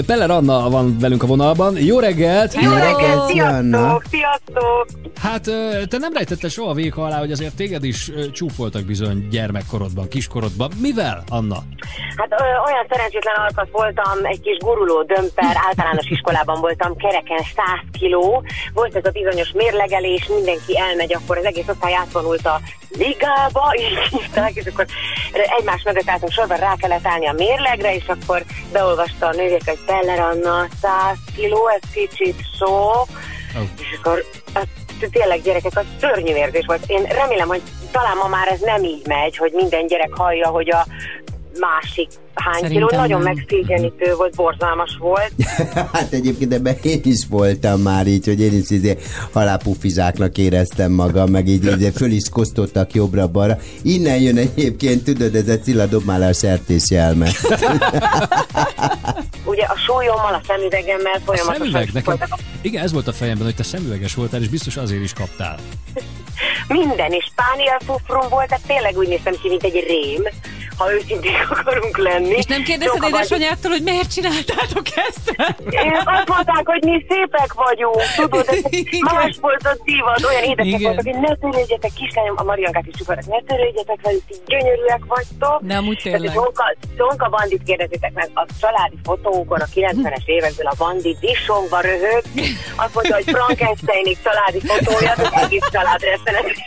[0.07, 1.79] Peller Anna van velünk a vonalban.
[1.79, 2.55] Jó reggelt!
[2.63, 4.03] Jó reggelt, szia, Anna!
[4.11, 4.87] Sziasztok!
[5.21, 5.43] Hát
[5.89, 10.71] te nem rejtetted soha véka alá, hogy azért téged is csúfoltak bizony gyermekkorodban, kiskorodban.
[10.81, 11.63] Mivel, Anna?
[12.21, 17.99] Hát ö, olyan szerencsétlen alkat voltam, egy kis guruló dömper, általános iskolában voltam, kereken 100
[17.99, 18.45] kiló,
[18.75, 22.61] volt ez a bizonyos mérlegelés, mindenki elmegy, akkor az egész osztály átvonult a
[22.99, 24.87] ligába, így hívták, és akkor
[25.59, 29.79] egymás mögött álltunk sorban, rá kellett állni a mérlegre, és akkor beolvasta a nővék, hogy
[29.87, 33.09] Peller Anna, 100 kiló, ez kicsit sok,
[33.57, 33.63] Oh.
[33.79, 34.25] és akkor
[34.55, 34.63] az,
[35.11, 36.85] tényleg gyerekek, az szörnyű érzés volt.
[36.87, 40.71] Én remélem, hogy talán ma már ez nem így megy, hogy minden gyerek hallja, hogy
[40.71, 40.87] a
[41.59, 45.33] másik hány kiló, nagyon megszégyenítő volt, borzalmas volt.
[45.93, 48.97] hát egyébként ebben én is voltam már így, hogy én is izé
[49.33, 53.59] halálpufizáknak éreztem magam, meg így izé föl is kosztottak jobbra-balra.
[53.83, 57.29] Innen jön egyébként, tudod, ez a Cilla dob már a sertésjelme.
[59.45, 63.45] Ugye a súlyommal, a szemüvegemmel A folyamatosan szemüveg, nekem, voltak igen, ez volt a fejemben,
[63.45, 65.59] hogy te szemüveges voltál, és biztos azért is kaptál.
[66.69, 67.81] minden, és pániel
[68.29, 70.23] volt, tehát tényleg úgy néztem ki, mint egy rém,
[70.81, 72.35] ha őszintén akarunk lenni.
[72.41, 72.63] És nem
[73.01, 75.27] vagy- édesanyától, hogy miért csináltátok ezt?
[75.71, 78.47] Én azt mondták, hogy mi szépek vagyunk, tudod,
[79.01, 83.27] más volt a divat, olyan édesek voltak, hogy ne törődjetek, kislányom, a Mariankát is csukoltak,
[83.27, 85.57] ne törődjetek velük, ti gyönyörűek vagytok.
[85.81, 86.35] Amúgy Tehát tényleg.
[86.35, 86.65] Tonka,
[86.97, 92.23] Tonka bandit kérdezitek meg, a családi fotónkon a 90-es évekből a bandit disongva röhög,
[92.77, 96.59] azt mondta, hogy Frankensteinig családi fotója, az egész család rettenetes.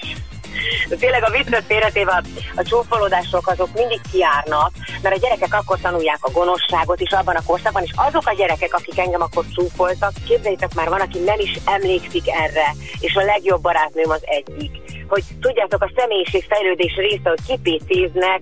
[0.99, 2.23] Tényleg a viccet félretéve
[2.55, 4.71] a, csúfolódások azok mindig kiárnak,
[5.01, 8.73] mert a gyerekek akkor tanulják a gonoszságot is abban a korszakban, és azok a gyerekek,
[8.73, 13.61] akik engem akkor csúfoltak, képzeljétek már, van, aki nem is emlékszik erre, és a legjobb
[13.61, 14.71] barátnőm az egyik.
[15.07, 18.41] Hogy tudjátok, a személyiségfejlődés része, hogy kipécéznek,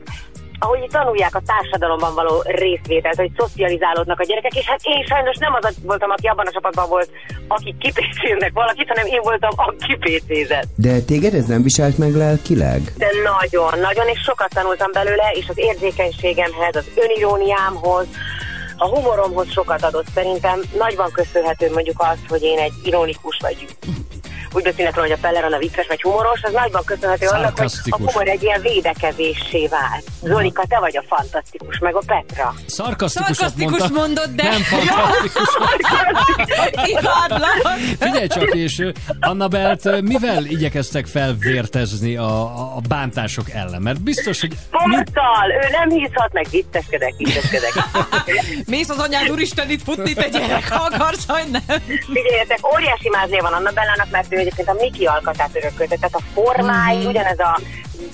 [0.63, 5.53] ahogy tanulják a társadalomban való részvételt, hogy szocializálódnak a gyerekek, és hát én sajnos nem
[5.61, 7.09] az voltam, aki abban a csapatban volt,
[7.47, 10.67] aki kipécéznek valakit, hanem én voltam a kipécézet.
[10.75, 12.81] De téged ez nem viselt meg lelkileg?
[12.97, 18.07] De nagyon, nagyon, és sokat tanultam belőle, és az érzékenységemhez, az öniróniámhoz,
[18.77, 20.07] a humoromhoz sokat adott.
[20.13, 23.65] Szerintem nagyban köszönhető mondjuk az, hogy én egy ironikus vagy
[24.51, 27.65] úgy beszélek róla, hogy a Peller a vicces vagy humoros, az nagyban köszönhető annak, hogy
[27.65, 28.13] a Szarkasztikus.
[28.13, 30.03] humor egy ilyen védekezésé vált.
[30.23, 32.53] Zolika, te vagy a fantasztikus, meg a Petra.
[32.65, 33.89] Szarkasztikus mondta.
[33.93, 34.43] mondod, de...
[34.43, 35.49] Nem fantasztikus.
[37.99, 38.83] Figyelj csak, és
[39.19, 42.41] Annabelt, mivel igyekeztek felvértezni a,
[42.75, 43.81] a- bántások ellen?
[43.81, 45.51] Mert biztos, hogy Ponttal!
[45.63, 47.71] Ő nem hiszhat meg, vicceskedek, vicceskedek.
[48.67, 51.61] Mész az anyád úristen itt futni, te gyerek, ha akarsz, hogy nem.
[52.13, 56.23] Figyeljetek, óriási mázné van Anna Bellának, mert ő egyébként a Miki alkatát örökölte, tehát a
[56.33, 57.07] formái, Mhm.
[57.07, 57.59] ugyanez a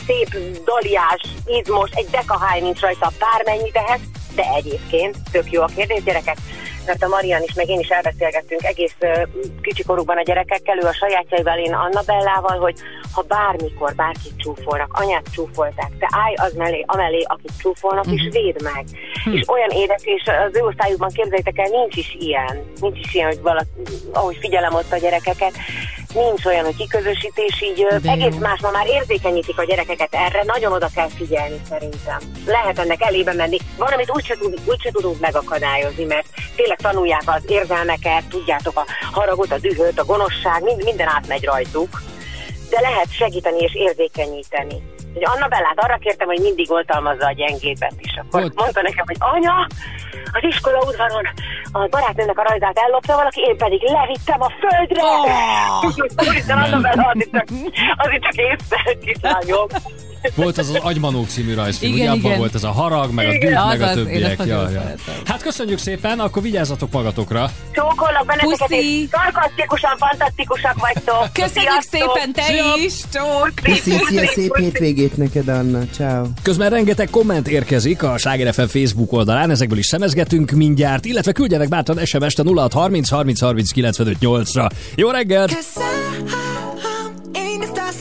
[0.06, 4.00] szép daliás, izmos, egy dekaháj nincs rajta bármennyit ehhez,
[4.36, 6.38] de egyébként tök jó a kérdés, gyerekek,
[6.86, 9.22] mert a Marian is, meg én is elbeszélgettünk egész ö,
[9.62, 12.76] kicsikorukban a gyerekekkel, ő a sajátjaival, én Anna Bellával, hogy
[13.14, 18.64] ha bármikor bárkit csúfolnak, anyát csúfolták, te állj az mellé, amellé, akit csúfolnak, és védd
[18.64, 18.86] meg.
[19.34, 22.64] És olyan édes, és az ő osztályukban képzeljétek el, nincs is ilyen.
[22.80, 23.68] Nincs is ilyen, hogy valaki,
[24.14, 25.54] ahogy figyelem ott a gyerekeket,
[26.18, 28.12] nincs olyan, hogy kiközösítés, így De jó.
[28.12, 32.18] egész más, ma már érzékenyítik a gyerekeket erre, nagyon oda kell figyelni szerintem.
[32.46, 33.58] Lehet ennek elébe menni.
[33.78, 39.52] Van, amit úgyse, tud, úgyse tudunk megakadályozni, mert tényleg tanulják az érzelmeket, tudjátok, a haragot,
[39.52, 42.02] a dühöt, a gonoszság, mind, minden átmegy rajtuk,
[42.70, 44.82] de lehet segíteni és érzékenyíteni.
[45.18, 48.14] Hogy Anna Bellát arra kértem, hogy mindig oltalmazza a gyengébet is.
[48.18, 48.52] Akkor Hogy?
[48.56, 49.68] mondta nekem, hogy anya,
[50.32, 51.26] az iskola udvaron
[51.72, 55.04] a barátnőnek a rajzát ellopta valaki, én pedig levittem a földre.
[55.04, 56.28] Oh!
[56.28, 57.48] Úristen, Anna Bella, az itt csak,
[57.98, 59.68] az itt csak észre, kislányom.
[60.36, 63.46] Volt az az Agymanó című rajzfilm, Igen, ugye abban volt ez a harag, meg a
[63.46, 64.40] düh, meg a többiek.
[64.46, 64.94] Ja, ja.
[65.26, 67.52] Hát köszönjük szépen, akkor vigyázzatok magatokra.
[67.72, 69.02] Csókolok benneteket, Puszi.
[69.02, 71.30] és szarkasztikusan, fantasztikusak vagytok.
[71.34, 72.16] Köszönjük Sziasztok.
[72.16, 72.86] szépen, te Szia.
[72.86, 72.94] is!
[73.14, 73.52] Csók!
[73.64, 75.80] Puszi, szia, szép hétvégét neked, Anna.
[75.92, 76.26] Ciao.
[76.42, 81.70] Közben rengeteg komment érkezik a Sláger FM Facebook oldalán, ezekből is szemezgetünk mindjárt, illetve küldjenek
[81.70, 84.70] bátran SMS-t a 0630 30 30 95 8-ra.
[84.96, 85.52] Jó reggelt!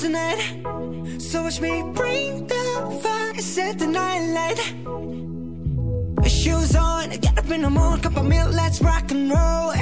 [0.07, 1.06] Tonight.
[1.37, 4.59] So watch me bring the fire set the night light.
[6.27, 9.73] Shoes on, get up in the morning, cup of milk, let's rock and roll.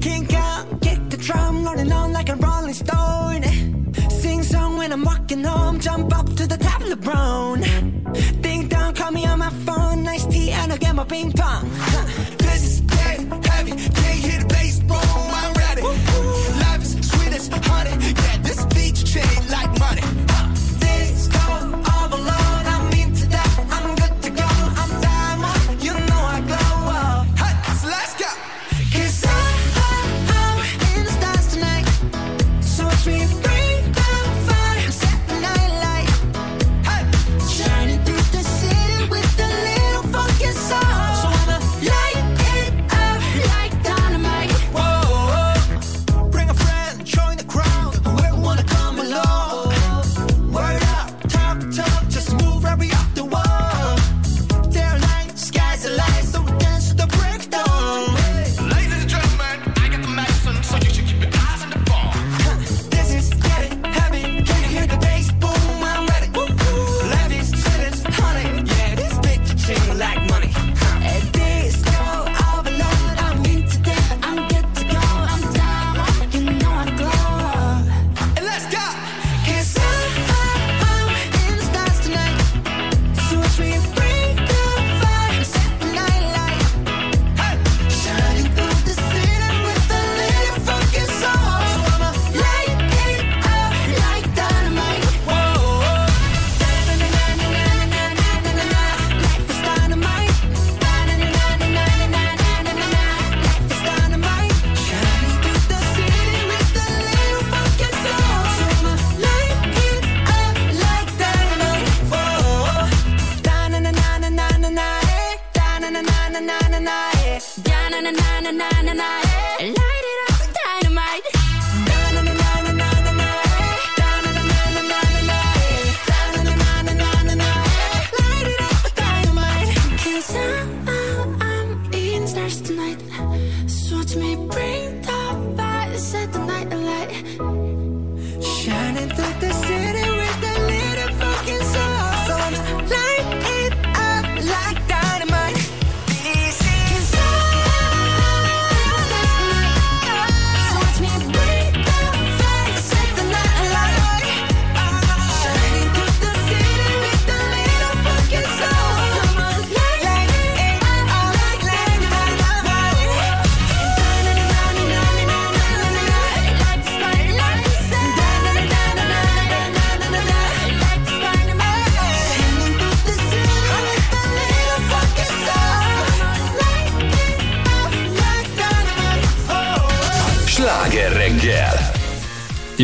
[0.00, 3.44] Kink out, kick the drum, rolling on like a rolling stone.
[4.10, 7.60] Sing song when I'm walking home, jump up to the top of the brown.
[8.40, 11.70] Ding dong, call me on my phone, nice tea, and I'll get my ping pong.
[11.72, 12.04] Huh.
[12.42, 12.80] Cause it's
[14.00, 14.98] Can't hear the bass, boom,
[15.40, 15.82] I'm ready.
[15.82, 18.23] Life is sweet as honey.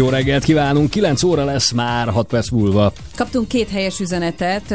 [0.00, 2.92] Jó reggelt kívánunk, 9 óra lesz már 6 perc múlva.
[3.16, 4.74] Kaptunk két helyes üzenetet,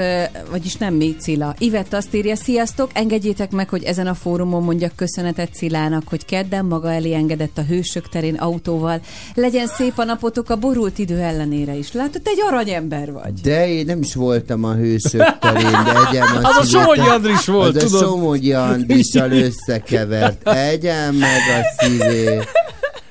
[0.49, 1.55] vagyis nem mi, Cilla.
[1.57, 6.65] Ivett azt írja, sziasztok, engedjétek meg, hogy ezen a fórumon mondjak köszönetet Cilának, hogy kedden
[6.65, 9.01] maga elé engedett a hősök terén autóval.
[9.33, 11.91] Legyen szép a napotok a borult idő ellenére is.
[11.91, 13.33] Látod, te egy aranyember vagy.
[13.33, 17.75] De én nem is voltam a hősök terén, de egyem Az a Somogyi Andris volt,
[17.75, 18.01] az tudod?
[18.01, 20.49] a Somogyi Andrissal összekevert.
[20.49, 22.39] Egyem meg a szívé.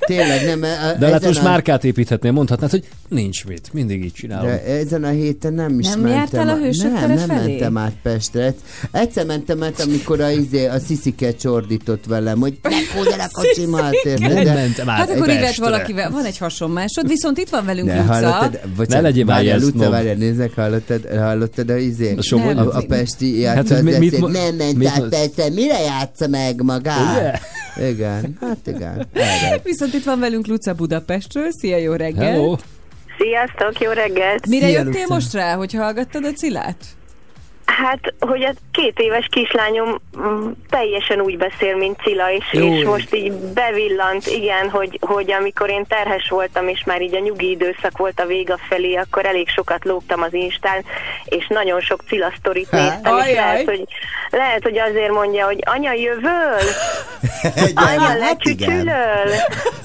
[0.05, 0.63] Tényleg nem.
[0.63, 4.47] e- De lehet most a, márkát építhetnél, mondhatnád, hogy nincs mit, mindig így csinálom.
[4.47, 6.17] de ezen a héten nem is Nem mentem.
[6.17, 7.49] jártál a Hősök Nem, nem felé?
[7.49, 8.53] mentem át Pestre.
[8.91, 13.93] Egyszer mentem át, amikor a, izé, a sziszike csordított velem, hogy meghúzd a kocsimat.
[14.19, 15.63] Nem De- mentem át Hát akkor Ivett Pestre.
[15.63, 18.13] valakivel, van egy hasonmásod, viszont itt van velünk Ne, Luca.
[18.13, 18.59] hallottad?
[18.75, 22.15] Bocsánat, Ne legyél már ilyen Luca, várjál, nézzek, hallottad, hallottad a izé?
[22.31, 22.35] A?
[22.35, 26.61] A, a Pesti Hát, játszott, hát, mit nem ment mit át Pestre, mire játsza meg
[26.61, 27.39] magát?
[27.89, 29.07] Igen, hát igen.
[29.63, 31.51] Viszont itt van velünk Luca Budapestről.
[31.51, 32.31] Szia, jó reggel!
[32.31, 32.55] Hello.
[33.17, 34.47] Sziasztok, jó reggelt!
[34.47, 35.13] Mire Szia, jöttél Luca.
[35.13, 36.77] most rá, hogy hallgattad a Cilát?
[37.65, 42.73] Hát, hogy a két éves kislányom mm, teljesen úgy beszél, mint Cilla, és, Jó.
[42.73, 47.19] és most így bevillant, igen, hogy, hogy amikor én terhes voltam, és már így a
[47.19, 50.83] nyugi időszak volt a vége felé, akkor elég sokat lógtam az Instán,
[51.25, 53.33] és nagyon sok Cilla sztorit néztem, és Ajaj.
[53.33, 53.83] lehet hogy,
[54.29, 56.59] lehet, hogy azért mondja, hogy anya jövöl,
[57.89, 59.29] anya hát lecsücsülöl,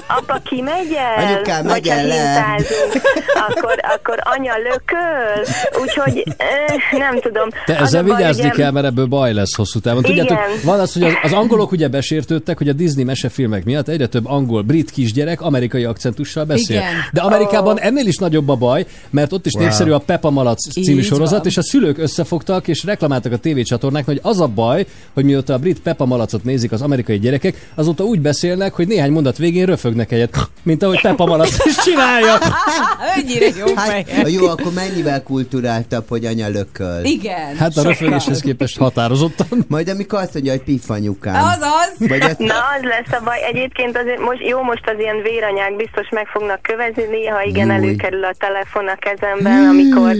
[0.07, 2.93] apa kimegy el, Anyukám, vagy ha hintázunk,
[3.49, 5.45] akkor, akkor anya lököl,
[5.81, 7.49] úgyhogy eh, nem tudom.
[7.77, 10.03] Az ezzel vigyázni ugye- kell, mert ebből baj lesz hosszú távon.
[10.03, 10.61] Tudjátok, Igen.
[10.65, 14.27] van az, hogy az, az angolok ugye besértődtek, hogy a Disney mesefilmek miatt egyre több
[14.27, 16.77] angol, brit kisgyerek amerikai akcentussal beszél.
[16.77, 16.93] Igen.
[17.13, 19.63] De Amerikában ennél is nagyobb a baj, mert ott is Wow.
[19.63, 21.47] népszerű a Peppa Malac című Így sorozat, van.
[21.47, 25.59] és a szülők összefogtak és reklamáltak a tévécsatornák, hogy az a baj, hogy mióta a
[25.59, 30.13] brit Peppa Malacot nézik az amerikai gyerekek, azóta úgy beszélnek, hogy néhány mondat végén röfögnek
[30.13, 32.39] egyet, mint ahogy Peppa Malac is csinálja.
[33.17, 37.05] Ennyire jó Hát, jó, akkor mennyivel kulturáltabb, hogy anya lököl.
[37.05, 37.57] Igen.
[37.61, 39.65] Hát a röfögéshez képest határozottan.
[39.69, 41.45] Majd amikor azt mondja, hogy piffanyukám.
[41.61, 42.09] az!
[42.09, 42.39] Vagy ezt...
[42.39, 43.39] Na, az lesz a baj.
[43.53, 47.77] Egyébként azért most, jó, most az ilyen véranyák biztos meg fognak kövezni, néha igen, Júj.
[47.77, 50.13] előkerül a telefon a kezemben, amikor,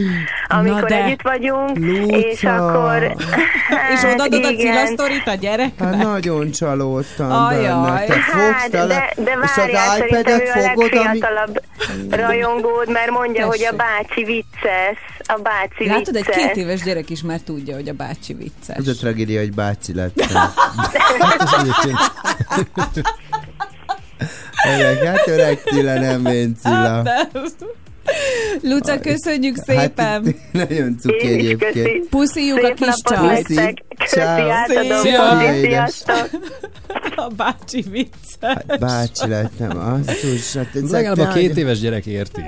[0.49, 1.05] amikor de.
[1.05, 2.17] együtt vagyunk, Luca.
[2.17, 3.03] és akkor...
[3.95, 4.57] És hát odaadod a igen.
[4.57, 5.95] cilasztorit a gyereknek?
[5.95, 7.63] Hát nagyon csalódtam Ajaj.
[7.63, 8.05] benne.
[8.05, 11.05] Te fogsz Hát, tele, de, de és várjál, az szerintem iPad-et ő a fogod, ami...
[11.05, 11.63] legfiatalabb
[12.11, 13.77] rajongód, mert mondja, hogy a Tessék.
[13.77, 14.99] bácsi vicces.
[15.37, 16.45] A bácsi Látod, egy vicces.
[16.45, 18.77] két éves gyerek is már tudja, hogy a bácsi vicces.
[18.77, 20.29] Ez a tragédia, hogy bácsi lettem.
[24.67, 27.03] Öreg, hát öreg Cilla, nem én Cilla.
[28.63, 29.95] Luca, köszönjük szépen!
[29.97, 30.25] Hát,
[30.69, 31.73] nagyon cuki egyébként.
[31.73, 32.03] köszi.
[32.11, 33.47] Puszíjuk a kis csajt.
[33.47, 33.75] Köszi.
[35.03, 35.89] Szia.
[37.17, 38.15] A bácsi vicces.
[38.41, 40.55] Hát bácsi lettem, asszus.
[40.55, 42.43] Hát Legalább a két éves gyerek érti.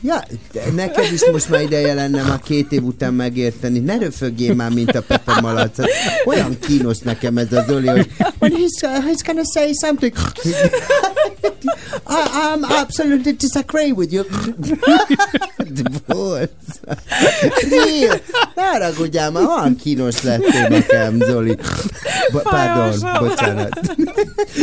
[0.00, 3.78] Ja, de neked is most már ideje lenne már két év után megérteni.
[3.78, 5.78] Ne röfögjél már, mint a Pepe Malac.
[6.24, 10.12] Olyan kínos nekem ez a Zoli, hogy when he's, uh, he's gonna say something.
[12.06, 14.24] I, I'm absolutely disagree with you.
[17.70, 18.20] Real.
[18.54, 21.56] Ne haragudjál már, olyan kínos lettél nekem, Zoli.
[22.32, 23.80] Bo- pardon, bocsánat.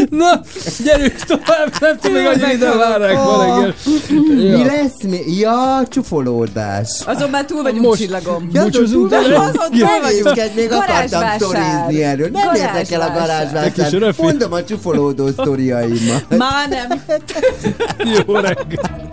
[0.10, 0.42] Na,
[0.84, 3.74] gyerünk tovább, nem tudom, hogy ide várják ma reggel.
[4.28, 4.66] Mi Ja.
[4.66, 5.02] lesz?
[5.04, 5.38] Mi?
[5.40, 6.90] Ja, csúfolódás.
[7.06, 8.50] Azon már túl vagyunk Most- csillagom.
[8.54, 9.38] Ja, Búcsúzunk tudod, tőle?
[9.38, 10.24] Azon túl vagyunk.
[10.24, 12.30] Nehézked, még akartam sztorizni erről.
[12.32, 14.14] Nem érdekel a Garázsvásár.
[14.18, 16.26] Mondom a csúfolódó sztoriaimat.
[16.38, 17.02] Már nem.
[18.28, 19.10] Jó reggel.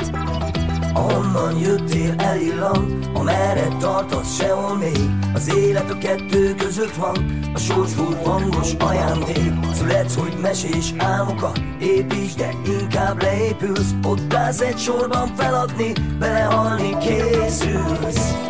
[0.99, 5.11] Onnan jöttél elillan, amerre tartasz sehol még.
[5.35, 7.17] Az élet a kettő között van,
[7.55, 9.53] a sors volt hangos ajándék.
[9.73, 12.51] Születsz, hogy mesés álmokat építs, de
[12.81, 13.95] inkább leépülsz.
[14.05, 18.49] Ott állsz egy sorban feladni, belehalni készülsz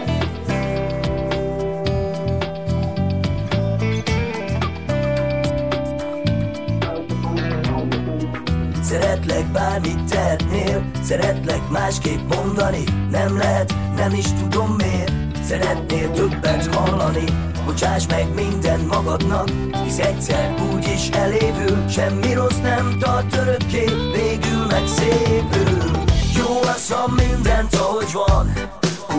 [8.88, 12.84] Szeretlek bármit tehetnél Szeretlek másképp mondani.
[13.10, 15.12] Nem lehet, nem is tudom miért.
[15.44, 17.24] Szeretnél többet hallani.
[17.64, 19.48] Bocsáss meg minden magadnak
[19.84, 21.88] Hisz egyszer úgyis elévül.
[21.88, 25.90] Semmi rossz nem tart örökké Végül meg szépül
[26.36, 28.52] Jó az, ha mindent ahogy van.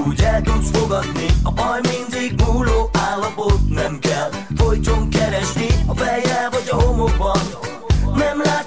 [0.08, 4.30] Úgy el tudsz fogadni A baj mindig múló állapot Nem kell.
[4.58, 7.39] Folyton keresni A fejjel vagy a homokban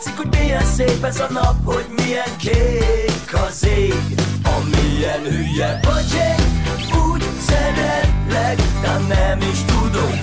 [0.04, 3.94] látszik, hogy milyen szép ez a nap, hogy milyen kék az ég.
[4.42, 6.62] Amilyen hülye vagy én,
[7.08, 10.20] úgy szeretlek, de nem is tudod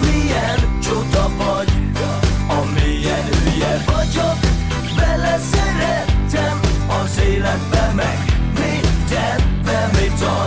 [0.00, 1.72] Milyen csoda vagy,
[2.48, 4.38] amilyen hülye vagyok
[4.96, 6.60] Vele szeretem
[7.02, 8.18] az életbe meg
[8.54, 10.45] mindenben, mit ad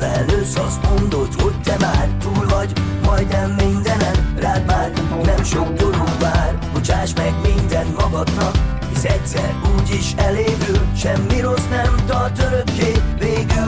[0.00, 2.72] lehet Felnősz, azt mondod, hogy te már túl vagy
[3.04, 4.92] Majdnem mindenen, rád már
[5.24, 6.58] nem sok dolog vár.
[6.72, 8.54] Bocsáss meg minden magadnak
[8.88, 13.59] Hisz egyszer úgyis elévül Semmi rossz nem tart örökké Végül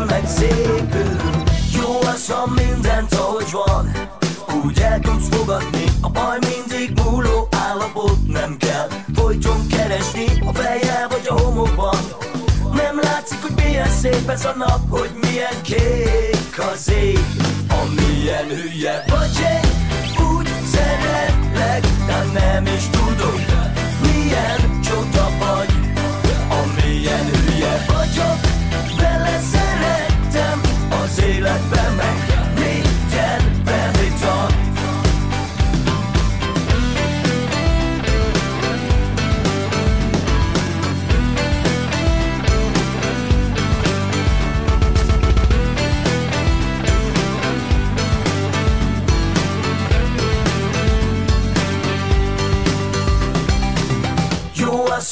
[13.83, 17.19] milyen szép ez a nap, hogy milyen kék az ég.
[17.69, 23.72] Amilyen hülye vagy én, úgy szeretlek, de nem is tudod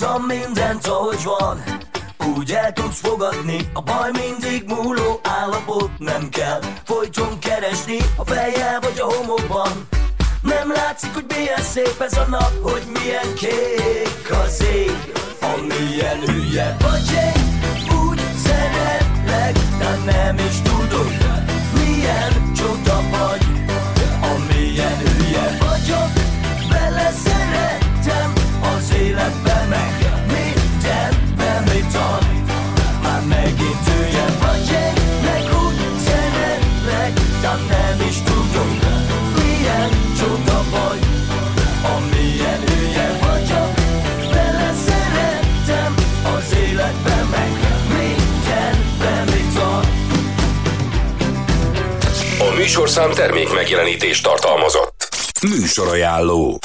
[0.00, 1.62] Ha mindent ahogy van.
[2.36, 6.60] Úgy el tudsz fogadni A baj mindig múló állapot Nem kell.
[6.84, 9.88] Folyton keresni A fejjel vagy a homokban.
[10.42, 15.12] Nem látszik, hogy milyen szép ez a nap Hogy milyen kék az ég.
[15.40, 17.60] Amilyen hülye vagy én
[18.04, 21.12] Úgy szeretlek, de nem is tudod
[21.74, 23.46] Milyen csoda vagy.
[24.22, 24.49] Amilyen
[52.70, 55.08] műsorszám termék megjelenítést tartalmazott.
[55.48, 56.58] Műsorajánló.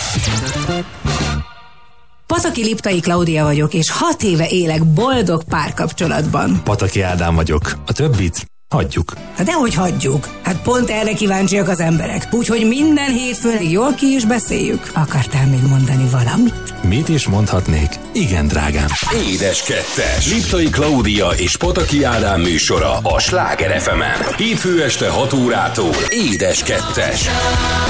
[2.26, 6.62] Pataki Liptai Klaudia vagyok, és hat éve élek boldog párkapcsolatban.
[6.64, 7.78] Pataki Ádám vagyok.
[7.86, 9.14] A többit hagyjuk.
[9.36, 10.30] Hát dehogy hagyjuk.
[10.44, 12.28] Hát pont erre kíváncsiak az emberek.
[12.32, 14.92] Úgyhogy minden hétfőn jól ki is beszéljük.
[14.94, 16.84] Akartál még mondani valamit?
[16.84, 17.90] Mit is mondhatnék?
[18.14, 18.88] Igen, drágám.
[19.32, 20.34] Édes kettes.
[20.34, 24.36] Liptai Klaudia és Pataki Ádám műsora a Sláger fm -en.
[24.38, 25.96] Hétfő este 6 órától.
[26.10, 27.30] Édes kettes.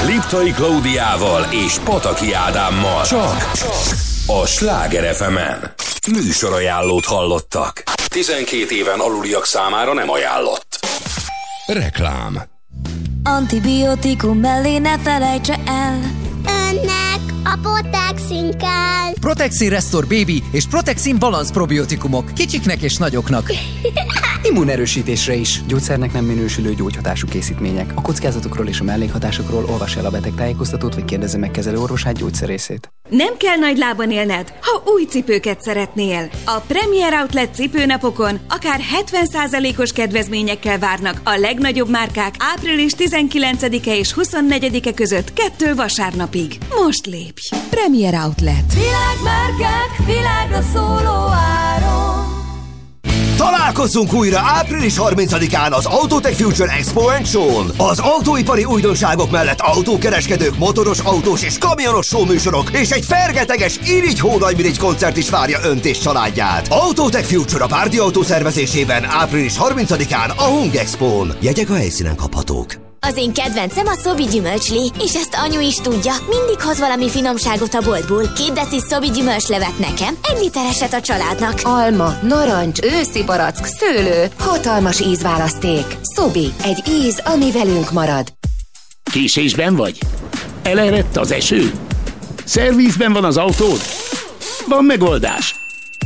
[0.06, 3.06] Liptai Klaudiával és Pataki Ádámmal.
[3.06, 3.52] Csak
[4.28, 5.74] a Sláger fm -en.
[6.08, 7.84] Műsorajánlót hallottak.
[8.08, 10.80] 12 éven aluliak számára nem ajánlott.
[11.66, 12.42] Reklám.
[13.24, 16.00] Antibiotikum mellé ne felejtse el.
[17.48, 19.14] A Potexin kell.
[19.20, 23.52] Protexin Restore Baby és Protexin Balance probiotikumok kicsiknek és nagyoknak.
[24.50, 25.62] Immunerősítésre is.
[25.68, 27.92] Gyógyszernek nem minősülő gyógyhatású készítmények.
[27.96, 32.92] A kockázatokról és a mellékhatásokról olvas el a betegtájékoztatót, vagy kérdezze meg kezelő orvosát, gyógyszerészét.
[33.10, 36.30] Nem kell nagy lábon élned, ha új cipőket szeretnél.
[36.46, 44.94] A Premier Outlet cipőnapokon akár 70%-os kedvezményekkel várnak a legnagyobb márkák április 19-e és 24-e
[44.94, 46.58] között kettő vasárnapig.
[46.84, 47.06] Most
[47.36, 47.70] lépj!
[47.70, 48.74] Premier Outlet.
[48.74, 52.34] Világmárkák, világra szóló áron.
[53.38, 57.72] Találkozzunk újra április 30-án az Autotech Future Expo and Show-n.
[57.78, 64.78] Az autóipari újdonságok mellett autókereskedők, motoros, autós és kamionos showműsorok és egy fergeteges Irigy Hónagymirigy
[64.78, 66.68] koncert is várja önt és családját.
[66.70, 71.34] Autotech Future a Párdi Autó szervezésében április 30-án a Hung Expo-n.
[71.42, 72.85] Jegyek a helyszínen kaphatók.
[73.08, 76.14] Az én kedvencem a szobi gyümölcsli, és ezt anyu is tudja.
[76.30, 78.32] Mindig hoz valami finomságot a boltból.
[78.36, 81.60] Két deci szobi gyümölcslevet nekem, egy litereset a családnak.
[81.64, 85.86] Alma, narancs, őszi barack, szőlő, hatalmas ízválaszték.
[86.02, 88.34] Szobi, egy íz, ami velünk marad.
[89.12, 90.00] Késésben vagy?
[90.62, 91.72] Elerett az eső?
[92.44, 93.80] Szervízben van az autód?
[94.68, 95.56] Van megoldás.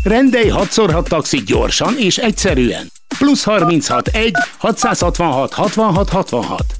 [0.04, 2.92] Rendelj 6x6 taxit gyorsan és egyszerűen.
[3.18, 6.79] Plusz 36 1 666 66 66.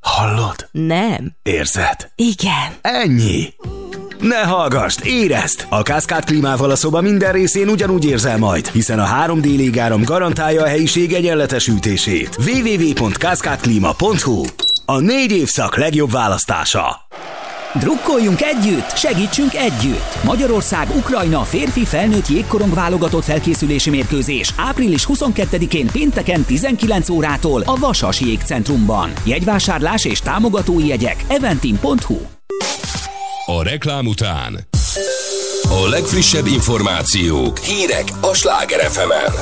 [0.00, 0.68] Hallod?
[0.70, 1.36] Nem.
[1.42, 2.10] Érzed?
[2.14, 2.76] Igen.
[2.80, 3.54] Ennyi.
[4.20, 5.66] Ne hallgassd, érezd!
[5.68, 10.62] A Cascade klímával a szoba minden részén ugyanúgy érzel majd, hiszen a 3D légáram garantálja
[10.62, 12.36] a helyiség egyenletes ütését.
[12.46, 14.44] www.cascadeklima.hu
[14.84, 17.06] A négy évszak legjobb választása.
[17.74, 20.24] Drukkoljunk együtt, segítsünk együtt!
[20.24, 28.20] Magyarország Ukrajna férfi felnőtt jégkorong válogatott felkészülési mérkőzés április 22-én pénteken 19 órától a Vasas
[28.20, 29.12] Jégcentrumban.
[29.24, 32.16] Jegyvásárlás és támogatói jegyek eventim.hu
[33.46, 34.66] A reklám után
[35.70, 39.32] a legfrissebb információk, hírek a Sláger fm -en.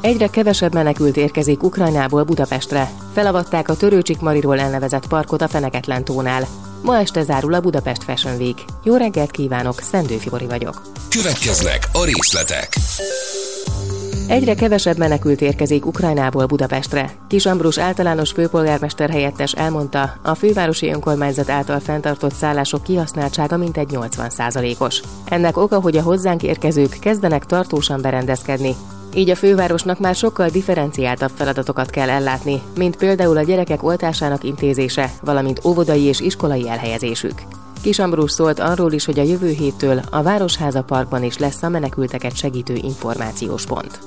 [0.00, 2.90] Egyre kevesebb menekült érkezik Ukrajnából Budapestre.
[3.12, 6.46] Felavatták a Törőcsik Mariról elnevezett parkot a Feneketlen tónál.
[6.82, 8.64] Ma este zárul a Budapest Fashion Week.
[8.84, 10.82] Jó reggelt kívánok, Szendő Fibori vagyok.
[11.08, 12.76] Következnek a részletek.
[14.28, 17.10] Egyre kevesebb menekült érkezik Ukrajnából Budapestre.
[17.28, 25.02] Kis Ambrus általános főpolgármester helyettes elmondta, a fővárosi önkormányzat által fenntartott szállások kihasználtsága mintegy 80%-os.
[25.24, 28.74] Ennek oka, hogy a hozzánk érkezők kezdenek tartósan berendezkedni,
[29.14, 35.10] így a fővárosnak már sokkal differenciáltabb feladatokat kell ellátni, mint például a gyerekek oltásának intézése,
[35.22, 37.42] valamint óvodai és iskolai elhelyezésük.
[37.82, 41.68] Kis Ambrus szólt arról is, hogy a jövő héttől a Városháza Parkban is lesz a
[41.68, 43.98] menekülteket segítő információs pont.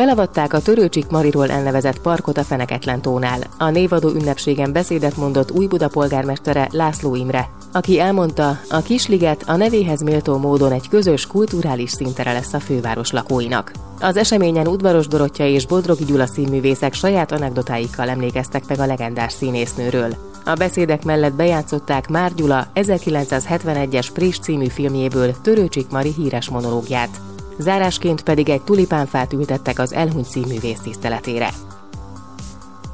[0.00, 3.40] Felavatták a Törőcsik Mariról elnevezett parkot a Feneketlen tónál.
[3.58, 9.56] A névadó ünnepségen beszédet mondott új Buda polgármestere László Imre, aki elmondta, a Kisliget a
[9.56, 13.72] nevéhez méltó módon egy közös kulturális szintere lesz a főváros lakóinak.
[14.00, 20.16] Az eseményen udvaros Dorottya és Bodrogi Gyula színművészek saját anekdotáikkal emlékeztek meg a legendás színésznőről.
[20.44, 27.20] A beszédek mellett bejátszották Már Gyula 1971-es Pris című filmjéből Törőcsik Mari híres monológiát.
[27.60, 31.48] Zárásként pedig egy tulipánfát ültettek az elhunyt színművész tiszteletére.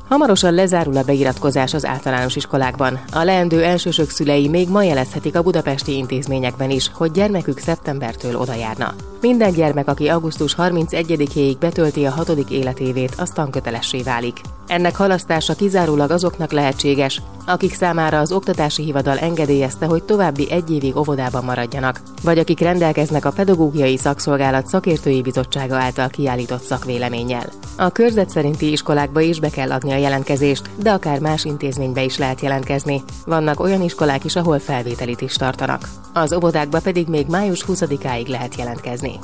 [0.08, 3.00] Hamarosan lezárul a beiratkozás az általános iskolákban.
[3.12, 8.54] A leendő elsősök szülei még ma jelezhetik a budapesti intézményekben is, hogy gyermekük szeptembertől oda
[8.54, 8.94] járna.
[9.20, 14.40] Minden gyermek, aki augusztus 31-éig betölti a hatodik életévét, az tankötelessé válik.
[14.66, 20.96] Ennek halasztása kizárólag azoknak lehetséges, akik számára az oktatási hivatal engedélyezte, hogy további egy évig
[20.96, 27.46] óvodában maradjanak, vagy akik rendelkeznek a Pedagógiai Szakszolgálat Szakértői Bizottsága által kiállított szakvéleménnyel.
[27.76, 32.18] A körzet szerinti iskolákba is be kell adni a jelentkezést, de akár más intézménybe is
[32.18, 33.02] lehet jelentkezni.
[33.26, 35.88] Vannak olyan iskolák is, ahol felvételit is tartanak.
[36.12, 39.18] Az óvodákba pedig még május 20-áig lehet jelentkezni.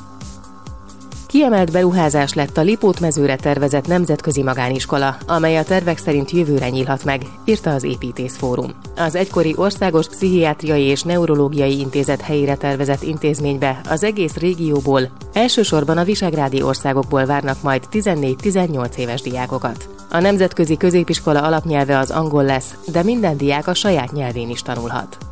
[1.32, 7.04] Kiemelt beruházás lett a Lipót mezőre tervezett nemzetközi magániskola, amely a tervek szerint jövőre nyílhat
[7.04, 8.70] meg, írta az Építész Fórum.
[8.96, 16.04] Az egykori Országos Pszichiátriai és Neurológiai Intézet helyére tervezett intézménybe az egész régióból, elsősorban a
[16.04, 19.88] visegrádi országokból várnak majd 14-18 éves diákokat.
[20.10, 25.31] A nemzetközi középiskola alapnyelve az angol lesz, de minden diák a saját nyelvén is tanulhat.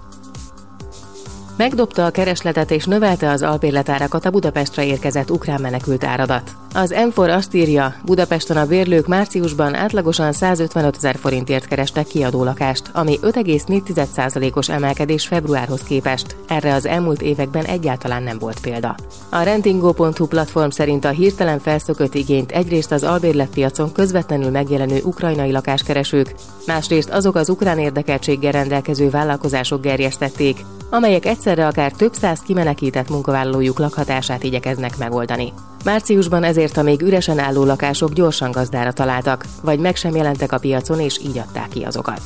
[1.60, 6.50] Megdobta a keresletet és növelte az albérletárakat a Budapestre érkezett ukrán menekült áradat.
[6.74, 12.90] Az M4 azt írja, Budapesten a bérlők márciusban átlagosan 155 ezer forintért kerestek kiadó lakást,
[12.92, 16.36] ami 5,4%-os emelkedés februárhoz képest.
[16.48, 18.94] Erre az elmúlt években egyáltalán nem volt példa.
[19.28, 26.34] A rentingo.hu platform szerint a hirtelen felszökött igényt egyrészt az albérletpiacon közvetlenül megjelenő ukrajnai lakáskeresők,
[26.66, 33.78] másrészt azok az ukrán érdekeltséggel rendelkező vállalkozások gerjesztették, amelyek egyszerre akár több száz kimenekített munkavállalójuk
[33.78, 35.52] lakhatását igyekeznek megoldani.
[35.84, 40.58] Márciusban ezért a még üresen álló lakások gyorsan gazdára találtak, vagy meg sem jelentek a
[40.58, 42.20] piacon, és így adták ki azokat.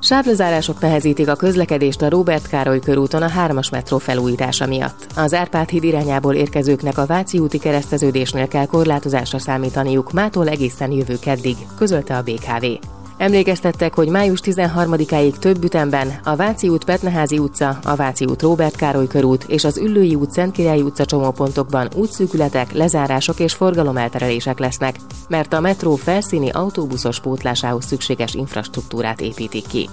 [0.00, 5.06] Sávlezárások nehezítik a közlekedést a Róbert Károly körúton a 3-as metró felújítása miatt.
[5.16, 11.18] Az Árpád híd irányából érkezőknek a Váci úti kereszteződésnél kell korlátozásra számítaniuk mától egészen jövő
[11.18, 12.95] keddig, közölte a BKV.
[13.18, 18.76] Emlékeztettek, hogy május 13-áig több ütemben a Váci út Petneházi utca, a Váci út Róbert
[18.76, 24.96] Károly körút és az Üllői út Szentkirályi utca csomópontokban útszűkületek, lezárások és forgalomelterelések lesznek,
[25.28, 29.88] mert a metró felszíni autóbuszos pótlásához szükséges infrastruktúrát építik ki.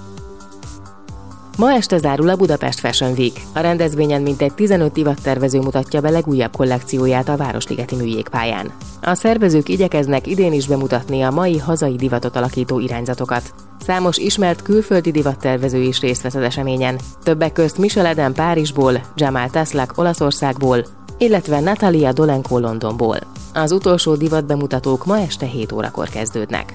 [1.57, 3.41] Ma este zárul a Budapest Fashion Week.
[3.53, 8.71] A rendezvényen mintegy 15 divattervező mutatja be legújabb kollekcióját a Városligeti műjégpályán.
[9.01, 13.53] A szervezők igyekeznek idén is bemutatni a mai hazai divatot alakító irányzatokat.
[13.79, 19.49] Számos ismert külföldi divattervező is részt vesz az eseményen, többek közt Michel Eden Párizsból, Jamal
[19.49, 20.85] Taslak Olaszországból,
[21.17, 23.17] illetve Natalia Dolenko Londonból.
[23.53, 26.73] Az utolsó divat bemutatók ma este 7 órakor kezdődnek.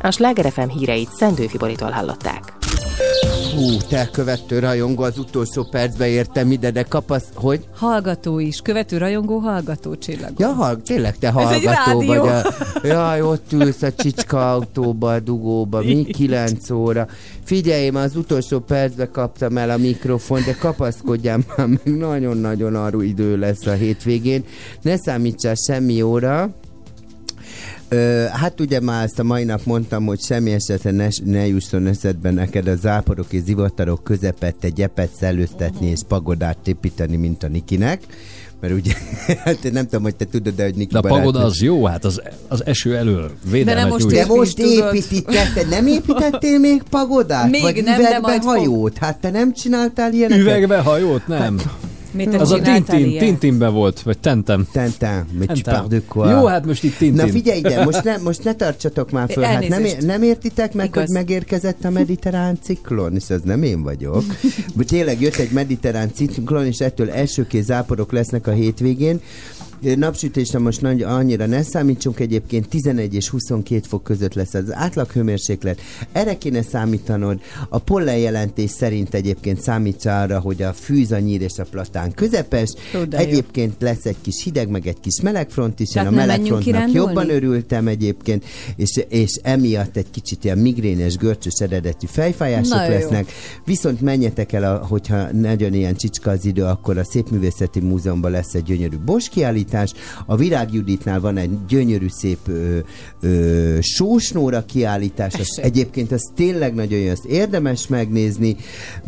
[0.00, 2.52] A Sláger FM híreit Szendő Fiboritól hallották.
[3.54, 7.66] Hú, te követő rajongó, az utolsó percbe értem ide, de kapasz, hogy?
[7.74, 10.30] Hallgató is, követő rajongó, hallgató csillag.
[10.36, 12.16] Ja, hall, tényleg te hallgató vagy.
[12.16, 12.42] A,
[12.82, 17.06] jaj, ott ülsz a csicska autóba, a dugóba, mi 9 óra.
[17.44, 23.00] Figyelj, már az utolsó percbe kaptam el a mikrofon, de kapaszkodjál már, meg nagyon-nagyon arú
[23.00, 24.44] idő lesz a hétvégén.
[24.82, 26.50] Ne számítsál semmi óra,
[28.32, 32.30] hát ugye már ezt a mai nap mondtam, hogy semmi esetre ne, ne jusson eszedbe
[32.30, 38.00] neked a záporok és zivatarok közepette gyepet szellőztetni és pagodát építeni, mint a Nikinek.
[38.60, 38.92] Mert ugye,
[39.44, 41.60] hát én nem tudom, hogy te tudod, de hogy Niki De a pagoda barátnő- az
[41.62, 44.14] jó, hát az, az eső elől védelmet most nyújt.
[44.26, 47.50] de most építetted, nem építettél még pagodát?
[47.50, 48.50] Még Vagy nem, de majd fog.
[48.56, 48.98] hajót?
[48.98, 50.42] Hát te nem csináltál ilyeneket?
[50.42, 51.26] Üvegbe hajót?
[51.26, 51.60] Nem.
[52.12, 53.18] Mit Az a Tintin?
[53.18, 54.66] Tintinben volt, vagy Tentem.
[54.72, 56.30] Tentem, mit quoi?
[56.30, 57.24] Jó, hát most itt Tintin.
[57.24, 59.44] Na figyelj ide, most ne, most ne tartsatok már föl.
[59.44, 61.04] Hát nem, nem értitek meg, Igaz.
[61.04, 64.24] hogy megérkezett a mediterrán ciklon, és ez nem én vagyok.
[64.74, 69.20] Vagy Tényleg jött egy mediterrán ciklon, és ettől elsőkész záporok lesznek a hétvégén.
[69.82, 75.80] Napsütésre most nagy, annyira ne számítsunk, egyébként 11 és 22 fok között lesz az átlaghőmérséklet.
[76.12, 77.40] Erre kéne számítanod.
[77.68, 82.12] A pollen jelentés szerint egyébként számítsa arra, hogy a fűz, a nyír és a platán
[82.12, 82.72] közepes.
[82.92, 83.00] Jó.
[83.10, 85.88] Egyébként lesz egy kis hideg, meg egy kis melegfront is.
[85.88, 88.44] Én Tehát a nem menjünk melegfrontnak jobban örültem egyébként,
[88.76, 92.90] és, és emiatt egy kicsit ilyen migrénes, görcsös eredetű fejfájások Na jó.
[92.90, 93.32] lesznek.
[93.64, 98.54] Viszont menjetek el, a, hogyha nagyon ilyen csicska az idő, akkor a Szépművészeti Múzeumban lesz
[98.54, 99.30] egy gyönyörű Bosch
[99.72, 99.92] kiállítás.
[100.26, 102.78] A Virág Juditnál van egy gyönyörű szép ö,
[103.20, 105.34] ö, sósnóra kiállítás.
[105.34, 108.56] Az, egyébként az tényleg nagyon jó, azt érdemes megnézni.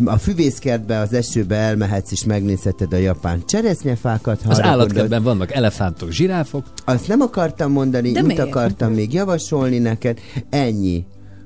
[0.05, 4.41] A füvészkertbe, az esőbe elmehetsz és megnézheted a japán cseresznyefákat.
[4.47, 6.65] Az állatkertben vannak elefántok, zsiráfok.
[6.85, 8.49] azt nem akartam mondani, De mit miért?
[8.49, 10.19] akartam még javasolni neked.
[10.51, 11.05] Ennyi.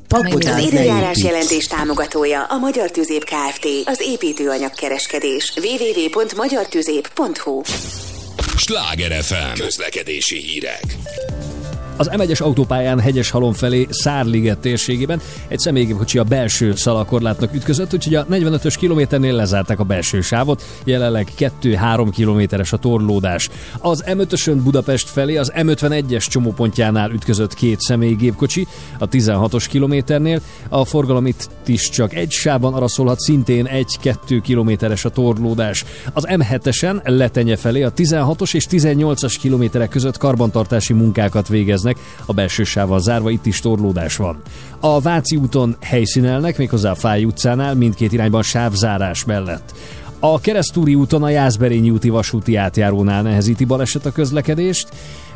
[0.08, 3.66] Pakodát Az időjárás jelentés támogatója a Magyar Tüzép Kft.
[3.84, 5.52] Az építőanyag kereskedés.
[5.56, 7.60] www.magyartüzép.hu
[8.58, 9.52] Sláger FM.
[9.52, 10.82] Közlekedési hírek.
[11.98, 18.14] Az M1-es autópályán hegyes halom felé Szárliget térségében egy személygépkocsi a belső szalakorlátnak ütközött, úgyhogy
[18.14, 23.48] a 45-ös kilométernél lezárták a belső sávot, jelenleg 2-3 kilométeres a torlódás.
[23.78, 28.66] Az M5-ösön Budapest felé az M51-es csomópontjánál ütközött két személygépkocsi,
[28.98, 33.68] a 16-os kilométernél, a forgalom itt is csak egy sávban arra szólhat, szintén
[34.02, 35.84] 1-2 kilométeres a torlódás.
[36.12, 41.87] Az M7-esen Letenye felé a 16-os és 18-as kilométerek között karbantartási munkákat végeznek,
[42.26, 44.40] a belső sávval zárva itt is torlódás van.
[44.80, 49.74] A Váci úton helyszínelnek, méghozzá a Fáj utcánál mindkét irányban sávzárás mellett.
[50.20, 54.88] A Keresztúri úton a Jászberényi úti vasúti átjárónál nehezíti baleset a közlekedést,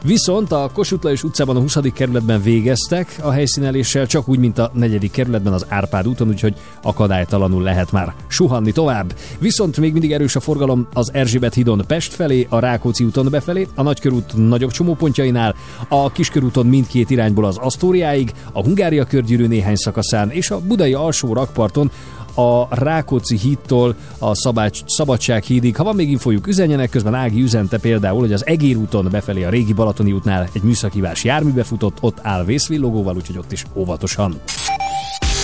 [0.05, 1.79] viszont a Kossuth Lajos utcában a 20.
[1.95, 5.11] kerületben végeztek a helyszíneléssel, csak úgy, mint a 4.
[5.11, 9.15] kerületben az Árpád úton, úgyhogy akadálytalanul lehet már suhanni tovább.
[9.39, 13.69] Viszont még mindig erős a forgalom az Erzsébet hídon Pest felé, a Rákóczi úton befelé,
[13.75, 15.55] a Nagykörút nagyobb csomópontjainál,
[15.89, 21.33] a Kiskörúton mindkét irányból az Asztóriáig, a Hungária körgyűrű néhány szakaszán és a Budai alsó
[21.33, 21.91] rakparton
[22.35, 25.77] a Rákóczi hídtól a Szabács, Szabadság hídig.
[25.77, 29.51] Ha van még infójuk, üzenjenek, közben Ági üzente például, hogy az Egér úton befelé a
[29.51, 34.41] régi Balatoni útnál egy műszakívás járműbe futott, ott áll vészvillogóval, úgyhogy ott is óvatosan.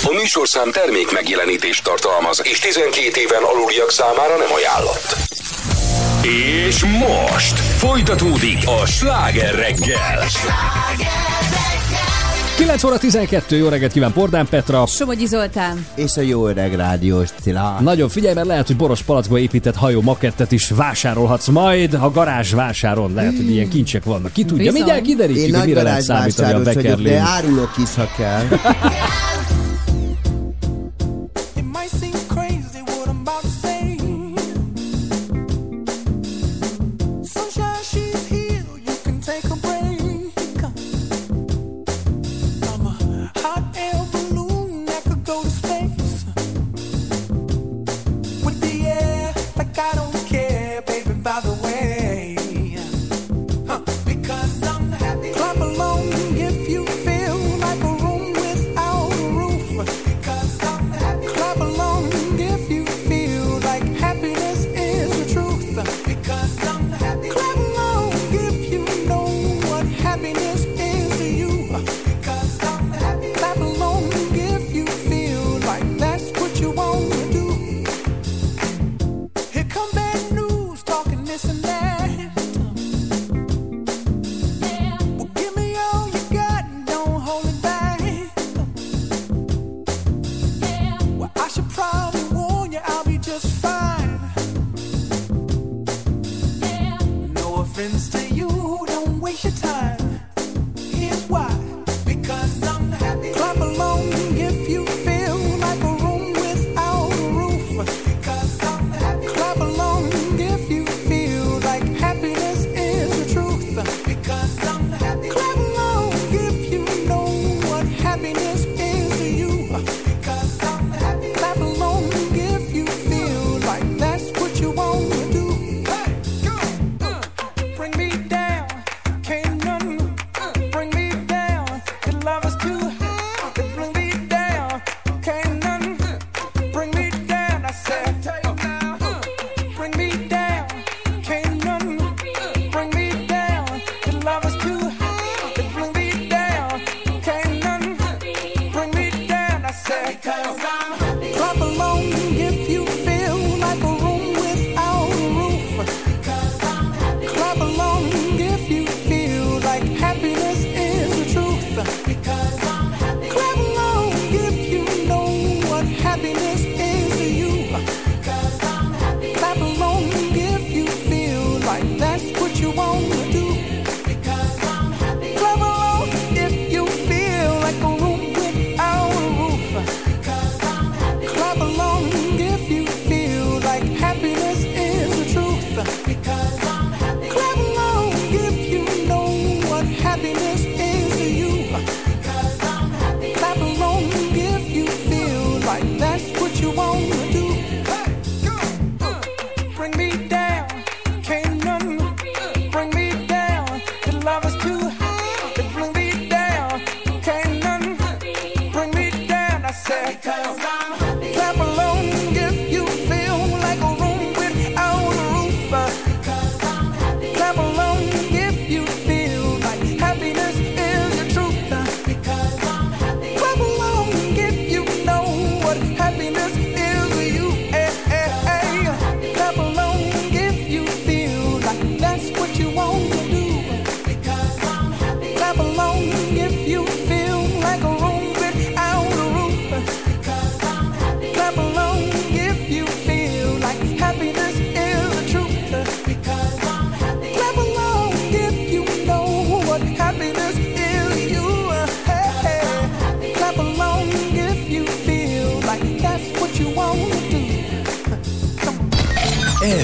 [0.04, 5.16] A műsorszám termék megjelenítést tartalmaz, és 12 éven aluliak számára nem ajánlott.
[6.22, 10.24] És most folytatódik a sláger reggel.
[12.58, 14.86] 9 óra 12, jó reggelt kíván Pordán Petra.
[14.86, 15.86] Somogyi Zoltán.
[15.94, 17.76] És a jó öreg rádiós Cilla.
[17.80, 22.52] Nagyon figyelj, mert lehet, hogy boros palackba épített hajó makettet is vásárolhatsz majd a garázs
[22.52, 23.12] vásáron.
[23.14, 24.32] Lehet, hogy ilyen kincsek vannak.
[24.32, 24.72] Ki tudja, Bizony.
[24.72, 28.44] mindjárt kiderítjük, Én hogy mire lehet számítani a vagyok, de árulok is, ha kell.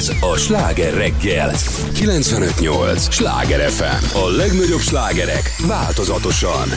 [0.04, 1.52] Ez a Sláger reggel.
[1.54, 3.10] 95.8.
[3.10, 4.16] Sláger FM.
[4.16, 6.68] A legnagyobb slágerek változatosan.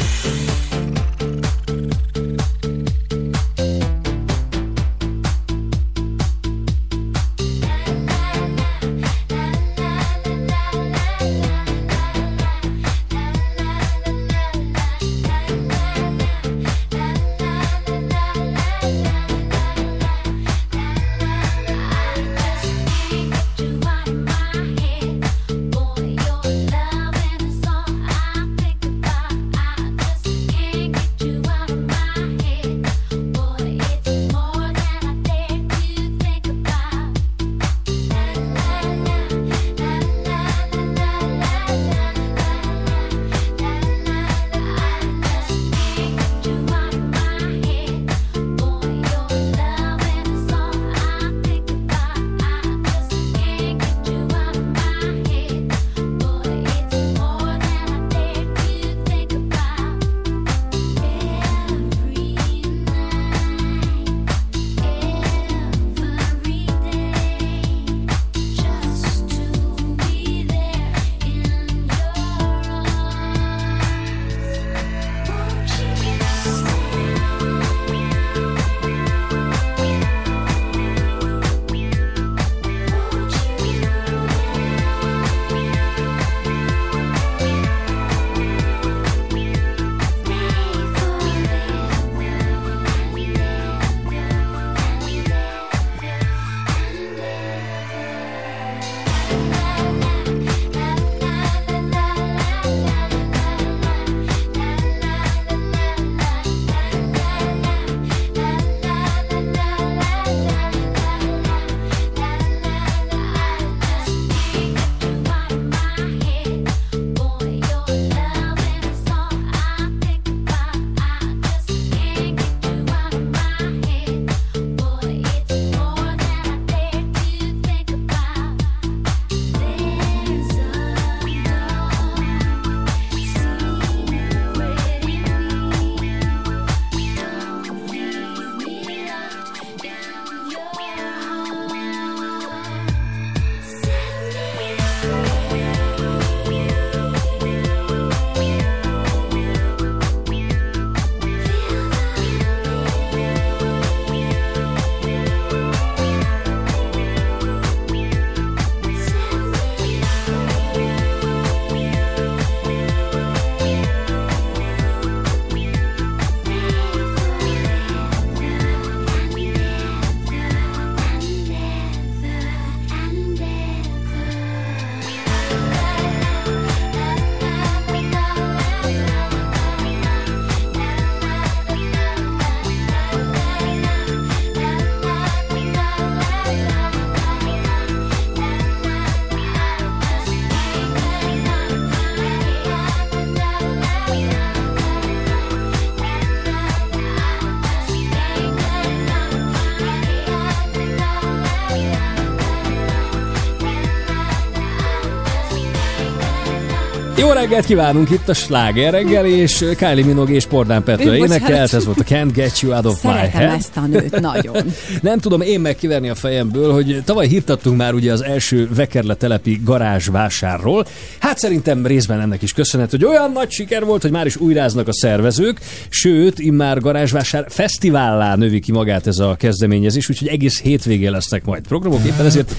[207.37, 211.99] Reggelt kívánunk itt a Sláger reggel, és Kylie Minogue és Pordán Petra énekelt, ez volt
[211.99, 213.57] a Can't Get You Out of My Szeretem Head.
[213.57, 214.73] ezt a nőt, nagyon.
[215.01, 219.61] Nem tudom én megkiverni a fejemből, hogy tavaly hirtattunk már ugye az első Vekerle telepi
[219.63, 220.85] garázsvásárról.
[221.19, 224.87] Hát szerintem részben ennek is köszönhető, hogy olyan nagy siker volt, hogy már is újráznak
[224.87, 225.59] a szervezők,
[225.89, 231.67] sőt, immár garázsvásár fesztivállá növi ki magát ez a kezdeményezés, úgyhogy egész hétvégén lesznek majd
[231.67, 232.55] programok, éppen ezért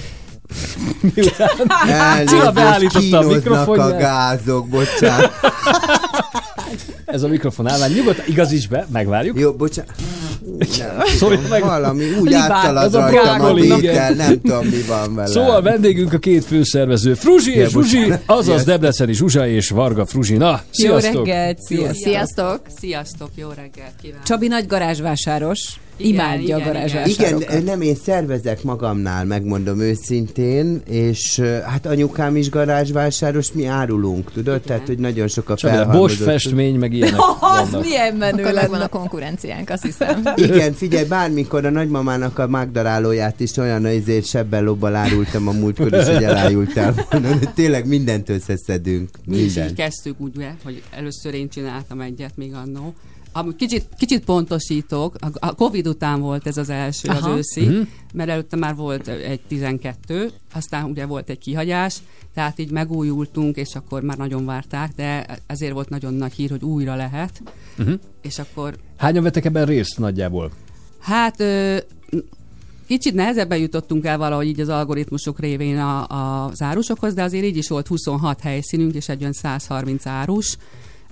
[1.01, 3.99] miután Cilla beállította a kínoznak a mikrofonját.
[3.99, 5.31] gázok, bocsánat.
[7.05, 7.91] Ez a mikrofon állvány.
[7.93, 9.39] Nyugodtan igazíts be, megvárjuk.
[9.39, 9.91] Jó, bocsánat.
[10.59, 10.67] Nem
[11.17, 14.81] Szóval tudom, meg- valami úgy Libák, átszalad az a rajtam a vétel, nem tudom mi
[14.87, 15.27] van vele.
[15.27, 18.63] Szóval vendégünk a két főszervező, Fruzsi Ja, és Zsuzsi, azaz.
[18.63, 20.37] Debreceni Zsuzsa és Varga Fruzsi.
[20.37, 21.25] Na, sziasztok!
[21.25, 21.93] sziasztok.
[21.93, 22.61] Sziasztok!
[22.79, 24.23] Sziasztok, jó reggelt kívánok!
[24.25, 25.59] Csabi nagy garázsvásáros.
[25.99, 27.41] Igen, Imádja a igen, garázsvásárokat.
[27.49, 34.61] Igen, nem, én szervezek magamnál, megmondom őszintén, és hát anyukám is garázsvásáros, mi árulunk, tudod?
[34.61, 35.99] Tehát, hogy nagyon sok a a felhalmozott.
[36.01, 37.19] Bosch festmény, meg ilyenek
[37.61, 37.85] Az vannak.
[37.87, 38.83] milyen menő Akkor lenne.
[38.83, 40.23] a konkurenciánk, azt hiszem.
[40.35, 45.93] Igen, figyelj, bármikor a nagymamának a magdarálóját is olyan azért sebbel lobbal árultam a múltkor
[45.93, 47.39] is, hogy elájultál volna.
[47.55, 49.09] Tényleg mindent összeszedünk.
[49.25, 50.31] Mi is így kezdtük úgy,
[50.63, 52.93] hogy először én csináltam egyet még annó.
[53.39, 57.29] Amúgy kicsit, kicsit pontosítok, a- Covid után volt ez az első, Aha.
[57.29, 57.81] az őszi, Mhm.
[58.13, 61.95] mert előtte már volt egy 12, aztán ugye volt egy kihagyás,
[62.33, 66.63] tehát így megújultunk, és akkor már nagyon várták, de ezért volt nagyon nagy hír, hogy
[66.63, 67.41] újra lehet,
[67.77, 67.99] Uh-huh.
[68.21, 70.51] és akkor Hányan vettek ebben részt nagyjából?
[70.99, 71.77] Hát ö,
[72.87, 77.45] kicsit nehezebben jutottunk el valahogy így az algoritmusok révén a, a, az árusokhoz, de azért
[77.45, 80.57] így is volt 26 helyszínünk, és egy olyan 130 árus.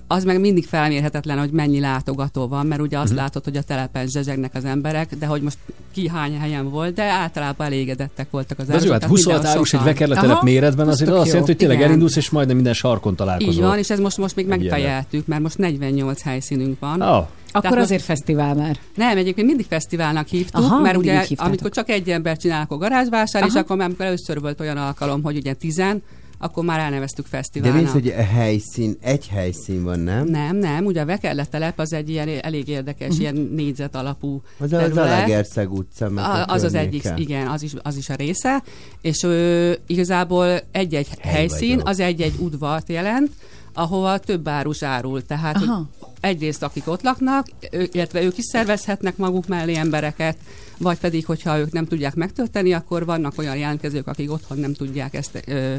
[0.09, 3.17] Az meg mindig felmérhetetlen, hogy mennyi látogató van, mert ugye azt Mhm.
[3.17, 5.57] látod, hogy a telepen zsezsegnek az emberek, de hogy most
[5.93, 8.91] ki hány helyen volt, de általában elégedettek voltak az az árusok.
[8.91, 11.88] hát 26 mindenhol árus egy vekerletelep méretben azért tök azt jelenti, hogy tényleg Igen.
[11.89, 13.53] elindulsz, és majdnem minden sarkon találkozol.
[13.53, 17.01] Így van, és ez most, most még megfejeltük, mert most 48 helyszínünk van.
[17.01, 17.27] Ah.
[17.51, 18.77] Akkor Tehát azért fesztivál már.
[18.95, 23.43] Nem, egyébként mindig fesztiválnak hívtuk, Aha, mert ugye amikor csak egy ember csinál, akkor garázsvásár,
[23.43, 23.59] és Aha.
[23.59, 26.01] akkor már amikor először volt olyan alkalom, hogy ugye tizen,
[26.38, 27.81] akkor már elneveztük De fesztiválnak.
[27.81, 30.27] nézd, hogy a helyszín, egy helyszín van, nem?
[30.27, 33.19] Nem, nem, ugye a Vekerletelep az egy ilyen elég érdekes, Mhm.
[33.22, 35.05] ilyen négyzet alapú Az az terület.
[35.18, 38.64] Alegerszeg utca, meg a A, az az egyik, igen, az is, az is a része,
[39.01, 41.88] és ö, igazából egy-egy helyszín, vagyok.
[41.88, 43.31] az egy-egy udvart jelent,
[43.73, 45.26] ahova több árus árul.
[45.26, 45.89] Tehát, Aha.
[46.19, 50.38] egyrészt akik ott laknak, ő, illetve ők is szervezhetnek maguk mellé embereket,
[50.77, 55.14] vagy pedig, hogyha ők nem tudják megtölteni, akkor vannak olyan jelentkezők, akik otthon nem tudják
[55.14, 55.76] ezt ö,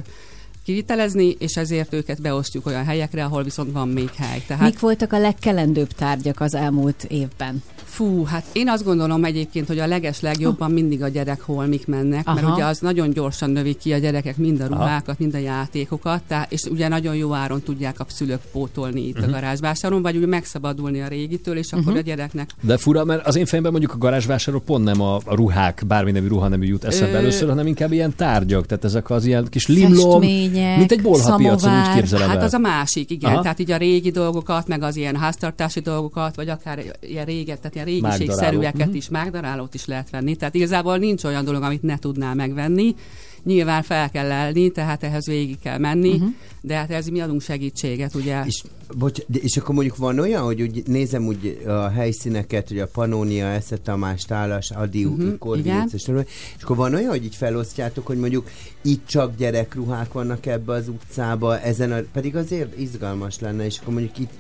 [0.69, 4.43] kivitelezni, és ezért őket beosztjuk olyan helyekre, ahol viszont van még hely.
[4.47, 7.63] Tehát Mik voltak a legkelendőbb tárgyak az elmúlt évben?
[7.85, 12.25] Fú, hát én azt gondolom egyébként, hogy a leges legjobban mindig a gyerek holmik mennek,
[12.27, 12.55] mert Aha.
[12.55, 16.53] ugye az nagyon gyorsan növik ki a gyerekek mind a ruhákat, mind a játékokat, tehát,
[16.53, 19.27] és ugye nagyon jó áron tudják a szülők pótolni itt uh-huh.
[19.27, 19.35] Mhm.
[19.35, 21.97] a garázsvásáron, vagy ugye megszabadulni a régitől, és akkor Mhm.
[21.97, 25.35] a gyereknek De fura, mert az én fejemben mondjuk a garázsvásárok pont nem a, a
[25.35, 29.11] ruhák, bármi nevű ruha nem jut eszembe Ö- először, hanem inkább ilyen tárgyak, tehát ezek
[29.11, 30.23] az ilyen kis limlom,
[30.59, 31.95] Festmények, mint egy úgy szamovár.
[31.99, 32.45] képzelem Hát el.
[32.45, 33.33] az a másik, igen.
[33.33, 33.43] Aha.
[33.43, 37.75] Tehát így a régi dolgokat, meg az ilyen háztartási dolgokat, vagy akár ilyen réget, tehát
[37.75, 38.17] ilyen Mágdaráló.
[38.19, 38.97] régiségszerűeket Mhm.
[38.97, 40.37] is, mágdarálót is lehet venni.
[40.37, 42.95] Tehát igazából nincs olyan dolog, amit ne tudnál megvenni.
[43.43, 46.29] Nyilván fel kell lelni, tehát ehhez végig kell menni, uh-huh.
[46.61, 48.43] de hát ez mi adunk segítséget, ugye?
[48.45, 48.63] És,
[48.99, 52.87] bocs, de, és akkor mondjuk van olyan, hogy úgy nézem úgy a helyszíneket, hogy a
[52.87, 55.57] Panónia, Esze Tamás, Tálas, Adi, uh-huh,
[55.93, 56.09] és,
[56.57, 58.51] és akkor van olyan, hogy így felosztjátok, hogy mondjuk
[58.83, 63.93] itt csak gyerekruhák vannak ebbe az utcába, ezen a, pedig azért izgalmas lenne, és akkor
[63.93, 64.33] mondjuk itt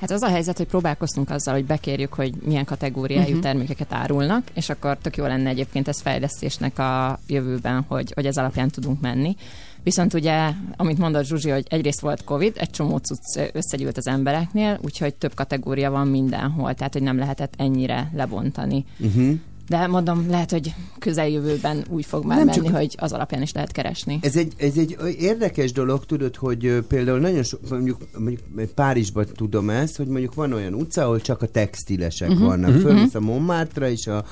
[0.00, 3.42] Hát az a helyzet, hogy próbálkoztunk azzal, hogy bekérjük, hogy milyen kategóriájú uh-huh.
[3.42, 8.36] termékeket árulnak, és akkor tök jó lenne egyébként ez fejlesztésnek a jövőben, hogy, hogy ez
[8.36, 9.36] alapján tudunk menni.
[9.82, 14.78] Viszont ugye, amit mondott Zsuzsi, hogy egyrészt volt Covid, egy csomó cucc összegyűlt az embereknél,
[14.82, 18.84] úgyhogy több kategória van mindenhol, tehát hogy nem lehetett ennyire lebontani.
[18.98, 19.38] uh-huh.
[19.68, 23.52] De mondom, lehet, hogy közeljövőben úgy fog már Nem menni, csak- hogy az alapján is
[23.52, 24.18] lehet keresni.
[24.22, 29.70] Ez egy, ez egy érdekes dolog, tudod, hogy például nagyon sok, mondjuk, mondjuk Párizsban tudom
[29.70, 32.68] ezt, hogy mondjuk van olyan utca, ahol csak a textilesek uh-huh, vannak.
[32.68, 32.84] Uh-huh.
[32.84, 34.24] Fölmész a Montmartre és a,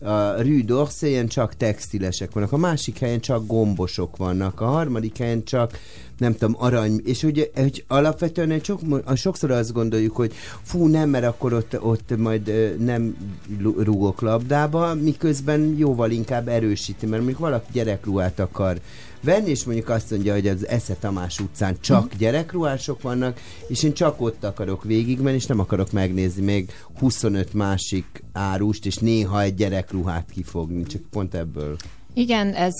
[0.00, 2.52] a Rue csak textilesek vannak.
[2.52, 4.60] A másik helyen csak gombosok vannak.
[4.60, 5.78] A harmadik helyen csak
[6.18, 8.80] nem tudom, arany, és ugye hogy alapvetően sok,
[9.14, 13.16] sokszor azt gondoljuk, hogy fú, nem, mert akkor ott, ott majd nem
[13.78, 18.80] rúgok labdába, miközben jóval inkább erősíti, mert mondjuk valaki gyerekruhát akar
[19.20, 22.18] venni, és mondjuk azt mondja, hogy az Esze Tamás utcán csak Mhm.
[22.18, 28.22] gyerekruhások vannak, és én csak ott akarok végigmenni, és nem akarok megnézni még 25 másik
[28.32, 31.76] árust, és néha egy gyerekruhát kifogni, csak pont ebből.
[32.18, 32.74] Igen, ez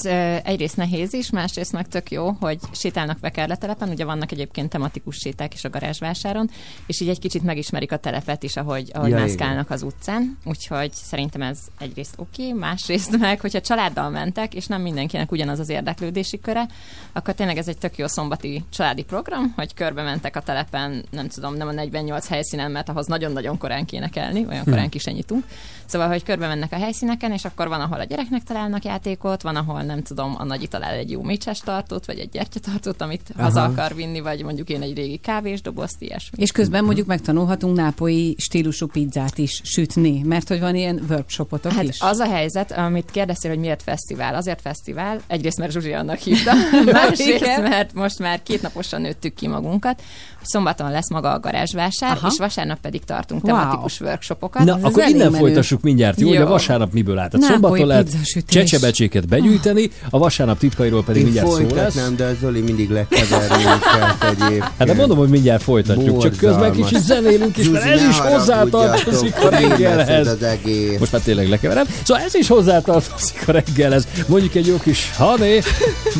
[0.44, 5.54] egyrészt nehéz is, másrészt meg tök jó, hogy sétálnak Vekerletelepen, ugye vannak egyébként tematikus séták
[5.54, 6.50] is a garázsvásáron,
[6.86, 9.36] és így egy kicsit megismerik a telepet is, ahogy, ahogy Ja, ja, igen.
[9.36, 14.66] mászkálnak az utcán, úgyhogy szerintem ez egyrészt oké, okay, másrészt meg, hogyha családdal mentek, és
[14.66, 16.66] nem mindenkinek ugyanaz az érdeklődési köre,
[17.12, 21.28] akkor tényleg ez egy tök jó szombati családi program, hogy körbe mentek a telepen, nem
[21.28, 24.70] tudom, nem a 48 helyszínen, mert ahhoz nagyon-nagyon korán kéne kelni, olyan Hm.
[24.70, 25.44] korán ki se nyitunk.
[25.86, 29.56] Szóval, hogy körbe mennek a helyszíneken, és akkor van, ahol a gyereknek találnak játékot, van,
[29.56, 33.42] ahol nem tudom, a nagyi talál egy jó mécses tartót, vagy egy gyertyatartót, amit Aha.
[33.42, 36.42] haza akar vinni, vagy mondjuk én egy régi kávésdobozt, ilyesmi.
[36.42, 41.82] És közben mondjuk megtanulhatunk nápolyi stílusú pizzát is sütni, mert hogy van ilyen workshopotok Hát
[41.82, 42.00] is.
[42.00, 44.34] az a helyzet, amit kérdeztél, hogy miért fesztivál.
[44.34, 46.52] Azért fesztivál, egyrészt mert Zsuzsi annak hívta,
[46.92, 50.02] másrészt mert most már két naposan nőttük ki magunkat,
[50.42, 52.28] szombaton lesz maga a garázsvásár, Aha.
[52.30, 53.56] és vasárnap pedig tartunk Wow.
[53.56, 54.64] tematikus workshopokat.
[54.64, 56.28] Na, akkor innen folytassuk mindjárt, jó?
[56.28, 57.40] Hogy a vasárnap miből állt?
[57.40, 58.54] Szombaton lehet pizzasütés.
[59.18, 61.68] Csecsebecséket begyűjteni, a vasárnap titkairól pedig Én mindjárt szó lesz.
[61.70, 64.62] folytatnám, de Zoli mindig lekeverni őket egyébként.
[64.78, 66.88] Hát de mondom, hogy mindjárt folytatjuk, csak közben Borzalmas.
[66.88, 70.36] kicsit zenélünk is, mert ez is hozzátartozik a reggelhez.
[70.98, 71.84] Most már tényleg lekeverem.
[72.02, 74.06] Szóval ez is hozzátartozik a reggelhez.
[74.26, 75.60] Mondjuk egy jó kis hané.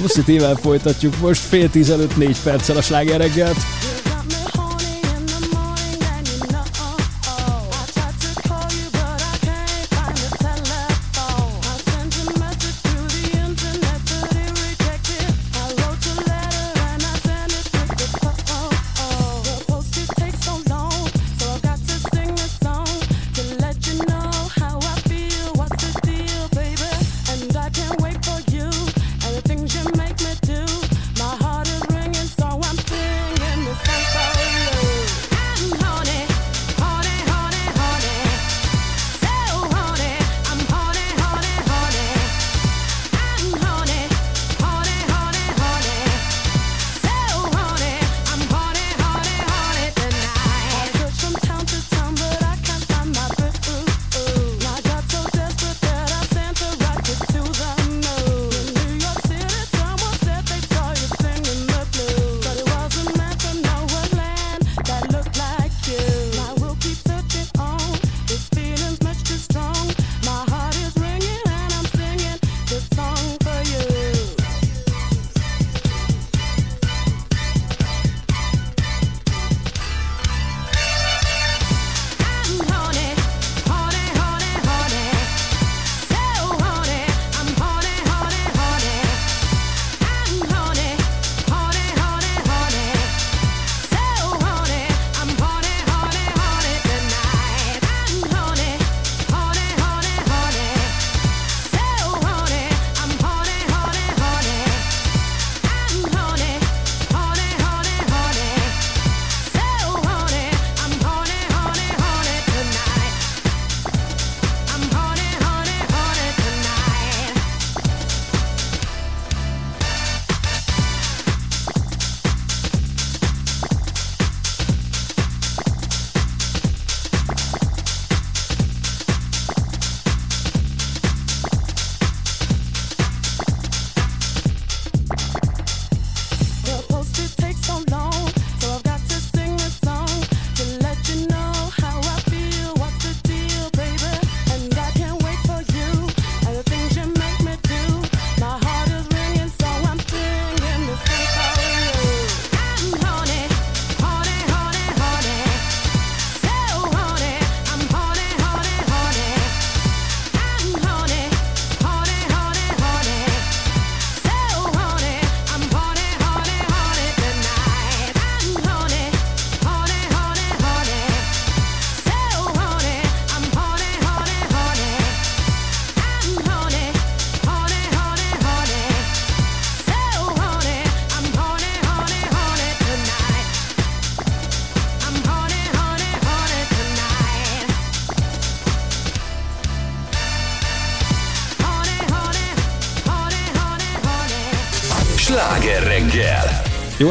[0.00, 3.56] Muszi tével folytatjuk most fél tíz előtt négy perccel a sláger reggelt.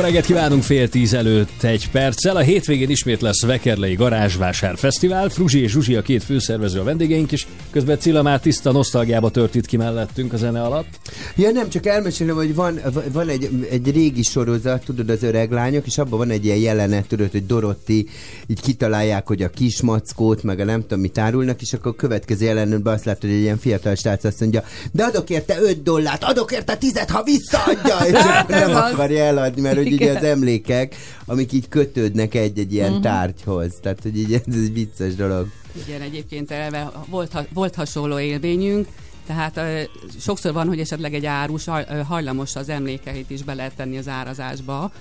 [0.08, 2.36] Reggelt kívánunk fél tíz előtt egy perccel.
[2.36, 5.30] A hétvégén ismét lesz Vekerlei Garázsvásár Fesztivál.
[5.30, 9.56] Fruzsi és Zsuzsi a két főszervező a vendégeink, és közben Cilla már tiszta nosztalgiába tört
[9.56, 11.00] itt ki mellettünk a zene alatt.
[11.40, 12.80] Ja nem, csak elmesélem, hogy van,
[13.12, 17.08] van egy, egy régi sorozat, tudod, az öreg lányok, és abban van egy ilyen jelenet,
[17.08, 18.08] tudod, hogy Dorotti
[18.48, 22.46] így kitalálják, hogy a kismackót, meg a nem tudom, mit árulnak, és akkor a következő
[22.46, 26.24] jelenetben azt látod, hogy egy ilyen fiatal srác azt mondja, de adok érte 5 dollárt,
[26.24, 28.92] adok érte 10 ha visszaadja, és akkor nem az.
[28.94, 33.02] akarja eladni, mert hogy ugye az emlékek, amik így kötődnek egy-egy ilyen Mhm.
[33.02, 33.72] tárgyhoz.
[33.82, 35.48] Tehát, hogy így ez egy vicces dolog.
[35.88, 38.88] Igen, egyébként eleve volt, ha- volt hasonló élményünk,
[39.28, 39.90] tehát
[40.20, 41.66] sokszor van, hogy esetleg egy árus
[42.08, 44.92] hajlamos az emlékeit is be lehet tenni az árazásba,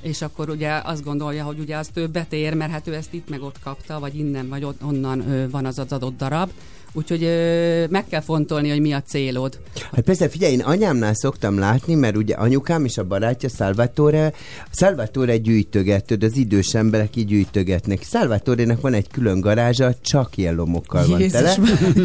[0.00, 3.28] és akkor ugye azt gondolja, hogy ugye az többet ér, mert hát ő ezt itt
[3.28, 6.50] meg ott kapta, vagy innen, vagy ott, onnan van az az adott darab.
[6.96, 9.58] Úgyhogy ö, meg kell fontolni, hogy mi a célod.
[9.92, 14.32] Hát persze, figyelj, én anyámnál szoktam látni, mert ugye anyukám és a barátja Salvatore,
[14.72, 18.02] Salvatore gyűjtöget, tudod, az idős emberek így gyűjtögetnek.
[18.02, 21.56] Salvatore-nek van egy külön garázsa, csak ilyen lomokkal van tele.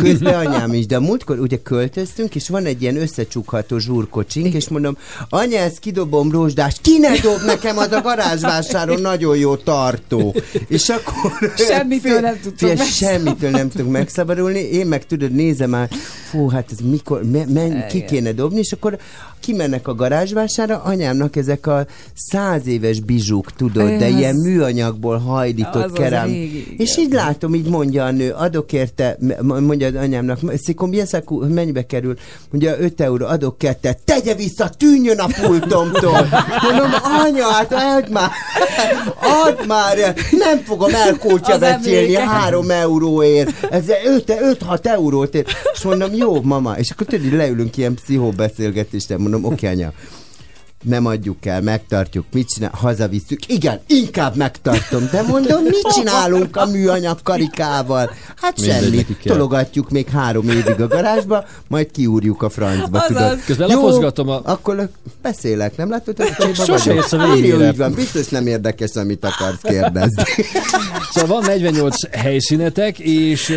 [0.02, 4.68] Közben anyám is, de a múltkor ugye költöztünk, és van egy ilyen összecsukható zsúrkocsink, és
[4.68, 4.98] mondom,
[5.30, 10.36] anya, ezt kidobom rózsdás, ki ne dob nekem az a garázsvásáron nagyon jó tartó.
[10.68, 11.54] És akkor...
[11.58, 12.92] Semmitől nem Figyelj, megszabadulni.
[12.92, 14.78] semmitől nem tudok megszabadulni.
[14.80, 15.90] Én meg tudod, nézem már,
[16.30, 18.98] fú, hát ez mikor, me, men, ki kéne dobni, és akkor
[19.40, 21.86] kimennek a garázsvására, anyámnak ezek a
[22.16, 26.28] száz éves bizsuk, tudod, de Az- ilyen műanyagból hajlított az kerám.
[26.28, 26.76] régi.
[26.78, 31.86] És így látom, így mondja a nő, adok érte, mondja az anyámnak, szikom, jeszakú, mennyibe
[31.86, 32.16] kerül?
[32.52, 36.28] Mondja, 5 euró, adok kettet, tegye vissza, tűnjön a pultomtól.
[36.72, 36.92] Mondom,
[37.26, 38.30] anya, hát add már,
[39.46, 39.98] add már,
[40.32, 40.92] nem fogom
[41.42, 43.68] Az becélni három euróért.
[43.72, 43.84] Ez
[44.70, 45.46] 5-6 eurót ér.
[45.74, 46.78] És mondom, jó, mama.
[46.78, 49.94] És akkor tudod, leülünk ilyen pszichóbeszélgetésre, mondom, oké, anya,
[50.84, 53.48] nem adjuk el, megtartjuk, mit csinál, hazavisszük.
[53.48, 58.12] Igen, inkább megtartom, de mondom, mit csinálunk a műanyag karikával?
[58.42, 63.08] Hát semmi, tologatjuk még három évig a garázsba, majd kiúrjuk a francba, Azaz.
[63.18, 63.40] tudod.
[63.46, 64.90] Közben Jó, lapozgatom a- Akkor
[65.22, 67.58] beszélek, nem látod, hogy a Sose érsz a végére.
[67.64, 70.24] Jó, így van, biztos nem érdekes, amit akarsz kérdezni.
[71.12, 73.54] Szóval van 48 helyszínetek, és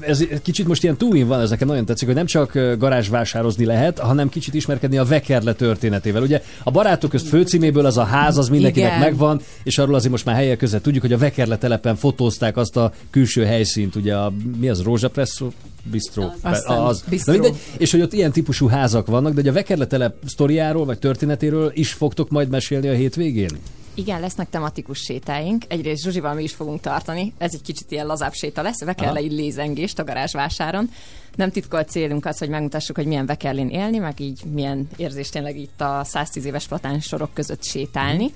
[0.00, 3.98] ez kicsit most ilyen túlin van, ezeken nagyon tetszik, hogy nem csak ö, garázsvásározni lehet,
[3.98, 6.22] hanem kicsit ismerkedni a Vekerle történetével.
[6.22, 9.00] Ugye a barátok közt főcíméből az a ház, az mindenkinek Igen.
[9.00, 12.76] megvan, és arról azért most már helyek között tudjuk, hogy a Vekerle telepen fotózták azt
[12.76, 15.52] a külső helyszínt, ugye a, mi az, Rózsapresszó?
[15.90, 16.30] Bistro.
[16.40, 17.04] Aztán az.
[17.08, 17.32] Bistro.
[17.32, 20.98] Na mindegy, és hogy ott ilyen típusú házak vannak, de a Vekerle telep sztoriáról, vagy
[20.98, 23.50] történetéről is fogtok majd mesélni a hétvégén?
[23.94, 25.64] Igen, lesznek tematikus sétáink.
[25.68, 27.32] Egyrészt Zsuzsival mi is fogunk tartani.
[27.38, 28.84] Ez egy kicsit ilyen lazább séta lesz.
[28.84, 30.90] Vekerlei lézengést a garázsvásáron.
[31.34, 35.56] Nem titkolt célunk az, hogy megmutassuk, hogy milyen Vekerlén élni, meg így milyen érzés tényleg
[35.56, 38.34] itt a 110 éves platán sorok között sétálni.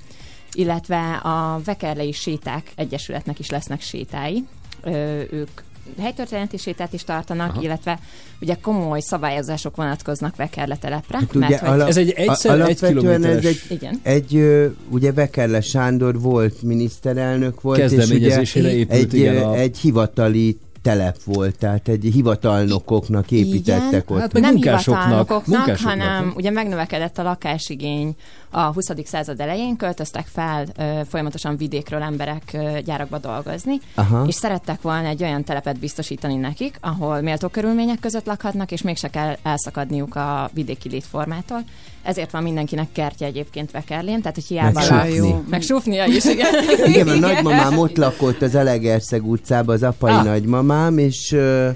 [0.52, 4.44] Illetve a Vekerlei Séták Egyesületnek is lesznek sétái.
[4.82, 5.50] Ö, ők
[6.00, 7.62] helytörténeti sétát is tartanak, Aha.
[7.62, 7.98] illetve
[8.40, 11.18] ugye komoly szabályozások vonatkoznak Vekerle telepre.
[11.18, 14.00] Hát ugye ala- Ez egy egyszer a- egy alapvetően ez kilométeres- egy, Igen.
[14.02, 19.78] egy ö, ugye Vekerle Sándor volt miniszterelnök volt, és ugye épült, egy, igen, a- egy
[19.78, 20.58] hivatali
[20.88, 24.20] telep volt, tehát egy hivatalnokoknak építettek Igen, ott.
[24.20, 26.32] Hát nem munkásoknak, hivatalnokoknak, munkásoknak, hanem nem?
[26.36, 28.14] ugye megnövekedett a lakásigény
[28.50, 28.86] a 20.
[29.04, 34.24] század elején, költöztek fel ö, folyamatosan vidékről emberek ö, gyárakba dolgozni, Aha.
[34.26, 39.08] és szerettek volna egy olyan telepet biztosítani nekik, ahol méltó körülmények között lakhatnak, és mégse
[39.08, 41.64] kell elszakadniuk a vidéki létformától.
[42.02, 44.80] Ezért van mindenkinek kertje egyébként Vekerlén, tehát hogy hiába...
[44.90, 45.34] Meg súfni.
[45.48, 46.54] Meg súfnia is, igen.
[46.84, 50.24] Igen, a nagymamám ott lakott az Elegerszeg utcában, az apai Ah.
[50.24, 51.68] nagymamám, és ö,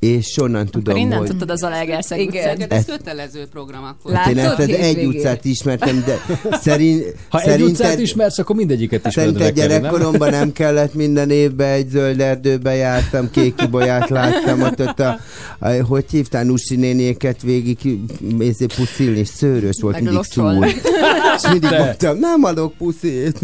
[0.00, 1.26] és onnan Akkor tudom, innen hogy...
[1.26, 2.54] tudtad az Alegerszeg Igen.
[2.54, 2.72] utcát.
[2.72, 4.12] Ez kötelező program akkor.
[4.14, 5.08] Hát én ezt az egy hétvégén?
[5.08, 6.18] utcát ismertem, de
[6.64, 9.90] szerint, Ha egy utcát ismersz, akkor mindegyiket ismered Szerintem Vekerlén, nem?
[9.90, 15.18] gyerekkoromban nem kellett minden évben egy zöld erdőbe jártam, kék ibolyát láttam, ott, ott a,
[15.58, 17.78] a, hogy hívtál Nusi nénieket végig
[18.36, 20.70] mézé puszilni, szőrös volt, mindig Meglocsolni.
[20.70, 20.80] szúr.
[21.36, 21.78] És mindig De.
[21.78, 23.38] mondtam, nem adok puszit.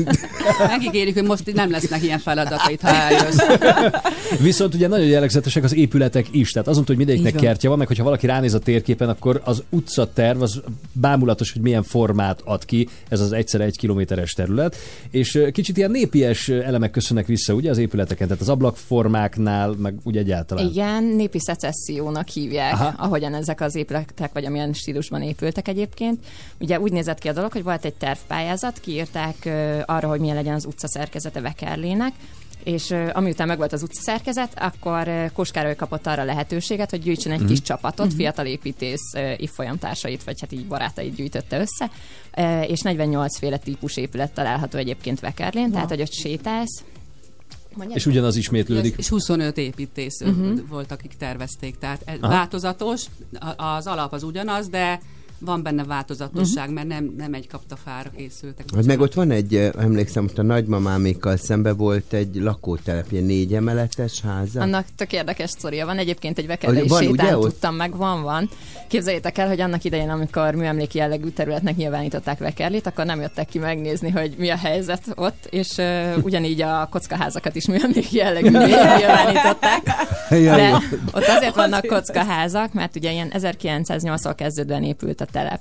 [0.59, 3.37] Megígérjük, hogy most nem lesznek ilyen feladatait, ha eljössz.
[4.41, 8.05] Viszont ugye nagyon jellegzetesek az épületek is, tehát azon, hogy mindegyiknek kertje van, meg hogyha
[8.05, 10.61] valaki ránéz a térképen, akkor az utcaterv az
[10.93, 14.77] bámulatos, hogy milyen formát ad ki ez az egyszer egy kilométeres terület,
[15.11, 20.17] és kicsit ilyen népies elemek köszönnek vissza, ugye az épületeken, tehát az ablakformáknál, meg úgy
[20.17, 20.69] egyáltalán.
[20.69, 22.73] Igen, népi szecessziónak hívják.
[22.73, 22.95] Aha.
[22.97, 26.21] ahogyan ezek az épületek, vagy amilyen stílusban épültek egyébként.
[26.61, 29.49] Ugye úgy nézett ki a dolog, hogy volt egy tervpályázat, kiírták
[29.87, 32.13] arra, hogy milyen legyen az utca szerkezete Vekerlének,
[32.65, 37.49] és amiután megvolt az utca szerkezet, akkor Koskároly kapott arra lehetőséget, hogy gyűjtsön egy Mhm.
[37.49, 38.17] kis csapatot, Mhm.
[38.17, 41.91] fiatal építész évfolyamtársait, vagy hát így barátait gyűjtötte össze,
[42.67, 46.83] és 48 féle típus épület található egyébként Vekerlén, tehát hogy ott sétálsz.
[47.75, 47.97] Mondjad?
[47.99, 48.95] És ugyanaz ismétlődik.
[48.99, 50.31] És 25 építész Mhm.
[50.31, 50.69] uh-huh.
[50.69, 51.79] volt, akik tervezték.
[51.79, 52.33] Tehát ez Aha.
[52.33, 53.05] változatos,
[53.57, 55.01] az alap az ugyanaz, de
[55.47, 56.75] van benne változatosság, Mhm.
[56.75, 58.67] mert nem, nem egy kaptafára készültek.
[58.75, 63.25] Hogy meg ott van egy, eh, emlékszem, most a nagymamámékkal szembe volt egy lakótelep, ilyen
[63.25, 64.61] négy emeletes háza.
[64.61, 65.99] Annak tök érdekes sztoria van.
[65.99, 67.43] Egyébként egy vekerlei Hogy van, sétán ugye, ott?
[67.51, 68.49] tudtam meg, van, van.
[68.89, 73.59] Képzeljétek el, hogy annak idején, amikor műemléki jellegű területnek nyilvánították Vekerlit, akkor nem jöttek ki
[73.59, 79.83] megnézni, hogy mi a helyzet ott, és uh, ugyanígy a kockaházakat is műemléki jellegű nyilvánították.
[80.31, 80.79] De
[81.13, 85.61] ott azért vannak kockaházak, mert ugye ilyen 1908-al kezdődően épült a telep.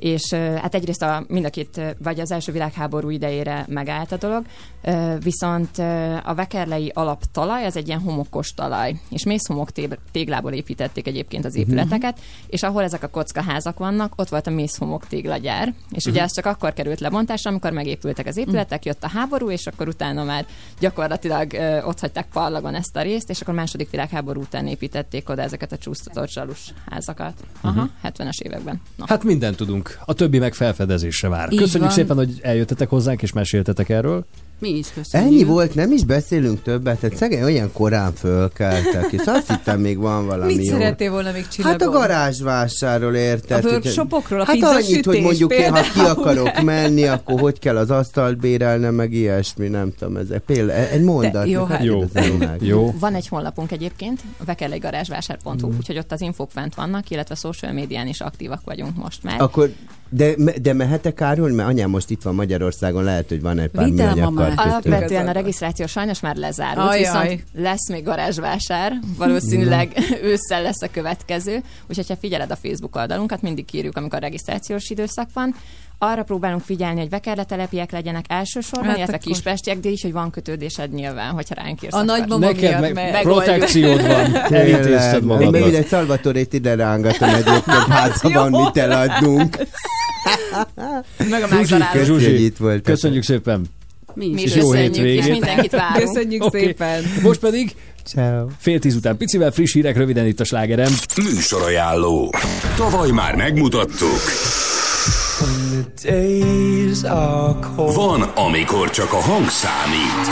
[0.00, 4.44] És hát egyrészt a, mind a két, vagy az első világháború idejére megállt a dolog,
[5.22, 5.78] viszont
[6.24, 11.44] a vekerlei alaptalaj az egy ilyen homokos talaj, és mész homok té- téglából építették egyébként
[11.44, 16.04] az épületeket, és ahol ezek a kockaházak vannak, ott volt a mész homok téglagyár, és
[16.04, 16.24] ugye Mhm.
[16.24, 20.24] ez csak akkor került lebontásra, amikor megépültek az épületek, jött a háború, és akkor utána
[20.24, 20.46] már
[20.78, 21.52] gyakorlatilag
[21.84, 25.78] ott hagyták parlagon ezt a részt, és akkor második világháború után építették oda ezeket a
[25.78, 27.34] csúsztatott zsalus házakat.
[27.60, 27.90] Aha, Mhm.
[28.02, 28.80] 70-es években.
[28.96, 29.04] Na.
[29.08, 29.89] Hát mindent tudunk.
[30.04, 31.52] A többi meg felfedezésre vár.
[31.52, 31.98] Így Köszönjük van.
[31.98, 34.26] szépen, hogy eljöttetek hozzánk és meséltetek erről.
[34.60, 35.30] Mi is köszönjük.
[35.32, 39.98] Ennyi volt, nem is beszélünk többet, tehát szegény olyan korán fölkeltek, és azt hittem még
[39.98, 40.72] van valami Mit jó.
[40.72, 41.88] szerettél volna még Hát csillagom?
[41.88, 43.64] a garázsvásárról érted.
[43.64, 46.18] A workshopokról, a Hát annyit, hogy mondjuk én, ha ki például.
[46.18, 51.02] akarok menni, akkor hogy kell az asztalt bérelnem, meg ilyesmi, nem tudom, ez például egy
[51.02, 51.48] mondat.
[51.48, 52.60] jó, hát hát- kérdezzem meg.
[53.00, 55.76] Van egy honlapunk egyébként, vekerleigarázsvásár.hu, Mhm.
[55.76, 59.40] úgyhogy ott az infók fent vannak, illetve social médián is aktívak vagyunk most már.
[59.40, 59.70] Akkor,
[60.10, 61.54] de, de mehetek árulni?
[61.54, 64.40] Mert anyám most itt van Magyarországon, lehet, hogy van egy pár Vidd el, műanyag mama.
[64.40, 64.94] kart köztünk.
[64.94, 66.98] Alapvetően a regisztráció sajnos már lezárult, Ajaj.
[66.98, 73.42] viszont lesz még garázsvásár, valószínűleg ősszel lesz a következő, úgyhogy ha figyeled a Facebook oldalunkat,
[73.42, 75.54] mindig írjuk, amikor a regisztrációs időszak van,
[76.02, 80.30] arra próbálunk figyelni, hogy vekerletelepiek legyenek elsősorban, Hát illetve akkor- kispestiek, de is, hogy van
[80.30, 81.94] kötődésed nyilván, hogyha ránk írsz.
[81.94, 82.94] A nagymama Neked miatt meg.
[83.12, 83.44] Megoldjuk.
[83.44, 84.36] protekciód van.
[84.60, 85.54] Elintézted magadnak.
[85.56, 89.56] Én még egy Salvatorét ide rángatom egyébként, hát ha van mit eladnunk.
[91.30, 92.84] Meg a Zsuzsi, itt voltatok.
[92.84, 93.64] köszönjük szépen.
[94.14, 94.34] Mi is.
[94.34, 95.18] Mi és jó köszönjük, hétvégét.
[95.24, 96.04] és mindenkit várunk.
[96.04, 96.58] Köszönjük Oké.
[96.60, 97.02] szépen.
[97.22, 98.46] Most pedig Ciao.
[98.58, 100.92] fél tíz után picivel friss hírek röviden itt a slágerem.
[101.16, 102.32] Műsorajánló.
[102.76, 104.20] Tavaly már megmutattuk.
[107.94, 110.26] Van, amikor csak a hang számít.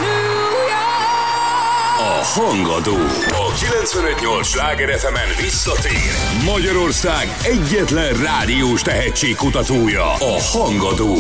[1.99, 2.97] A hangadó.
[3.59, 6.13] A 958 Sláger fm visszatér.
[6.45, 10.13] Magyarország egyetlen rádiós tehetségkutatója.
[10.13, 11.17] A hangadó.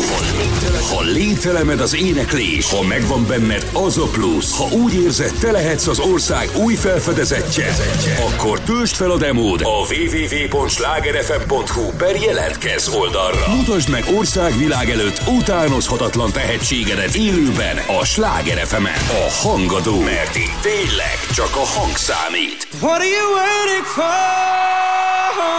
[0.94, 5.86] Ha lételemed az éneklés, ha megvan benned az a plusz, ha úgy érzed, te lehetsz
[5.86, 7.74] az ország új felfedezetje,
[8.20, 13.54] akkor töltsd fel a demód a www.slágerfm.hu per jelentkezz oldalra.
[13.56, 21.18] Mutasd meg országvilág előtt utánozhatatlan tehetségedet élőben a Sláger fm A hangadó, mert itt tényleg
[21.34, 21.96] csak a hang
[22.28, 22.68] számít.
[22.80, 24.04] What are you waiting for?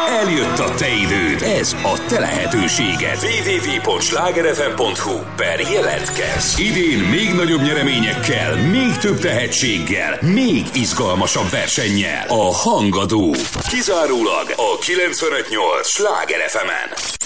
[0.07, 3.17] Eljött a te időd, ez a te lehetőséged.
[3.22, 6.57] www.slágerfm.hu per jelentkezz.
[6.57, 12.25] Idén még nagyobb nyereményekkel, még több tehetséggel, még izgalmasabb versennyel.
[12.27, 13.35] A Hangadó.
[13.69, 16.69] Kizárólag a 958 Sláger fm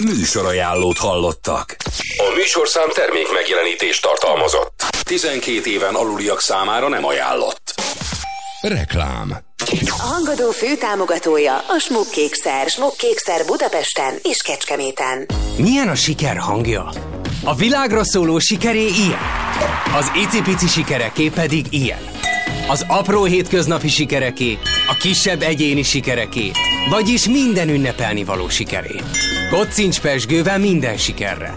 [0.04, 1.76] Műsorajánlót hallottak.
[2.16, 4.84] A műsorszám termék megjelenítést tartalmazott.
[5.02, 7.63] 12 éven aluliak számára nem ajánlott.
[8.68, 9.36] Reklám.
[9.84, 12.68] A Hangadó fő támogatója a Smukkkékszer.
[12.68, 15.26] Smukkkékszer Budapesten és Kecskeméten.
[15.56, 16.92] Milyen a siker hangja?
[17.44, 19.18] A világra szóló sikeré ilyen.
[19.96, 21.98] Az icipici sikereké pedig ilyen.
[22.68, 26.50] Az apró hétköznapi sikereké, a kisebb egyéni sikereké,
[26.90, 28.96] vagyis minden ünnepelni való sikeré.
[29.50, 31.54] Kocincs pesgővel minden sikerre.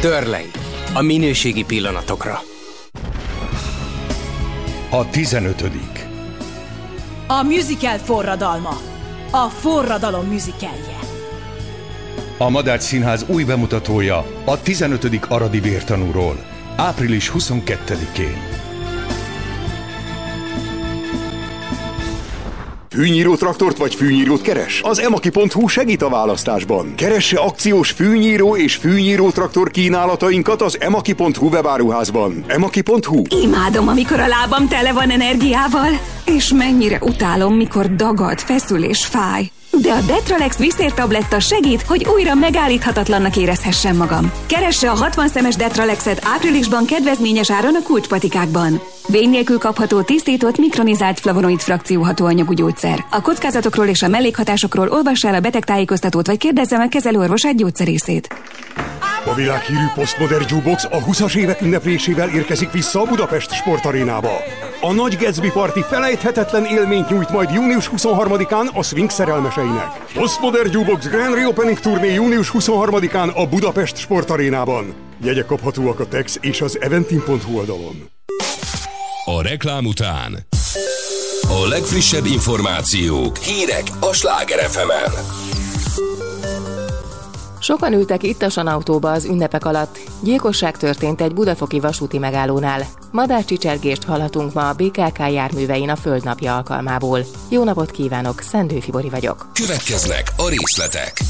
[0.00, 0.50] Törlei.
[0.92, 2.42] A minőségi pillanatokra.
[4.90, 5.97] A 15.
[7.30, 8.80] A musical forradalma.
[9.30, 10.98] A forradalom musicalje.
[12.38, 15.26] A Madách Színház új bemutatója a 15.
[15.28, 16.44] Aradi vértanúról,
[16.76, 18.57] április 22-én.
[22.98, 24.80] Fűnyíró traktort vagy fűnyírót keres?
[24.84, 26.94] Az emaki.hu segít a választásban.
[26.94, 32.44] Keresse akciós fűnyíró és fűnyíró traktor kínálatainkat az emaki.hu webáruházban.
[32.46, 35.90] emaki.hu Imádom, amikor a lábam tele van energiával,
[36.24, 39.50] és mennyire utálom, mikor dagad, feszül és fáj.
[39.82, 44.32] De a Detralex viszértabletta segít, hogy újra megállíthatatlannak érezhessem magam.
[44.46, 48.80] Keresse a 60 szemes Detralexet áprilisban kedvezményes áron a kulcspatikákban.
[49.08, 53.04] Vény nélkül kapható tisztított, mikronizált flavonoid frakció hatóanyagú gyógyszer.
[53.10, 58.28] A kockázatokról és a mellékhatásokról olvassa el a betegtájékoztatót, vagy kérdezze meg kezelőorvosát gyógyszerészét.
[59.24, 64.42] A világhírű Postmodern Jukebox a 20-as évek ünneplésével érkezik vissza a Budapest sportarénába.
[64.80, 70.06] A Nagy Gatsby Party felejthetetlen élményt nyújt majd június 23-án a Sphinx szerelmeseinek.
[70.14, 74.94] Postmodern Jukebox Grand Reopening Tourné június 23-án a Budapest sportarénában.
[75.22, 78.10] Jegyek kaphatóak a Tex és az eventim.hu oldalon.
[79.24, 80.46] A reklám után
[81.48, 85.57] a legfrissebb információk, hírek a Sláger fm
[87.68, 89.98] Sokan ültek ittasan autóba az ünnepek alatt.
[90.22, 92.86] Gyilkosság történt egy budafoki vasúti megállónál.
[93.10, 97.24] Madárcsicsergést hallhatunk ma a BKK járművein a Földnapja alkalmából.
[97.48, 99.46] Jó napot kívánok, Szendő Fibori vagyok.
[99.52, 101.20] Következnek a részletek.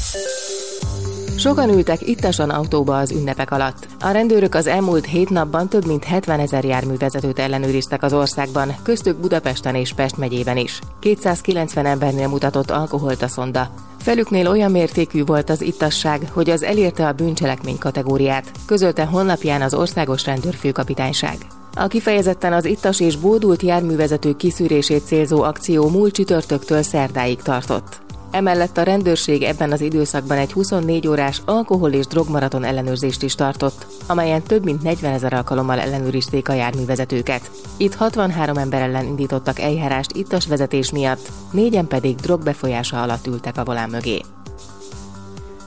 [1.39, 3.87] Sokan ültek ittasan autóba az ünnepek alatt.
[3.99, 9.17] A rendőrök az elmúlt hét napban több mint 70 ezer járművezetőt ellenőriztek az országban, köztük
[9.17, 10.79] Budapesten és Pest megyében is.
[10.99, 13.69] 290 embernél mutatott alkoholt a szonda.
[13.99, 19.73] Felüknél olyan mértékű volt az ittasság, hogy az elérte a bűncselekmény kategóriát, közölte honlapján az
[19.73, 21.37] Országos Rendőrfőkapitányság.
[21.75, 28.07] A kifejezetten az ittas és bódult járművezetők kiszűrését célzó akció múlt csütörtöktől szerdáig tartott.
[28.31, 33.85] Emellett a rendőrség ebben az időszakban egy 24 órás alkohol és drogmaraton ellenőrzést is tartott,
[34.07, 37.51] amelyen több mint 40 ezer alkalommal ellenőrizték a járművezetőket.
[37.77, 43.63] Itt 63 ember ellen indítottak eljárást ittas vezetés miatt, négyen pedig drogbefolyása alatt ültek a
[43.63, 44.21] volán mögé.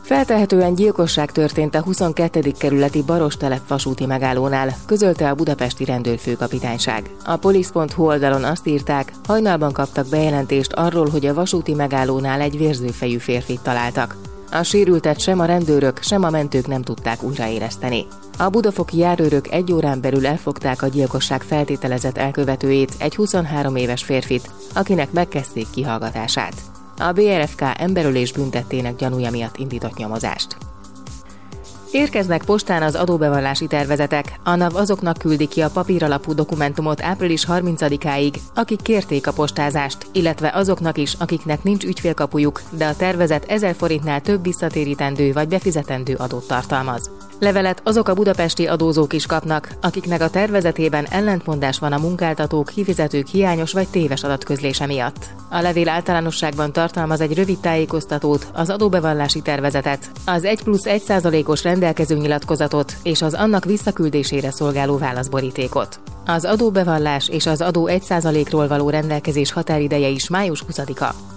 [0.02, 2.52] Feltehetően gyilkosság történt a 22.
[2.58, 7.10] kerületi Barostelep vasúti megállónál, közölte a budapesti rendőrfőkapitányság.
[7.24, 13.16] A polisz.hu oldalon azt írták, hajnalban kaptak bejelentést arról, hogy a vasúti megállónál egy vérzőfejű
[13.16, 14.16] férfit találtak.
[14.50, 18.06] A sérültet sem a rendőrök, sem a mentők nem tudták újraéleszteni.
[18.38, 24.50] A budafoki járőrök egy órán belül elfogták a gyilkosság feltételezett elkövetőjét, egy 23 éves férfit,
[24.74, 26.71] akinek megkezdték kihallgatását.
[27.08, 30.56] A BRFK emberölés büntettének gyanúja miatt indított nyomozást.
[31.92, 34.40] Érkeznek postán az adóbevallási tervezetek.
[34.44, 40.50] A NAV azoknak küldi ki a papíralapú dokumentumot április 30-áig, akik kérték a postázást, illetve
[40.54, 46.46] azoknak is, akiknek nincs ügyfélkapujuk, de a tervezet 1000 forintnál több visszatérítendő vagy befizetendő adót
[46.46, 47.10] tartalmaz.
[47.42, 53.26] Levelet azok a budapesti adózók is kapnak, akiknek a tervezetében ellentmondás van a munkáltatók, kifizetők
[53.26, 55.24] hiányos vagy téves adatközlése miatt.
[55.50, 61.62] A levél általánosságban tartalmaz egy rövid tájékoztatót, az adóbevallási tervezetet, az 1 plusz 1 százalékos
[61.62, 66.00] rendelkező nyilatkozatot és az annak visszaküldésére szolgáló válaszborítékot.
[66.26, 71.31] Az adóbevallás és az adó 1 százalékról való rendelkezés határideje is május 20-a.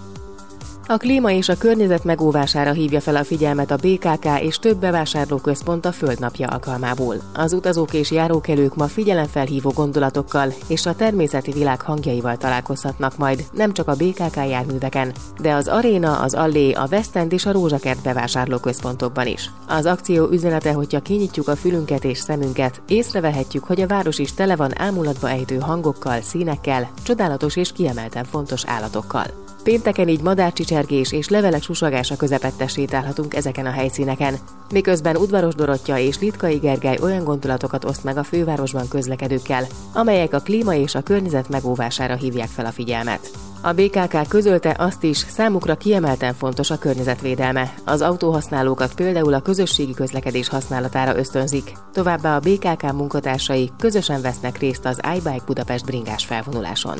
[0.88, 5.86] A klíma és a környezet megóvására hívja fel a figyelmet a BKK és több bevásárlóközpont
[5.86, 7.16] a Földnapja alkalmából.
[7.34, 13.74] Az utazók és járókelők ma figyelemfelhívó gondolatokkal és a természeti világ hangjaival találkozhatnak majd nem
[13.74, 18.04] csak a BKK járműveken, de az Aréna, az Allé, a West End és a Rózsakert
[18.04, 19.52] bevásárlóközpontokban is.
[19.68, 24.56] Az akció üzenete, hogyha kinyitjuk a fülünket és szemünket, észrevehetjük, hogy a város is tele
[24.56, 29.45] van ámulatba ejtő hangokkal, színekkel, csodálatos és kiemelten fontos állatokkal.
[29.66, 34.36] Pénteken így madárcsicsergés és levelek susagása közepette sétálhatunk ezeken a helyszíneken,
[34.72, 40.40] miközben udvaros Dorottya és Litkai Gergely olyan gondolatokat oszt meg a fővárosban közlekedőkkel, amelyek a
[40.40, 43.30] klíma és a környezet megóvására hívják fel a figyelmet.
[43.62, 47.74] A BKK közölte azt is, számukra kiemelten fontos a környezetvédelme.
[47.86, 51.72] Az autóhasználókat például a közösségi közlekedés használatára ösztönzik.
[51.94, 56.98] Továbbá a BKK munkatársai közösen vesznek részt az iBike Budapest bringás felvonuláson.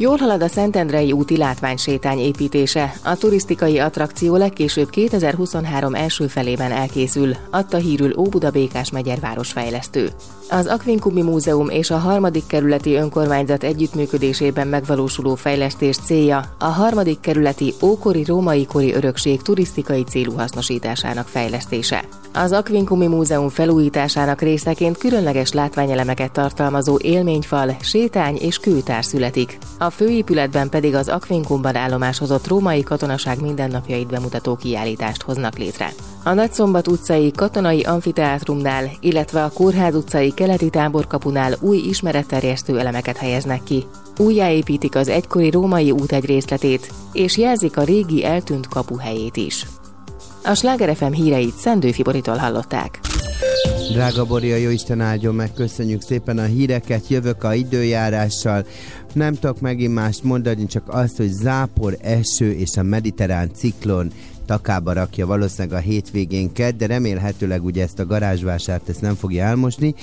[0.00, 2.92] Jól halad a Szentendrei úti látványsétány építése.
[3.04, 10.10] A turisztikai attrakció legkésőbb 2023 első felében elkészül, adta hírül Óbuda Békás megyerváros fejlesztő.
[10.50, 17.74] Az Akvinkumi Múzeum és a harmadik kerületi önkormányzat együttműködésében megvalósuló fejlesztés célja a harmadik kerületi
[17.82, 22.04] ókori római kori örökség turisztikai célú hasznosításának fejlesztése.
[22.34, 29.58] Az Akvinkumi Múzeum felújításának részeként különleges látványelemeket tartalmazó élményfal, sétány és kőtár születik.
[29.78, 35.92] A főépületben pedig az Akvinkumban állomásozott római katonaság mindennapjait bemutató kiállítást hoznak létre.
[36.22, 43.62] A Nagyszombat utcai katonai amfiteátrumnál, illetve a Kórház utcai keleti táborkapunál új ismeretterjesztő elemeket helyeznek
[43.62, 43.84] ki.
[44.18, 49.66] Újjáépítik az egykori római út egy részletét, és jelzik a régi eltűnt kapu helyét is.
[50.44, 53.00] A Sláger FM híreit Szendő Fiboritól hallották.
[53.92, 58.66] Drága Boria, jó Isten áldjon meg, köszönjük szépen a híreket, jövök a időjárással.
[59.12, 64.12] Nem tudok megint mást mondani, csak azt, hogy zápor, eső és a mediterrán ciklon
[64.48, 69.94] takába rakja valószínűleg a hétvégénket, de remélhetőleg ugye ezt a garázsvásárt ezt nem fogja elmosni.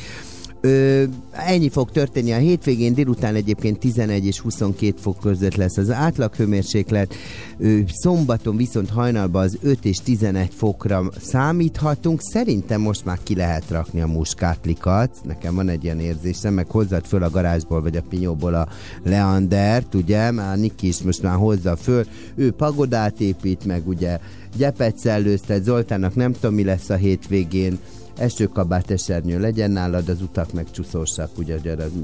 [0.65, 5.91] Ö, ennyi fog történni a hétvégén, délután egyébként 11 és 22 fok között lesz az
[5.91, 7.13] átlaghőmérséklet.
[7.57, 12.21] Ö, szombaton viszont hajnalban az 5 és 11 fokra számíthatunk.
[12.21, 15.17] Szerintem most már ki lehet rakni a muskátlikat.
[15.23, 18.67] Nekem van egy ilyen érzésem, meg hozzad föl a garázsból vagy a pinyóból a
[19.03, 20.31] Leandert, ugye?
[20.31, 22.05] Már Niki is most már hozza föl.
[22.35, 24.19] Ő pagodát épít, meg ugye
[24.57, 25.63] gyepet szellőztet.
[25.63, 27.79] Zoltánnak nem tudom mi lesz a hétvégén
[28.17, 31.59] esőkabát, esernyő legyen nálad, az utak meg csúszósak, ugye,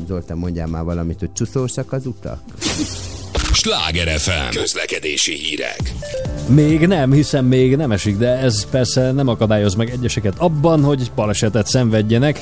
[0.07, 2.41] Zoltán mondjál már valamit, hogy csúszósak az utak?
[3.53, 4.55] Sláger FM.
[4.55, 5.93] Közlekedési hírek.
[6.49, 11.11] Még nem, hiszen még nem esik, de ez persze nem akadályoz meg egyeseket abban, hogy
[11.15, 12.39] balesetet szenvedjenek.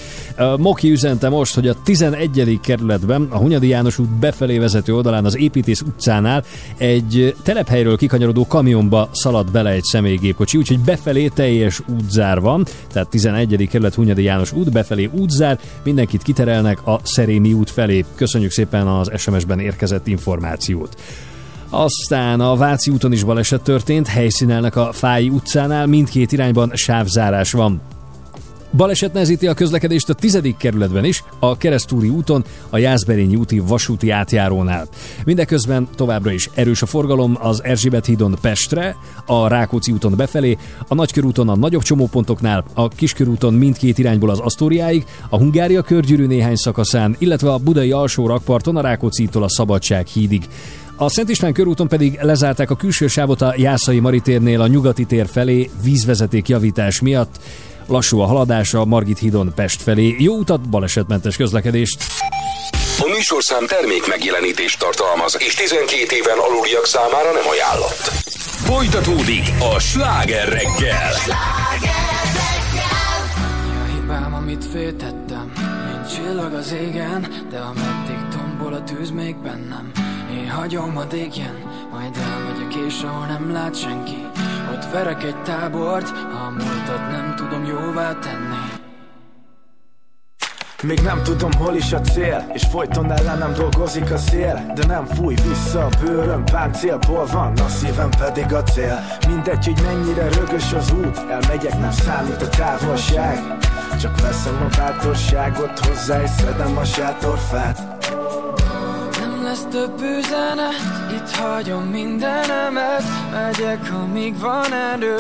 [0.58, 2.60] Moki üzente most, hogy a 11.
[2.64, 6.44] kerületben, a Hunyadi János út befelé vezető oldalán az Építész utcánál
[6.78, 13.68] egy telephelyről kikanyarodó kamionba szaladt bele egy személygépkocsi, úgyhogy befelé teljes útzár van, tehát 11.
[13.72, 18.06] kerület Hunyadi János út, befelé útzár, mindenkit kiterelnek a Szerémi út felé.
[18.16, 20.98] Köszönjük szépen az SMS-ben érkezett információt.
[21.70, 27.82] Aztán a Váci úton is baleset történt, helyszínelnek a Fáji utcánál, mindkét irányban sávzárás van.
[28.72, 34.10] Baleset nehezíti a közlekedést a tizedik kerületben is, a Keresztúri úton, a Jászberényi úti vasúti
[34.10, 34.88] átjárónál.
[35.26, 40.58] Mindeközben továbbra is erős a forgalom az Erzsébet hídon Pestre, a Rákóczi úton befelé,
[40.88, 46.56] a Nagykörúton a nagyobb csomópontoknál, a Kiskörúton mindkét irányból az Asztóriáig, a Hungária körgyűrű néhány
[46.56, 50.48] szakaszán, illetve a Budai alsó rakparton a Rákóczitól a Szabadság hídig.
[51.02, 55.28] A Szent István körúton pedig lezárták a külső sávot a Jászai Maritérnél a nyugati tér
[55.28, 57.36] felé vízvezeték javítás miatt.
[57.88, 60.16] Lassú a haladás a Margit hídon Pest felé.
[60.20, 62.04] Jó utat, balesetmentes közlekedést!
[63.00, 68.04] A műsorszám termék megjelenítést tartalmaz, és 12 éven aluliak számára nem ajánlott.
[68.72, 69.46] Folytatódik
[69.76, 71.14] a sláger reggel.
[73.82, 75.52] A hibám, amit féltettem
[75.92, 79.92] Mint csillag az égen De ameddig tombol a tűz még bennem
[80.48, 81.56] hagyom, a égjen.
[81.92, 84.26] Majd elmegyek és ahol nem lát senki.
[84.74, 88.78] Ott verek egy tábort Ha a múltat nem tudom jóvá tenni.
[90.84, 94.72] Még nem tudom hol is a cél És folyton ellenem dolgozik a szél.
[94.76, 99.00] De nem fúj vissza a bőröm Páncélból van, a szívem pedig a cél.
[99.28, 103.58] Mindegy, hogy mennyire rögös az út Elmegyek, nem számít a távolság.
[104.02, 107.99] Csak veszem a bátorságot hozzá És szedem a sátorfát
[109.50, 110.82] Lesz több üzenet.
[111.12, 115.16] Itt hagyom mindenemet Megyek, amíg van erő.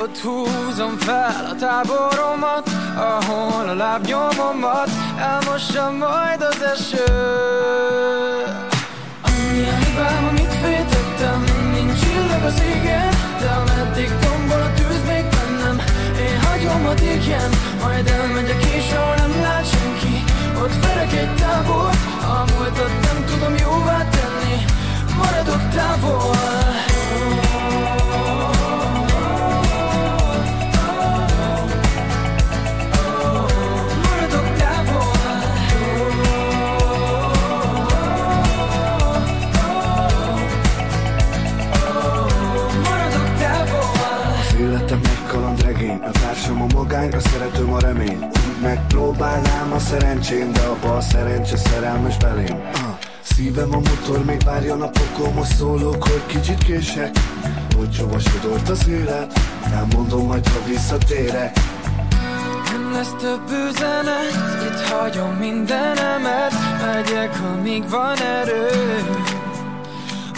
[0.00, 4.90] Ott húzom fel a táboromat Ahol a lábnyomomat.
[5.18, 7.12] Elmossa majd az eső.
[9.22, 13.08] Annyi a hibám, amit féltettem Nincs csillag az égen.
[13.40, 15.76] De ameddig tombol a tűz még bennem
[16.20, 17.50] Én hagyom, hogy égjen
[17.82, 20.24] Majd elmegyek és ahol nem lát senki.
[20.62, 24.64] Ott verek egy tábort A múltat nem tudom jóvá tenni.
[25.16, 26.34] Maradok távol.
[44.60, 50.88] Életem egy kalandregény A társam a magány, a szeretőm a remény megpróbálnám a szerencsém De
[50.88, 52.56] a szerencse szerelmes belém.
[52.56, 52.98] Uh.
[53.22, 57.10] Szívem a motor, még várja napokon Most szólok, hogy kicsit kések.
[57.76, 59.40] Hogy hova sodort az élet
[59.72, 61.56] Elmondom majd, ha visszatérek.
[62.70, 64.32] Nem lesz több üzenet
[64.64, 68.66] Itt hagyom mindenemet Megyek, amíg van erő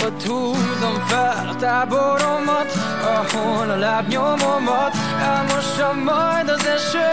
[0.05, 2.71] Ott húzom fel a táboromat
[3.03, 7.09] Ahol a lábnyomomat Elmossa majd az eső.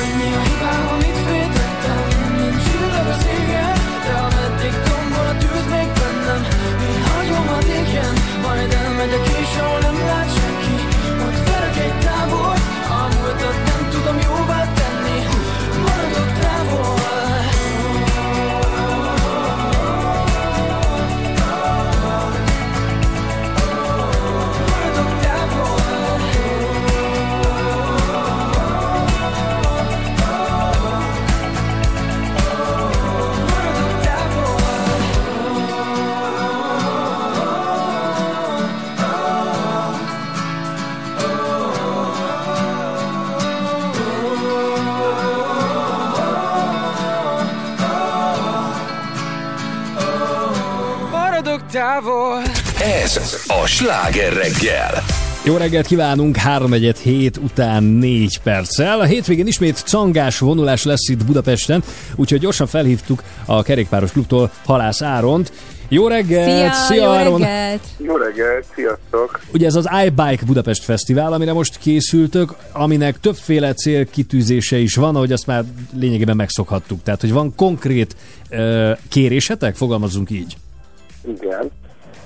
[0.00, 2.06] Annyi a hibám, amit féltettem
[2.38, 3.76] Nincs csillag az égen
[4.06, 6.42] De ameddig tombol a tűz még bennem
[6.88, 9.43] Én hagyom, a égjen Majd elmegyek és
[51.84, 52.42] devil.
[53.02, 55.02] Ez a sláger reggel.
[55.44, 56.72] Jó reggelt kívánunk, 3
[57.02, 59.00] hét után 4 perccel.
[59.00, 61.82] A hétvégén ismét cangás vonulás lesz itt Budapesten,
[62.16, 65.52] úgyhogy gyorsan felhívtuk a kerékpáros klubtól Halász Áront.
[65.88, 66.74] Jó reggelt!
[66.74, 67.40] Szia, jó Áron!
[67.40, 67.82] reggelt!
[67.98, 69.40] Jó reggelt, sziasztok!
[69.52, 75.32] Ugye ez az iBike Budapest Fesztivál, amire most készültök, aminek többféle célkitűzése is van, ahogy
[75.32, 77.02] azt már lényegében megszokhattuk.
[77.02, 78.16] Tehát, hogy van konkrét
[78.50, 80.56] uh, kérésetek, fogalmazunk így.
[81.24, 81.70] Igen.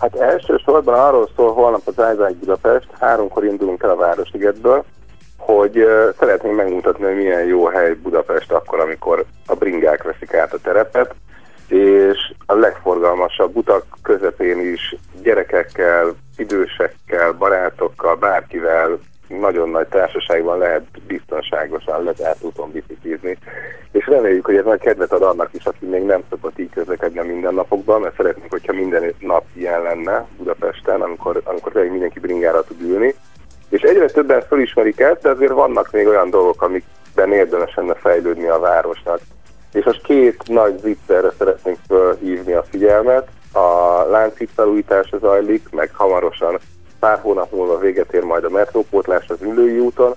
[0.00, 4.84] Hát elsősorban arról szól holnap az iBike Budapest, háromkor indulunk el a Városligetből,
[5.36, 5.86] hogy
[6.18, 11.14] szeretnénk megmutatni, hogy milyen jó hely Budapest akkor, amikor a bringák veszik át a terepet,
[11.68, 22.04] és a legforgalmasabb utak közepén is gyerekekkel, idősekkel, barátokkal, bárkivel nagyon nagy társaságban lehet biztonságosan
[22.04, 23.38] lezárt úton biciklizni.
[23.92, 27.18] És reméljük, hogy ez nagy kedvet ad annak is, aki még nem szokott így közlekedni
[27.18, 32.62] a mindennapokban, mert szeretnénk, hogyha minden nap ilyen lenne Budapesten, amikor, amikor tényleg mindenki bringára
[32.62, 33.14] tud ülni.
[33.68, 38.46] És egyre többen felismerik ezt, de azért vannak még olyan dolgok, amikben érdemes lenne fejlődni
[38.46, 39.20] a városnak.
[39.72, 43.28] És most két nagy zicserre szeretnénk felhívni a figyelmet.
[43.52, 46.58] A láncít felújítása zajlik, meg hamarosan
[47.00, 50.14] pár hónap múlva véget ér majd a metrópótlás az Ülői úton,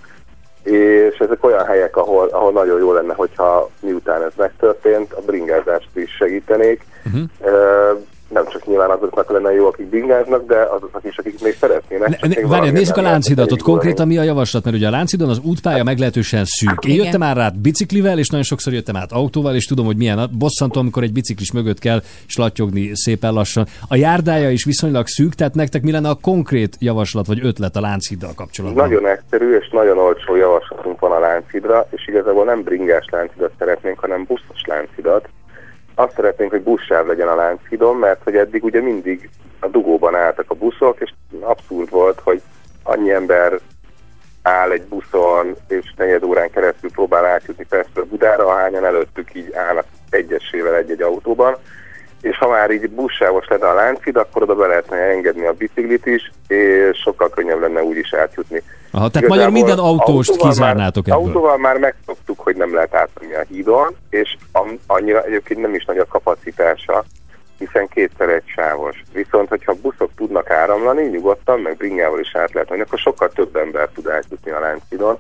[0.64, 5.90] és ezek olyan helyek, ahol, ahol nagyon jó lenne, hogyha miután ez megtörtént, a bringázást
[5.94, 6.86] is segítenék.
[7.06, 7.24] Uh-huh.
[8.34, 12.22] Nem csak nyilván azoknak lenne jó, akik bringáznak, de azoknak is, akik még szeretnének.
[12.22, 13.62] Ne, valamilyen nézzük a láncidatot.
[13.62, 14.64] Konkrétan mi a javaslat?
[14.64, 16.86] Mert ugye a láncidon az útpálya meglehetősen szűk.
[16.86, 17.06] Én Igen.
[17.06, 20.80] jöttem már át biciklivel, és nagyon sokszor jöttem át autóval, és tudom, hogy milyen bosszantó,
[20.80, 23.66] amikor egy biciklis mögött kell slatyogni szépen lassan.
[23.88, 27.82] A járdája is viszonylag szűk, tehát nektek mi lenne a konkrét javaslat vagy ötlet a
[27.82, 28.90] lánciddal kapcsolatban?
[28.90, 34.00] Nagyon egyszerű és nagyon olcsó javaslatunk van a láncidra, és igazából nem bringás láncidat szeretnénk,
[34.00, 35.28] hanem buszos láncidat.
[36.02, 40.46] Azt szeretnénk, hogy buszsáv legyen a láncidon, mert hogy eddig ugye mindig a dugóban álltak
[40.52, 42.42] a buszok, és abszurd volt, hogy
[42.84, 43.60] annyi ember
[44.42, 49.86] áll egy buszon, és negyed órán keresztül próbál átjutni Pestről Budára, ahányan előttük így állnak
[50.10, 51.56] egyesével egy-egy autóban.
[52.22, 56.06] És ha már így buszsávos lenne a láncid, akkor oda be lehetne engedni a biciklit
[56.06, 58.62] is, és sokkal könnyebb lenne úgy is átjutni.
[58.92, 61.28] Aha, tehát magyar minden autóst autóval kizárnátok már, ebből.
[61.28, 64.38] Autóval már megszoktuk, hogy nem lehet átmenni a hídon, és
[64.88, 67.04] annyira egyébként nem is nagy a kapacitása,
[67.58, 69.04] hiszen kétszer egy sávos.
[69.14, 73.56] Viszont, hogyha buszok tudnak áramlani, nyugodtan, meg bringával is át lehet menni, akkor sokkal több
[73.56, 75.18] ember tud átjutni a Láncidon,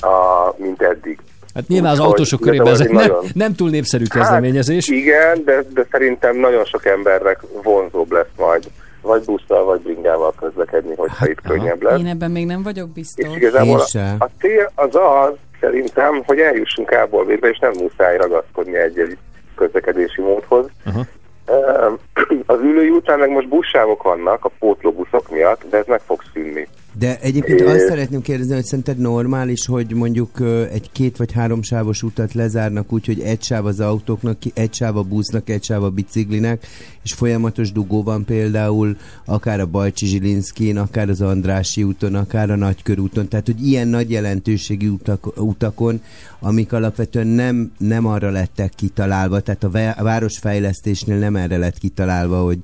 [0.00, 1.18] a, mint eddig.
[1.54, 4.88] Hát nyilván az autósok körében ez igazából nem, nagyon- nem túl népszerű kezdeményezés.
[4.88, 8.70] Hát, igen, de, de szerintem nagyon sok embernek vonzóbb lesz majd
[9.06, 11.98] vagy busszal, vagy bringával közlekedni, hogyha itt könnyebb lesz.
[11.98, 13.28] Én ebben még nem vagyok biztos.
[13.28, 18.16] És igazából a, a cél az az, szerintem, hogy eljussunk A-ból B-be, és nem muszáj
[18.16, 19.18] ragaszkodni egy-egy
[19.56, 20.66] közlekedési módhoz.
[20.84, 21.00] Aha.
[21.46, 21.92] Ehm,
[22.46, 26.68] Az ülői után meg most buszsávok vannak a pótlóbuszok miatt, de ez meg fog szűnni.
[26.98, 30.40] De egyébként azt szeretném kérdezni, hogy szerinted normális, hogy mondjuk
[30.72, 34.96] egy két vagy három sávos utat lezárnak úgy, hogy egy sáv az autóknak, egy sáv
[34.96, 36.66] a busznak, egy sáv a biciklinek,
[37.02, 42.56] és folyamatos dugó van például akár a Bajcsi Zsilinszkin, akár az Andrási úton, akár a
[42.56, 46.02] Nagykörúton, tehát hogy ilyen nagy jelentőségi utak, utakon,
[46.40, 52.58] amik alapvetően nem, nem arra lettek kitalálva, tehát a városfejlesztésnél nem erre lett kitalálva, hogy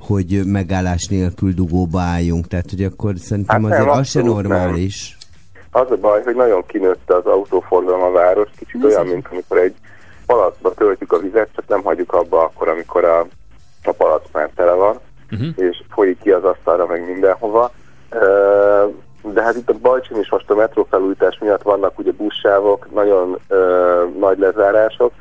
[0.00, 2.46] hogy megállás nélkül dugóba álljunk.
[2.46, 5.16] Tehát, hogy akkor szerintem Hát azért nem, az se normális.
[5.70, 9.74] Az a baj, hogy nagyon kinőtte az autóforgalom a város, kicsit olyan, mint amikor egy
[10.26, 13.26] palacba töltjük a vizet, csak nem hagyjuk abba akkor, amikor a,
[13.84, 14.98] a palac már tele van,
[15.30, 15.48] uh-huh.
[15.56, 17.72] és folyik ki az asztalra meg mindenhova.
[19.22, 24.04] De hát itt a Bajcsin is most a metrófelújítás miatt vannak ugye buszsávok, nagyon ö,
[24.18, 25.12] nagy lezárások,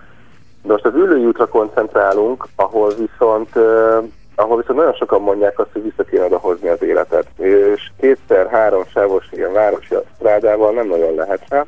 [0.64, 4.03] de most az ülői útra koncentrálunk, ahol viszont, uh,
[4.40, 7.27] ahol viszont nagyon sokan mondják azt, hogy vissza kéne oda hozni az életet.
[7.38, 11.66] És kétszer-három sávos ilyen városi strádával nem nagyon lehet rá.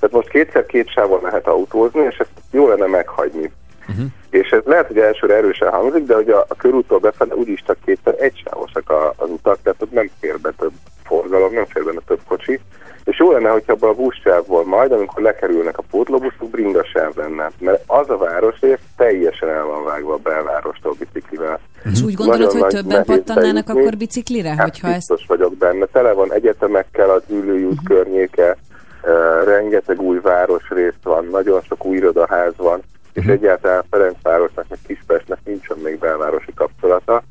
[0.00, 3.52] Tehát most kétszer-két sávon lehet autózni, és ezt jó lenne meghagyni.
[3.88, 4.06] Uh-huh.
[4.30, 7.76] És ez lehet, hogy elsőre erősen hangzik, de hogy a, a körúttól befele úgyis csak
[7.84, 10.72] kétszer egy sávosak a, az utak, tehát ott nem fér be több
[11.04, 12.60] forgalom, nem fér benne több kocsi.
[13.08, 17.50] És jó lenne, hogyha abban a buszsávból majd, amikor lekerülnek a pótlóbuszok, bringasáv lenne.
[17.58, 21.60] Mert az a városrész teljesen el van vágva a belvárostól biciklivel.
[21.92, 23.80] És úgy gondolod, Nagyon hogy többen pattannának bejutni.
[23.80, 24.96] akkor biciklire, Hát hogyha ezt...
[24.96, 25.84] biztos vagyok benne.
[25.86, 28.56] Tele van egyetemekkel az ülői út környéke,
[29.02, 35.38] uh, rengeteg új városrész van, nagyon sok új irodaház van, és egyáltalán Ferencvárosnak, meg Kispestnek
[35.44, 37.22] nincsen még belvárosi kapcsolata.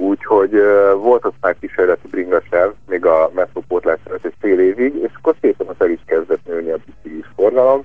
[0.00, 5.10] Úgyhogy uh, volt ott már kísérleti bringasáv, még a metrópótlás előtt egy fél évig, és
[5.16, 7.84] akkor szépen ott el is kezdett nőni a biciklis forgalom.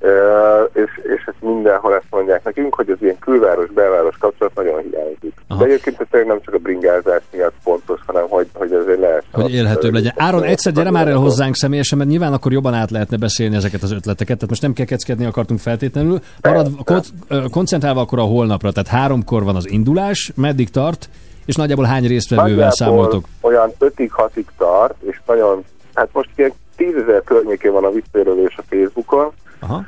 [0.00, 5.34] Ö, és, és ezt mindenhol ezt mondják nekünk, hogy az ilyen külváros-belváros kapcsolat nagyon hiányzik.
[5.58, 9.24] De egyébként ez nem csak a bringázás miatt fontos, hanem hogy, hogy azért lehet.
[9.32, 10.12] Hogy élhetőbb legyen.
[10.16, 13.82] Áron, egyszer gyere már el hozzánk személyesen, mert nyilván akkor jobban át lehetne beszélni ezeket
[13.82, 14.34] az ötleteket.
[14.34, 16.18] Tehát most nem kekeckedni akartunk feltétlenül.
[16.42, 17.12] Marad, kon-
[17.50, 21.08] koncentrálva akkor a holnapra, tehát háromkor van az indulás, meddig tart,
[21.46, 23.24] és nagyjából hány résztvevővel számoltok?
[23.40, 28.62] olyan 5-6-ig tart, és nagyon, hát most ilyen 10 ezer környékén van a visszajelölés a
[28.68, 29.84] Facebookon, Aha.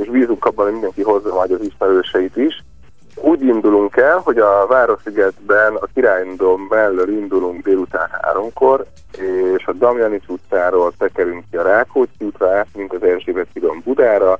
[0.00, 2.64] És bízunk abban, hogy mindenki hozza majd az ismerőseit is.
[3.14, 8.86] Úgy indulunk el, hogy a Városligetben a Királydom mellől indulunk délután háromkor,
[9.56, 14.38] és a Damjanics utcáról tekerünk ki a Rákóczi útra, át, mint az Erzsébet hídon Budára,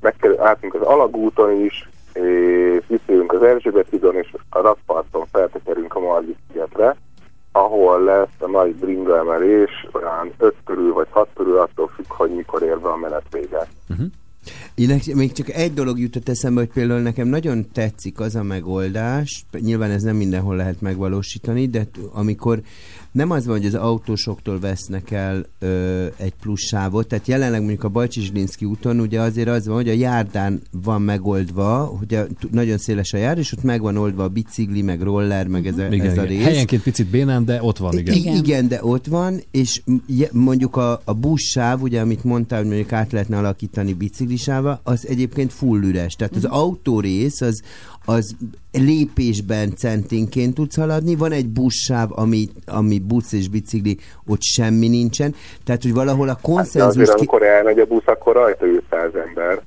[0.00, 6.00] megkerül, átünk az Alagúton is, és visszajövünk az Erzsébet hídon, és a rakparton feltekerünk a
[6.00, 6.96] Margit szigetre,
[7.52, 12.30] ahol lesz a nagy bringa emelés, olyan 5 körül vagy 6 körül, attól függ, hogy
[12.30, 13.68] mikor ér be a menet vége.
[14.74, 19.44] Én még csak egy dolog jutott eszembe, hogy például nekem nagyon tetszik az a megoldás,
[19.58, 22.60] nyilván ez nem mindenhol lehet megvalósítani, de amikor
[23.12, 27.84] nem az van, hogy az autósoktól vesznek el ö, egy plusz sávot, tehát jelenleg mondjuk
[27.84, 32.78] a Bajcsizslinszki úton ugye azért az van, hogy a járdán van megoldva, hogy a, nagyon
[32.78, 35.86] széles a jár, és ott meg van oldva a bicikli, meg roller, meg ez a,
[35.86, 36.26] Igen, ez a igen.
[36.26, 36.44] rész.
[36.44, 38.14] Helyenként picit bénán, de ott van, igen.
[38.14, 38.36] Igen.
[38.36, 39.82] igen, de ott van, és
[40.32, 45.52] mondjuk a, a buszsáv, ugye, amit mondtál, hogy mondjuk át lehetne alakítani biciklisáva, az egyébként
[45.52, 46.14] full üres.
[46.14, 47.62] Tehát az autórész, az,
[48.04, 48.36] az
[48.72, 55.34] lépésben centinként tudsz haladni, van egy buszsáv, ami, ami busz és bicikli, ott semmi nincsen.
[55.64, 56.86] Tehát, hogy valahol a Hát, konszenzus...
[57.02, 59.62] azért, ki- amikor elmegy a busz, akkor rajta ül száz ember.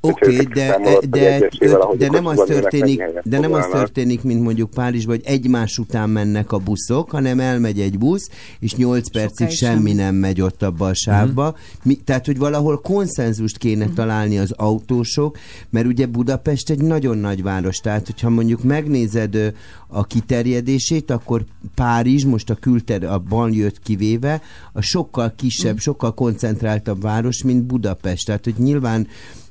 [0.00, 0.78] Oké, okay, de,
[1.08, 5.78] de, ahogy de nem az történik, de nem az történik, mint mondjuk Párizsban, hogy egymás
[5.78, 8.28] után mennek a buszok, hanem elmegy egy busz,
[8.58, 9.96] és 8 percig semmi sem.
[9.96, 11.56] nem megy ott abba a sávba.
[11.82, 15.38] Mi, tehát, hogy valahol konszenzust kéne találni az autósok,
[15.70, 19.54] mert ugye Budapest egy nagyon nagy város, tehát hogyha mondjuk megnézed
[19.88, 21.44] a kiterjedését, akkor
[21.74, 28.26] Párizs, most a külter, a banlieue kivéve, a sokkal kisebb, sokkal koncentráltabb város, mint Budapest.
[28.26, 29.06] Tehát, hogy nyilván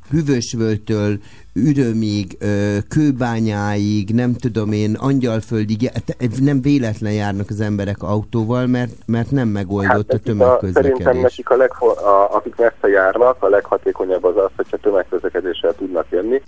[0.10, 1.18] Hüvösvöltől
[1.54, 5.82] Ürömig, ö, Kőbányáig, nem tudom én, Angyalföldig,
[6.42, 10.82] nem véletlen járnak az emberek autóval, mert, mert nem megoldott a nekik Hát a, szerintem
[10.82, 11.22] tömegközlekedés.
[11.22, 16.42] nekik a, legho- a, akik messze járnak, a leghatékonyabb az az, hogyha tömegközlekedéssel tudnak jönni,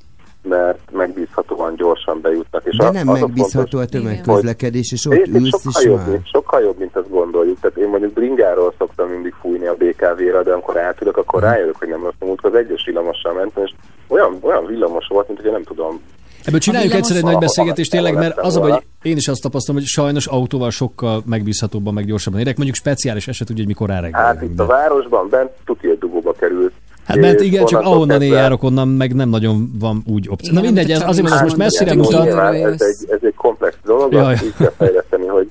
[0.44, 2.64] mert megbízhatóan gyorsan bejutnak.
[2.66, 5.86] És De a- nem az a megbízható a fontos, tömegközlekedés, és ott ülsz sokkal és
[5.88, 6.08] jobb, már.
[6.10, 7.60] mint, sokkal jobb, mint azt gondoljuk.
[7.60, 11.88] Tehát én mondjuk bringáról szoktam mindig fújni a BKV-ra, de amikor átülök, akkor rájövök, hogy
[11.88, 13.72] nem rossz múltkor az egyes villamossal mentem, és
[14.08, 16.02] olyan, olyan villamos volt, mint hogy nem tudom.
[16.46, 19.42] Ebből csináljuk A egyszer egy nagy beszélgetést tényleg, mert az a baj, én is azt
[19.42, 22.56] tapasztalom, hogy sajnos autóval sokkal megbízhatóbban, meg gyorsabban érek.
[22.56, 24.24] Mondjuk speciális eset, ugye, hogy mikor ráreggel.
[24.24, 26.74] Hát itt a városban bent tuti egy dugóba került.
[27.10, 30.54] Hát mert igen, csak ahonnan én járok, onnan meg nem nagyon van úgy opció.
[30.54, 32.28] Na mindegy, ez, azért mondom, ez most messzire mutat.
[32.28, 34.34] Ez egy, ez egy komplex dolog, Jaj.
[34.34, 35.50] azt így kell fejleszteni, hogy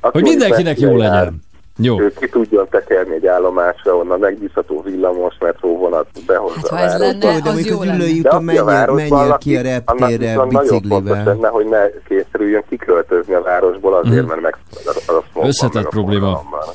[0.00, 1.42] Hogy mindenkinek jó legyen.
[1.78, 2.00] Jó.
[2.00, 6.98] Ő ki tudjon tekerni egy állomásra, onnan megbízható villamos, metró vonat behozza Hát, ha ez
[7.00, 7.98] lenne, az mondjuk jó az lenne.
[7.98, 11.66] De aki a menjél, városban menjél ki a annak reptérre viszont nagyon fontos lenne, hogy
[11.66, 14.28] ne kényszerüljön kiköltözni a városból azért, Mhm.
[14.28, 16.26] mert meg a a smogban, Összetett probléma.
[16.26, 16.74] forgalommal.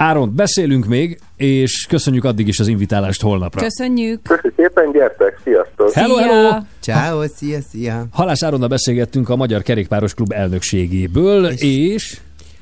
[0.00, 3.60] Áron, beszélünk még, és köszönjük addig is az invitálást holnapra.
[3.60, 4.22] Köszönjük.
[4.22, 5.92] Köszönjük szépen, gyertek, sziasztok!
[5.92, 6.56] Hello, hello!
[6.80, 8.06] Ciao, szia, szia!
[8.10, 11.62] Halász Áronnal beszélgettünk a Magyar Kerékpáros Klub elnökségéből, és...
[11.62, 12.18] és...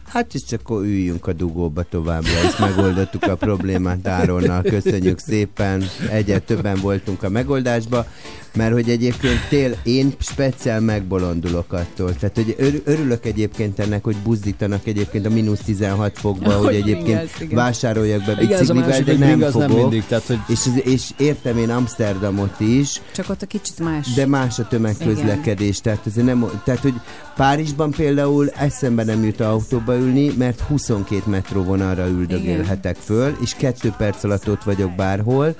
[0.08, 4.62] Hát és csak akkor üljünk a dugóba továbbra, és megoldottuk a problémát Áronnal.
[4.62, 5.84] Köszönjük szépen.
[6.10, 8.06] Egyre többen voltunk a megoldásba,
[8.56, 12.14] mert hogy egyébként tél, én speciál megbolondulok attól.
[12.14, 16.74] Tehát, hogy ör, örülök egyébként ennek, hogy buzdítanak egyébként a mínusz 16 fokba, hogy Hogy
[16.74, 17.54] egyébként bringázz, igen.
[17.56, 19.68] vásároljak be Igen, biciklivel, de nem fogok.
[19.68, 24.14] nem mindig, tehát, hogy- és, és értem én Amsterdamot is, Csak ott a kicsit más.
[24.14, 26.94] de más a tömegközlekedés, tehát, ez nem, tehát hogy
[27.36, 34.24] Párizsban például eszembe nem jut autóba ülni, mert 22 metróvonalra üldögélhetek föl, és kettő perc
[34.24, 35.54] alatt ott vagyok bárhol,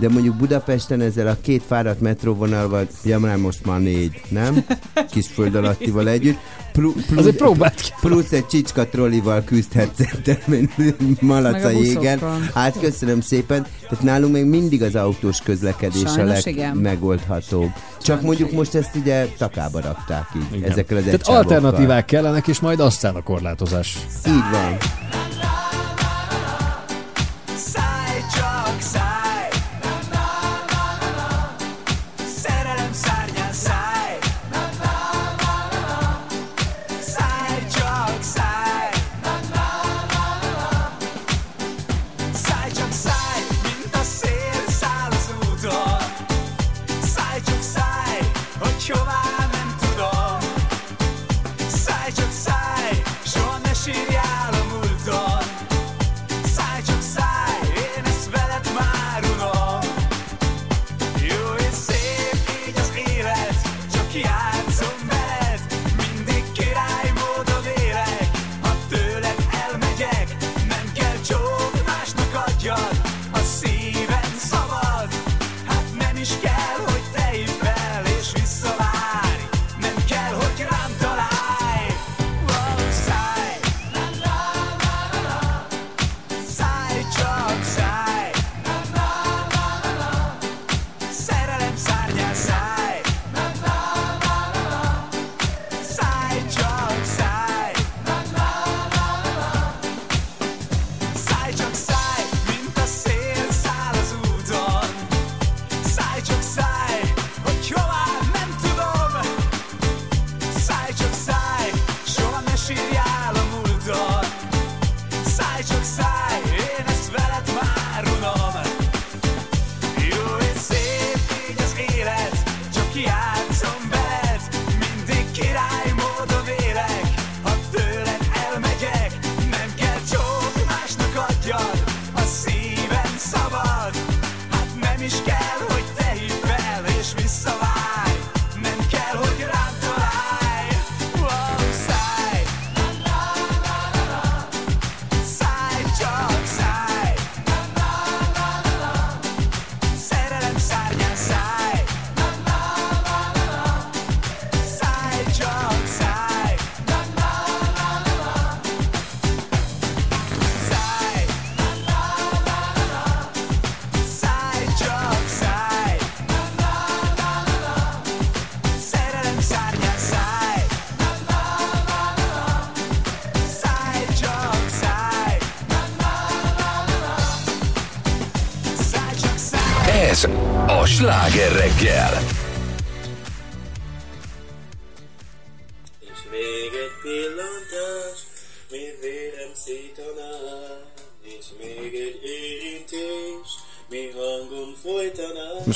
[0.00, 4.64] de mondjuk Budapesten ezzel a két fáradt metróvonalval, ja már most már négy, nem?
[5.10, 6.38] Kis föld alattival együtt.
[6.72, 7.36] Plu, plusz, Azért
[7.74, 7.92] ki.
[8.00, 10.68] Plusz egy csicska trollival küzdhetsz szerintem
[11.20, 12.20] malac a jégen.
[12.54, 13.66] Hát köszönöm szépen.
[13.88, 17.70] Tehát nálunk még mindig az autós közlekedés Sajnos a legmegoldhatóbb.
[18.02, 20.70] Csak mondjuk most ezt ugye takába rakták így, Igen.
[20.70, 23.98] ezekkel az Tehát alternatívák kellenek, és majd aztán a korlátozás.
[24.26, 24.76] Így van.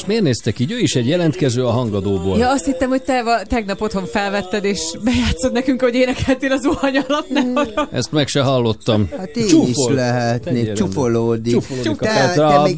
[0.05, 0.73] Most miért néztek így?
[0.73, 2.39] Ő is egy jelentkező a hangadóból.
[2.39, 6.97] Ja, azt hittem, hogy te tegnap otthon felvetted, és bejátszod nekünk, hogy énekeltél az zuhany
[7.09, 7.89] alatt, nem arra.
[7.93, 9.09] Ezt meg se hallottam.
[9.19, 11.53] Hát én is lehetnék, csufolódik.
[11.53, 12.69] Csufolódik a Petra a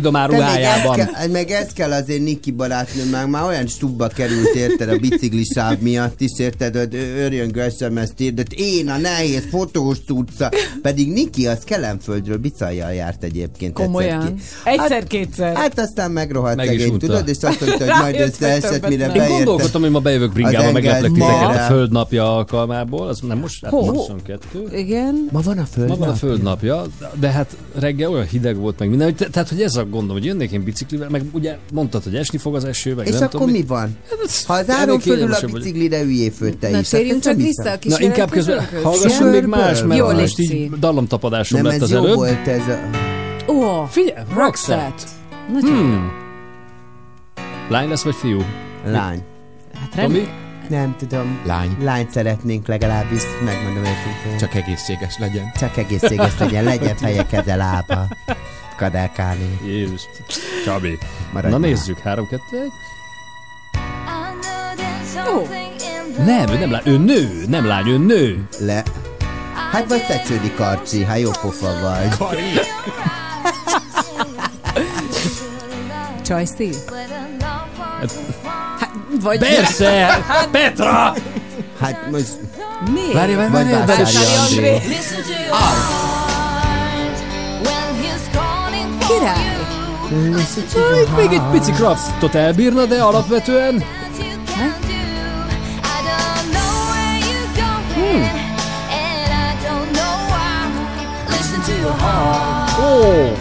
[0.00, 1.00] domár te még ruhájában.
[1.00, 4.96] ezt kell, meg ez kell azért Niki barátnőm, már, már olyan stubba került érted a
[4.96, 10.50] biciklisáv miatt is, érted, hogy örjöngő SMS-t írt, én a nehéz fotós tudca.
[10.82, 13.72] Pedig Niki az Kelenföldről bicajjal járt egyébként.
[13.72, 14.20] Komolyan?
[14.20, 14.82] egyszer ki.
[14.82, 15.56] Egyszer-kétszer.
[15.56, 19.14] Hát aztán megrohadt Meg is szegény, tudod, és azt mondta, hogy majd összeesett, mire nem.
[19.14, 19.36] Én beérte.
[19.44, 23.08] gondolkodtam, hogy ma bejövök bringával, Az megleplek titeket a földnapja alkalmából.
[23.08, 23.62] Az nem most?
[23.64, 23.96] Hát Ho, ma ho.
[23.96, 24.46] 22.
[24.76, 25.28] Igen.
[25.32, 25.88] Ma van a föld.
[25.88, 26.84] Ma van a földnapja,
[27.20, 30.16] de hát reggel olyan hideg volt meg minden, hogy te- tehát hogy ez a gondom,
[30.16, 33.22] hogy jönnék én biciklivel, meg ugye mondtad, hogy esni fog az eső, meg És nem
[33.22, 33.96] akkor tudom, mi van?
[34.46, 36.88] Ha az áron fölül a biciklire üljé föl te Na, is.
[36.88, 39.98] térjünk Hát csak ezt nem vissza a kis Na inkább közben hallgassunk még más, mert
[40.00, 42.14] Jó, most így dallamtapadásom Nem, lett ez az jó előbb.
[42.14, 42.78] volt ez a...
[43.52, 45.02] Ó, Figyelj, Roxette.
[45.52, 45.80] Nagyon jó.
[45.82, 46.22] Hmm.
[47.68, 48.44] Lány lesz vagy fiú?
[48.86, 49.22] Lány.
[49.80, 50.18] Hát Tomi?
[50.18, 50.28] rend...
[50.68, 51.38] Nem tudom.
[51.44, 51.76] Lány.
[51.80, 54.38] Lányt szeretnénk legalábbis, megmondom őszintén.
[54.38, 55.52] Csak egészséges legyen.
[55.58, 58.06] Csak egészséges legyen, legyen feje, keze, lába.
[58.76, 59.58] Kadálkálni.
[59.64, 60.02] Jézus.
[60.64, 60.98] Csabi.
[61.32, 61.68] Maradj Na már.
[61.68, 62.70] nézzük, 3 2 1
[65.36, 65.46] Ó,
[66.24, 68.48] Nem, ő nem lány, ő nő, nem lány, ő nő.
[68.58, 68.82] Le.
[69.72, 72.16] Hát vagy tetsződi karcsi, ha jó pofa vagy.
[72.18, 72.42] Kari.
[76.26, 76.70] Csajszti?
[78.78, 78.90] Hát,
[79.22, 79.38] vagy...
[79.38, 79.90] Persze!
[80.28, 81.14] Hát, Petra!
[81.80, 82.28] Hát most...
[82.92, 83.12] miért?
[83.12, 83.84] Várj, várj, várj, várj.
[83.86, 84.80] Vászári André.
[89.08, 89.54] Király!
[91.02, 93.84] Itt még egy pici craftot elbírna, de alapvetően...
[102.80, 103.32] Ó,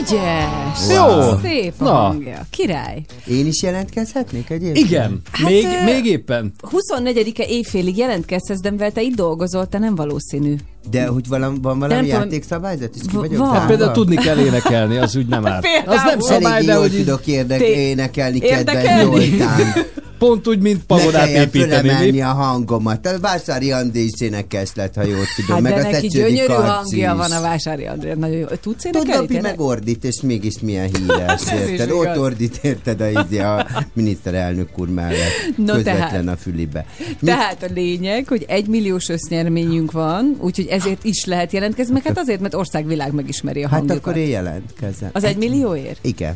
[0.00, 0.94] Ügyes!
[0.94, 1.38] Jó.
[1.42, 1.90] Szép a Na.
[1.90, 2.40] hangja.
[2.50, 3.02] Király!
[3.26, 4.86] Én is jelentkezhetnék egyébként?
[4.86, 6.52] igen, Hát, még, ö, még éppen.
[6.70, 10.54] 24-e éjfélig jelentkezhetsz, de mivel te itt dolgozol, te nem valószínű.
[10.90, 12.94] De hogy valami, van valami Nem játékszabályzat?
[12.94, 13.52] És ki vagyok van.
[13.52, 15.64] Hát például tudni kell énekelni, az úgy nem árt.
[15.86, 16.20] Az nem Például.
[16.22, 19.00] szabály, Elég de jól hogy tudok érdek, énekelni, kedves?
[19.02, 19.72] Zoltán.
[20.28, 22.10] pont úgy, mint Ne pagodát kelljen építeni.
[22.10, 22.20] mi?
[22.20, 23.06] a hangomat.
[23.06, 25.52] A Vásári André is énekes lett, ha jól tudom.
[25.54, 27.18] Hát meg de a neki gyönyörű Karci hangja is.
[27.18, 28.12] van a Vásári André.
[28.12, 28.46] Nagyon jó.
[28.46, 29.26] Tudsz Tud énekelni?
[29.26, 29.42] Tényleg?
[29.50, 31.90] meg ordít, és mégis milyen híres, érted?
[31.90, 35.56] Ott ordít, érted, a, izé a miniszterelnök úr mellett.
[35.56, 36.28] No, közvetlen tehát.
[36.28, 36.86] a fülibe.
[36.98, 42.02] Mi- Tehát a lényeg, hogy egy milliós össznyerményünk van, úgyhogy ezért is lehet jelentkezni, meg
[42.02, 44.06] hát azért, mert országvilág megismeri a Hát hangjukat.
[44.06, 45.10] akkor én jelentkezem.
[45.12, 45.98] Az egy millióért?
[46.02, 46.34] Igen.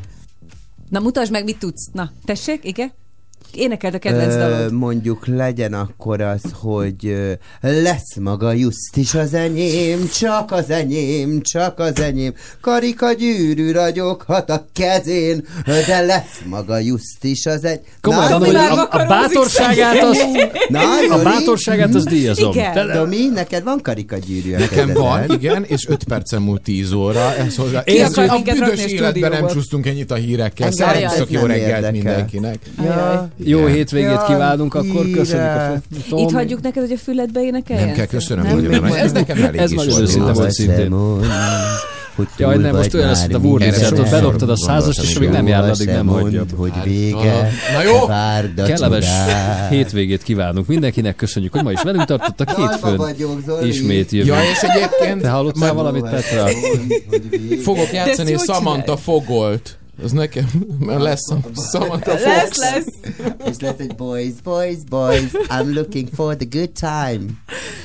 [0.91, 1.89] Na mutasd meg, mit tudsz.
[1.93, 2.93] Na, tessék, igen?
[3.57, 4.73] Énekeld a kedvenc Ö, dalod.
[4.73, 7.17] mondjuk legyen akkor az, hogy
[7.61, 12.35] lesz maga just is az enyém, csak az enyém, csak az enyém.
[12.61, 15.47] Karika gyűrű ragyoghat a kezén,
[15.87, 17.81] de lesz maga just is az egy.
[18.01, 20.19] Komolyan, Na, a, a bátorságát az,
[20.69, 22.51] Na, a bátorságát az díjazom.
[22.53, 22.73] Igen.
[22.73, 24.95] Te- Domi, neked van karika gyűrű a Nekem kezeden?
[25.03, 27.35] van, igen, és 5 percen múlt 10 óra.
[27.37, 27.83] Ez hozzá.
[27.83, 30.71] Ki akar a büdös a életben nem csúsztunk ennyit a hírekkel.
[30.71, 32.59] Szervusztok, jó reggelt mindenkinek.
[32.85, 33.29] Ja.
[33.49, 35.81] Jó hétvégét Ja, kívánunk, akkor köszönjük a.
[36.09, 36.19] Tom.
[36.19, 37.87] Itt hagyjuk neked, hogy a füledbe énekeljen?
[37.87, 38.53] Nem kell, köszönöm, Nem?
[38.55, 38.85] hogy nem.
[38.85, 40.95] Ez nekem elég Ez is nagyon őszinte volt szintén.
[42.17, 44.05] Hogy Jaj, nem, most vagy olyan lesz, mint a Wurlitzer, minden.
[44.05, 46.45] ott bedobtad a százast, és még nem jár, addig nem hagyja.
[46.57, 47.51] hogy Hát, vége.
[47.75, 48.07] na jó.
[48.65, 49.07] Kellemes
[49.71, 52.97] hétvégét kívánunk mindenkinek, köszönjük, hogy ma is velünk tartottak hétfőn.
[52.97, 53.69] vagyok, Zoli.
[53.69, 54.27] Ismét jövő.
[54.33, 56.43] Ja, és egyébként Te hallottál valamit, Petra?
[56.43, 58.97] Hogy fogok játszani Samantha.
[58.97, 59.79] Fogolt.
[60.03, 61.33] Az nekem, mert lesz
[61.73, 62.25] Samantha Fox.
[62.25, 62.87] Lesz, lesz.
[63.51, 67.25] És lesz egy boys, boys, boys, I'm looking for the good time.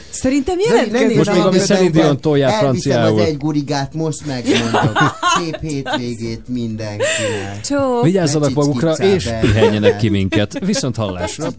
[0.10, 1.16] Szerintem jelentkezni.
[1.16, 1.90] Most még ami a Celine.
[1.90, 3.20] Dion Elviszem franciául.
[3.20, 4.94] az egy gurigát, most megmondom.
[5.38, 7.62] Szép hétvégét mindenkinek.
[7.64, 8.02] Csó.
[8.02, 10.60] Vigyázzanak magukra, és pihenjenek ki minket.
[10.66, 11.50] Viszont hallásra.